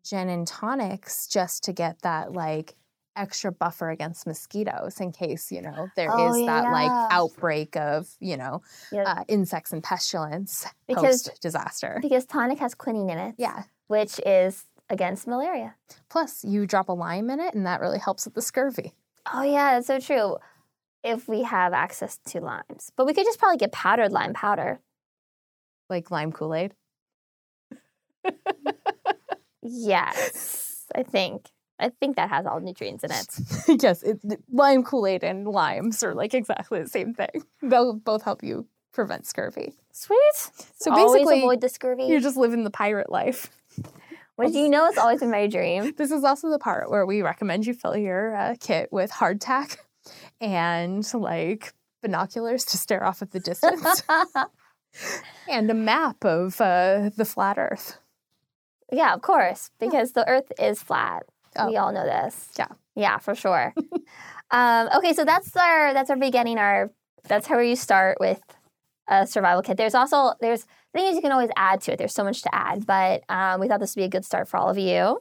gin 0.05 0.29
and 0.29 0.47
tonics 0.47 1.27
just 1.27 1.65
to 1.65 1.73
get 1.73 2.03
that 2.03 2.33
like 2.33 2.75
extra 3.17 3.53
buffer 3.53 3.91
against 3.91 4.27
mosquitoes 4.27 5.01
in 5.01 5.13
case, 5.13 5.53
you 5.53 5.63
know, 5.63 5.89
there 5.97 6.09
is 6.09 6.15
Oh, 6.37 6.47
that 6.47 6.65
like 6.65 6.91
outbreak 7.13 7.77
of, 7.77 8.09
you 8.21 8.37
know, 8.37 8.61
Yeah. 8.91 9.03
uh, 9.05 9.25
insects 9.29 9.73
and 9.73 9.83
pestilence 9.83 10.67
Because- 10.89 11.23
post 11.29 11.41
disaster. 11.41 11.99
Because 12.03 12.27
tonic 12.27 12.59
has 12.59 12.75
quinine 12.75 13.11
in 13.11 13.19
it. 13.19 13.35
Yeah. 13.39 13.65
Which 13.87 14.19
is 14.27 14.65
against 14.91 15.27
malaria. 15.27 15.77
Plus, 16.09 16.45
you 16.45 16.67
drop 16.67 16.89
a 16.89 16.93
lime 16.93 17.31
in 17.31 17.39
it 17.41 17.55
and 17.55 17.65
that 17.67 17.81
really 17.81 17.99
helps 18.01 18.25
with 18.25 18.35
the 18.35 18.43
scurvy. 18.43 18.93
Oh 19.33 19.43
yeah, 19.43 19.75
that's 19.75 19.87
so 19.87 20.01
true. 20.01 20.39
If 21.05 21.29
we 21.29 21.43
have 21.43 21.73
access 21.73 22.19
to 22.27 22.41
limes. 22.41 22.91
But 22.97 23.07
we 23.07 23.15
could 23.15 23.25
just 23.27 23.39
probably 23.39 23.59
get 23.59 23.73
powdered 23.73 24.11
lime 24.11 24.33
powder. 24.35 24.81
Like 25.89 26.11
lime 26.11 26.33
Kool 26.33 26.55
Aid. 26.55 26.75
Yes. 29.65 30.85
I 30.95 31.03
think. 31.03 31.49
I 31.79 31.89
think 31.89 32.17
that 32.17 32.31
has 32.31 32.47
all 32.47 32.61
the 32.61 32.65
nutrients 32.65 33.03
in 33.03 33.11
it. 33.11 33.83
yes, 33.83 34.05
it, 34.05 34.21
lime 34.53 34.85
Kool 34.85 35.07
Aid 35.09 35.25
and 35.25 35.47
limes 35.49 36.05
are 36.05 36.15
like 36.15 36.33
exactly 36.33 36.81
the 36.81 36.89
same 36.89 37.15
thing. 37.15 37.43
They'll 37.63 37.95
both 37.95 38.23
help 38.23 38.45
you 38.45 38.67
prevent 38.93 39.27
scurvy. 39.27 39.75
Sweet. 39.91 40.19
So 40.77 40.93
Always 40.93 41.23
basically, 41.23 41.39
avoid 41.41 41.61
the 41.61 41.69
scurvy. 41.69 42.05
you're 42.05 42.21
just 42.21 42.37
living 42.37 42.63
the 42.63 42.71
pirate 42.71 43.11
life. 43.11 43.51
Which 44.37 44.53
you 44.53 44.69
know 44.69 44.87
it's 44.87 44.99
always 44.99 45.21
been 45.21 45.31
my 45.31 45.47
dream. 45.47 45.95
This 45.97 46.11
is 46.11 46.25
also 46.25 46.49
the 46.49 46.59
part 46.59 46.91
where 46.91 47.07
we 47.07 47.23
recommend 47.23 47.67
you 47.67 47.75
fill 47.75 47.97
your 47.97 48.35
uh, 48.37 48.55
kit 48.61 48.89
with 48.93 49.11
hardtack 49.11 49.77
and 50.41 51.05
like 51.15 51.73
binoculars 52.03 52.65
to 52.67 52.77
stare 52.77 53.05
off 53.05 53.23
at 53.23 53.31
the 53.33 53.41
distance 53.41 54.03
and 55.49 55.71
a 55.71 55.75
map 55.75 56.25
of 56.25 56.61
uh, 56.61 57.11
the 57.17 57.25
flat 57.25 57.59
Earth. 57.59 57.99
Yeah, 58.93 59.15
of 59.15 59.23
course, 59.23 59.71
because 59.79 60.13
the 60.13 60.29
Earth 60.29 60.51
is 60.59 60.83
flat. 60.83 61.25
We 61.69 61.77
Oh. 61.77 61.85
all 61.85 61.93
know 61.93 62.05
this. 62.05 62.49
Yeah. 62.59 62.69
Yeah, 62.97 63.19
for 63.19 63.35
sure. 63.35 63.73
um, 64.51 64.89
okay, 64.97 65.13
so 65.13 65.25
that's 65.25 65.55
our 65.57 65.93
that's 65.95 66.11
our 66.11 66.17
beginning. 66.17 66.59
Our 66.59 66.91
that's 67.29 67.47
how 67.47 67.59
you 67.59 67.77
start 67.77 68.19
with 68.21 68.41
a 69.09 69.27
survival 69.27 69.63
kit. 69.63 69.77
There's 69.77 69.95
also 69.95 70.35
there's 70.41 70.67
things 70.93 71.17
you 71.17 71.23
can 71.23 71.33
always 71.33 71.51
add 71.57 71.81
to 71.83 71.93
it. 71.93 71.99
There's 71.99 72.15
so 72.15 72.25
much 72.25 72.43
to 72.43 72.55
add, 72.55 72.87
but 72.87 73.23
um, 73.29 73.61
we 73.61 73.69
thought 73.69 73.81
this 73.81 73.95
would 73.97 74.01
be 74.01 74.05
a 74.07 74.09
good 74.09 74.25
start 74.25 74.49
for 74.49 74.57
all 74.57 74.69
of 74.69 74.79
you. 74.79 75.21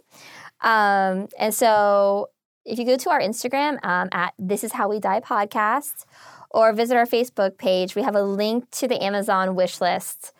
Um, 0.61 1.27
and 1.37 1.53
so 1.53 2.29
if 2.65 2.79
you 2.79 2.85
go 2.85 2.95
to 2.95 3.09
our 3.09 3.19
Instagram 3.19 3.83
um, 3.83 4.09
at 4.11 4.33
This 4.39 4.63
Is 4.63 4.73
How 4.73 4.87
We 4.87 4.99
Die 4.99 5.19
podcast 5.19 6.05
or 6.51 6.71
visit 6.73 6.95
our 6.95 7.05
Facebook 7.05 7.57
page, 7.57 7.95
we 7.95 8.03
have 8.03 8.15
a 8.15 8.21
link 8.23 8.69
to 8.71 8.87
the 8.87 9.03
Amazon 9.03 9.55
wish 9.55 9.81
list 9.81 10.31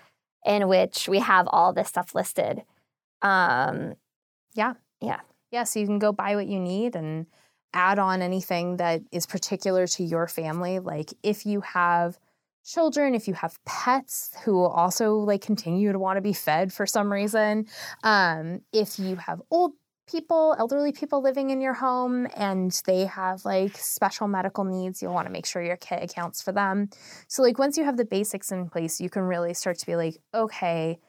in 0.46 0.68
which 0.68 1.10
we 1.10 1.20
have 1.20 1.48
all 1.52 1.74
this 1.74 1.90
stuff 1.90 2.14
listed. 2.16 2.64
Um, 3.24 3.96
Yeah, 4.56 4.74
Yeah. 5.02 5.22
Yeah. 5.52 5.64
so 5.66 5.80
you 5.80 5.88
can 5.88 6.00
go 6.00 6.12
buy 6.12 6.36
what 6.36 6.48
you 6.48 6.60
need 6.60 6.96
and 6.96 7.28
add 7.74 8.00
on 8.00 8.22
anything 8.22 8.78
that 8.78 9.02
is 9.12 9.26
particular 9.26 9.88
to 9.88 10.04
your 10.04 10.28
family. 10.28 10.80
Like 10.80 11.14
if 11.24 11.46
you 11.46 11.62
have 11.62 12.20
children, 12.66 13.16
if 13.16 13.28
you 13.28 13.34
have 13.34 13.64
pets 13.66 14.32
who 14.46 14.54
will 14.54 14.70
also 14.70 15.16
like 15.16 15.42
continue 15.42 15.92
to 15.92 16.00
want 16.00 16.18
to 16.18 16.22
be 16.22 16.34
fed 16.34 16.72
for 16.74 16.86
some 16.86 17.12
reason, 17.12 17.68
um, 18.04 18.62
if 18.72 19.00
you 19.00 19.16
have 19.18 19.42
old 19.52 19.74
people, 20.10 20.56
elderly 20.60 20.92
people 20.92 21.22
living 21.22 21.50
in 21.50 21.62
your 21.62 21.74
home 21.74 22.28
and 22.36 22.82
they 22.86 23.06
have 23.06 23.44
like 23.46 23.76
special 23.78 24.28
medical 24.28 24.64
needs, 24.64 25.02
you'll 25.02 25.14
want 25.14 25.28
to 25.28 25.32
make 25.34 25.46
sure 25.46 25.62
your 25.64 25.78
kit 25.78 26.04
accounts 26.04 26.42
for 26.42 26.52
them. 26.52 26.90
So 27.28 27.42
like 27.42 27.58
once 27.58 27.78
you 27.78 27.84
have 27.86 27.98
the 27.98 28.06
basics 28.06 28.52
in 28.52 28.70
place, 28.70 29.02
you 29.02 29.10
can 29.10 29.24
really 29.24 29.54
start 29.54 29.80
to 29.80 29.86
be 29.86 29.96
like, 29.96 30.18
okay, 30.34 31.00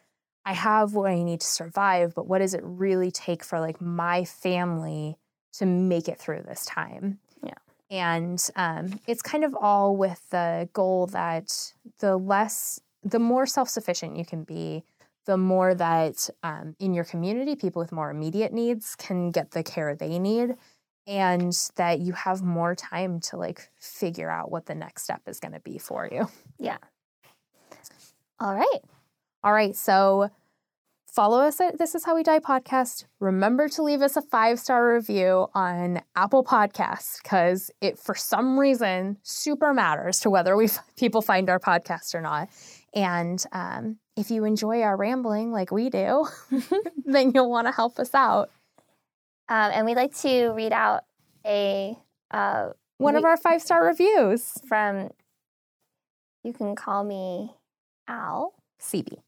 I 0.45 0.53
have 0.53 0.95
what 0.95 1.11
I 1.11 1.23
need 1.23 1.41
to 1.41 1.47
survive, 1.47 2.15
but 2.15 2.27
what 2.27 2.39
does 2.39 2.55
it 2.55 2.61
really 2.63 3.11
take 3.11 3.43
for 3.43 3.61
like 3.61 3.81
my 3.81 4.25
family 4.25 5.17
to 5.55 5.67
make 5.67 6.09
it 6.09 6.19
through 6.19 6.43
this 6.43 6.67
time? 6.67 7.19
Yeah. 7.43 7.55
And 7.91 8.51
um, 8.57 9.01
it's 9.07 9.23
kind 9.23 9.45
of 9.45 9.55
all 9.59 9.97
with 9.97 10.29
the 10.31 10.69
goal 10.73 11.07
that 11.09 11.73
the 12.01 12.17
less, 12.17 12.81
the 13.03 13.19
more 13.19 13.47
self 13.47 13.69
sufficient 13.69 14.17
you 14.17 14.25
can 14.25 14.45
be, 14.45 14.85
the 15.25 15.37
more 15.39 15.75
that 15.75 16.29
um, 16.43 16.77
in 16.79 16.93
your 16.93 17.05
community, 17.05 17.57
people 17.57 17.81
with 17.81 17.93
more 17.93 18.11
immediate 18.11 18.53
needs 18.53 18.95
can 18.97 19.31
get 19.31 19.53
the 19.53 19.63
care 19.63 19.95
they 19.95 20.19
need. 20.19 20.57
And 21.07 21.53
that 21.77 22.01
you 22.01 22.15
have 22.15 22.43
more 22.43 22.75
time 22.75 23.21
to 23.21 23.37
like 23.37 23.69
figure 23.79 24.31
out 24.31 24.51
what 24.51 24.65
the 24.65 24.75
next 24.75 25.05
step 25.05 25.21
is 25.27 25.39
going 25.39 25.53
to 25.53 25.61
be 25.61 25.77
for 25.77 26.09
you. 26.11 26.29
Yeah. 26.59 26.79
All 28.41 28.55
right. 28.55 28.81
All 29.45 29.53
right, 29.53 29.77
so 29.77 30.31
follow 31.07 31.41
us 31.41 31.61
at 31.61 31.77
This 31.77 31.95
Is 31.95 32.07
How 32.07 32.15
We 32.15 32.23
Die 32.23 32.39
podcast. 32.39 33.05
Remember 33.21 33.69
to 33.69 33.83
leave 33.83 34.01
us 34.01 34.17
a 34.17 34.23
five 34.23 34.59
star 34.59 34.95
review 34.95 35.49
on 35.53 36.01
Apple 36.17 36.43
Podcasts 36.43 37.23
because 37.23 37.71
it, 37.83 37.99
for 37.99 38.15
some 38.15 38.59
reason, 38.59 39.19
super 39.23 39.75
matters 39.75 40.19
to 40.21 40.31
whether 40.31 40.57
we 40.57 40.69
people 40.97 41.21
find 41.21 41.51
our 41.51 41.61
podcast 41.61 42.15
or 42.15 42.23
not. 42.23 42.49
And 42.95 43.45
um, 43.53 43.99
if 44.17 44.31
you 44.31 44.47
enjoy 44.47 44.81
our 44.81 44.97
rambling 44.97 45.53
like 45.53 45.71
we 45.71 45.91
do, 45.91 46.27
then 47.05 47.33
you'll 47.35 47.51
want 47.51 47.67
to 47.67 47.73
help 47.73 47.99
us 47.99 48.15
out. 48.15 48.49
Um, 49.51 49.73
and 49.75 49.85
we'd 49.85 49.97
like 49.97 50.17
to 50.23 50.53
read 50.53 50.73
out 50.73 51.03
a 51.45 51.99
uh, 52.31 52.71
One 52.97 53.15
of 53.15 53.27
our 53.27 53.37
five 53.37 53.61
star 53.61 53.85
reviews, 53.85 54.55
from. 54.67 55.11
You 56.43 56.55
can 56.55 56.75
call 56.75 57.05
me 57.05 57.53
Al 58.09 58.55
CB. 58.81 59.19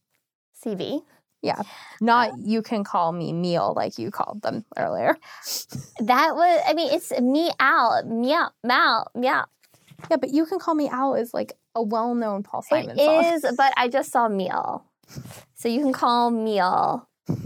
CV. 0.64 1.02
Yeah. 1.42 1.62
Not 2.00 2.38
you 2.38 2.62
can 2.62 2.82
call 2.82 3.12
me 3.12 3.32
meal 3.32 3.72
like 3.76 3.98
you 3.98 4.11
called 4.11 4.42
them 4.42 4.64
earlier. 4.76 5.16
That 6.00 6.34
was. 6.34 6.62
I 6.66 6.74
mean, 6.74 6.92
it's 6.92 7.12
me 7.20 7.50
Al 7.61 8.04
meow 8.04 8.50
meow 8.64 9.07
meow. 9.14 9.44
Yeah, 10.11 10.16
but 10.16 10.30
you 10.30 10.46
can 10.46 10.59
call 10.59 10.74
me 10.74 10.88
Al 10.88 11.14
is 11.14 11.32
like 11.32 11.52
a 11.74 11.82
well 11.82 12.14
known 12.14 12.42
Paul 12.42 12.62
Simon 12.62 12.98
It 12.98 13.04
song. 13.04 13.24
is, 13.24 13.57
but 13.57 13.72
I 13.76 13.88
just 13.88 14.11
saw 14.11 14.28
meal, 14.28 14.84
so 15.54 15.68
you 15.68 15.80
can 15.80 15.92
call 15.92 16.30
meal. 16.30 17.09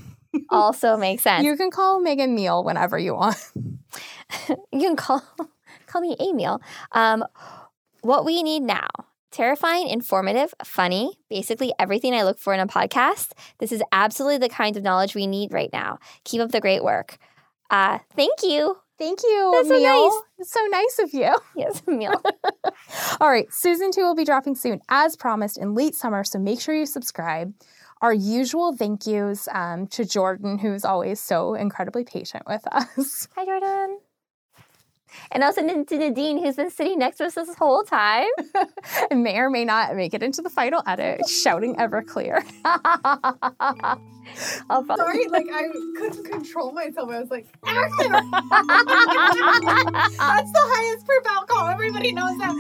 Also 0.49 0.97
makes 0.97 1.25
sense. 1.25 1.45
You 1.45 1.57
can 1.57 1.73
call 1.73 2.01
Megan 2.01 2.37
Meal 2.37 2.63
whenever 2.63 2.97
you 2.97 3.15
want. 3.15 3.37
you 4.49 4.81
can 4.81 4.95
call 4.95 5.23
call 5.87 6.01
me 6.01 6.17
a 6.21 6.33
meal. 6.33 6.61
Um, 6.93 7.25
what 8.03 8.25
we 8.25 8.43
need 8.45 8.63
now. 8.63 8.87
Terrifying, 9.31 9.89
informative, 9.89 10.53
funny, 10.65 11.13
basically 11.29 11.73
everything 11.79 12.15
I 12.15 12.25
look 12.25 12.39
for 12.39 12.53
in 12.53 12.61
a 12.61 12.67
podcast. 12.67 13.33
This 13.59 13.71
is 13.71 13.83
absolutely 13.93 14.39
the 14.39 14.49
kind 14.53 14.77
of 14.77 14.83
knowledge 14.83 15.15
we 15.15 15.27
need 15.29 15.53
right 15.53 15.71
now. 15.73 15.99
Keep 16.25 16.41
up 16.43 16.51
the 16.51 16.61
great 16.61 16.83
work. 16.83 17.17
Uh, 17.71 17.99
thank 18.17 18.43
you. 18.43 18.77
Thank 18.99 19.21
you, 19.23 19.51
That's 19.55 19.69
so 19.69 19.75
Meal. 19.79 20.11
nice. 20.11 20.23
It's 20.41 20.53
so 20.53 20.61
nice 20.67 20.99
of 20.99 21.15
you. 21.15 21.35
Yes, 21.57 21.83
meal. 21.87 22.21
All 23.21 23.31
right, 23.31 23.51
season 23.53 23.93
two 23.93 24.03
will 24.03 24.15
be 24.17 24.25
dropping 24.27 24.57
soon, 24.57 24.81
as 24.91 25.17
promised, 25.17 25.57
in 25.57 25.75
late 25.75 25.95
summer. 25.95 26.23
So 26.25 26.39
make 26.39 26.61
sure 26.61 26.75
you 26.75 26.85
subscribe. 26.85 27.55
Our 28.03 28.13
usual 28.13 28.77
thank 28.77 29.07
yous 29.07 29.47
um, 29.53 29.87
to 29.89 30.05
Jordan, 30.05 30.59
who's 30.59 30.85
always 30.85 31.21
so 31.21 31.55
incredibly 31.55 32.05
patient 32.05 32.43
with 32.47 32.67
us. 32.73 33.29
Hi, 33.37 33.45
Jordan. 33.45 34.01
And 35.33 35.43
also 35.45 35.63
to 35.85 35.97
Nadine, 35.99 36.39
who's 36.43 36.57
been 36.57 36.71
sitting 36.71 36.99
next 36.99 37.19
to 37.19 37.27
us 37.27 37.35
this 37.35 37.55
whole 37.55 37.83
time. 37.85 38.27
and 39.11 39.23
may 39.23 39.37
or 39.39 39.51
may 39.51 39.65
not 39.65 39.95
make 39.97 40.15
it 40.15 40.23
into 40.23 40.43
the 40.43 40.51
final 40.51 40.83
edit, 40.87 41.29
shouting 41.29 41.77
Everclear. 41.77 42.43
I'll 44.71 44.85
probably- 44.85 44.97
Sorry, 44.97 45.29
like 45.29 45.47
I 45.53 45.65
couldn't 45.99 46.25
control 46.25 46.73
myself. 46.73 47.11
I 47.11 47.21
was 47.21 47.31
like, 47.31 47.47
that's 47.63 47.97
the 50.53 50.63
highest 50.63 51.07
per 51.07 51.21
call. 51.47 51.69
Everybody 51.69 52.13
knows 52.13 52.37
that. 52.39 52.55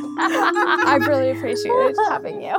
I 0.86 0.96
really 1.06 1.30
appreciated 1.30 1.96
having 2.08 2.42
you. 2.42 2.56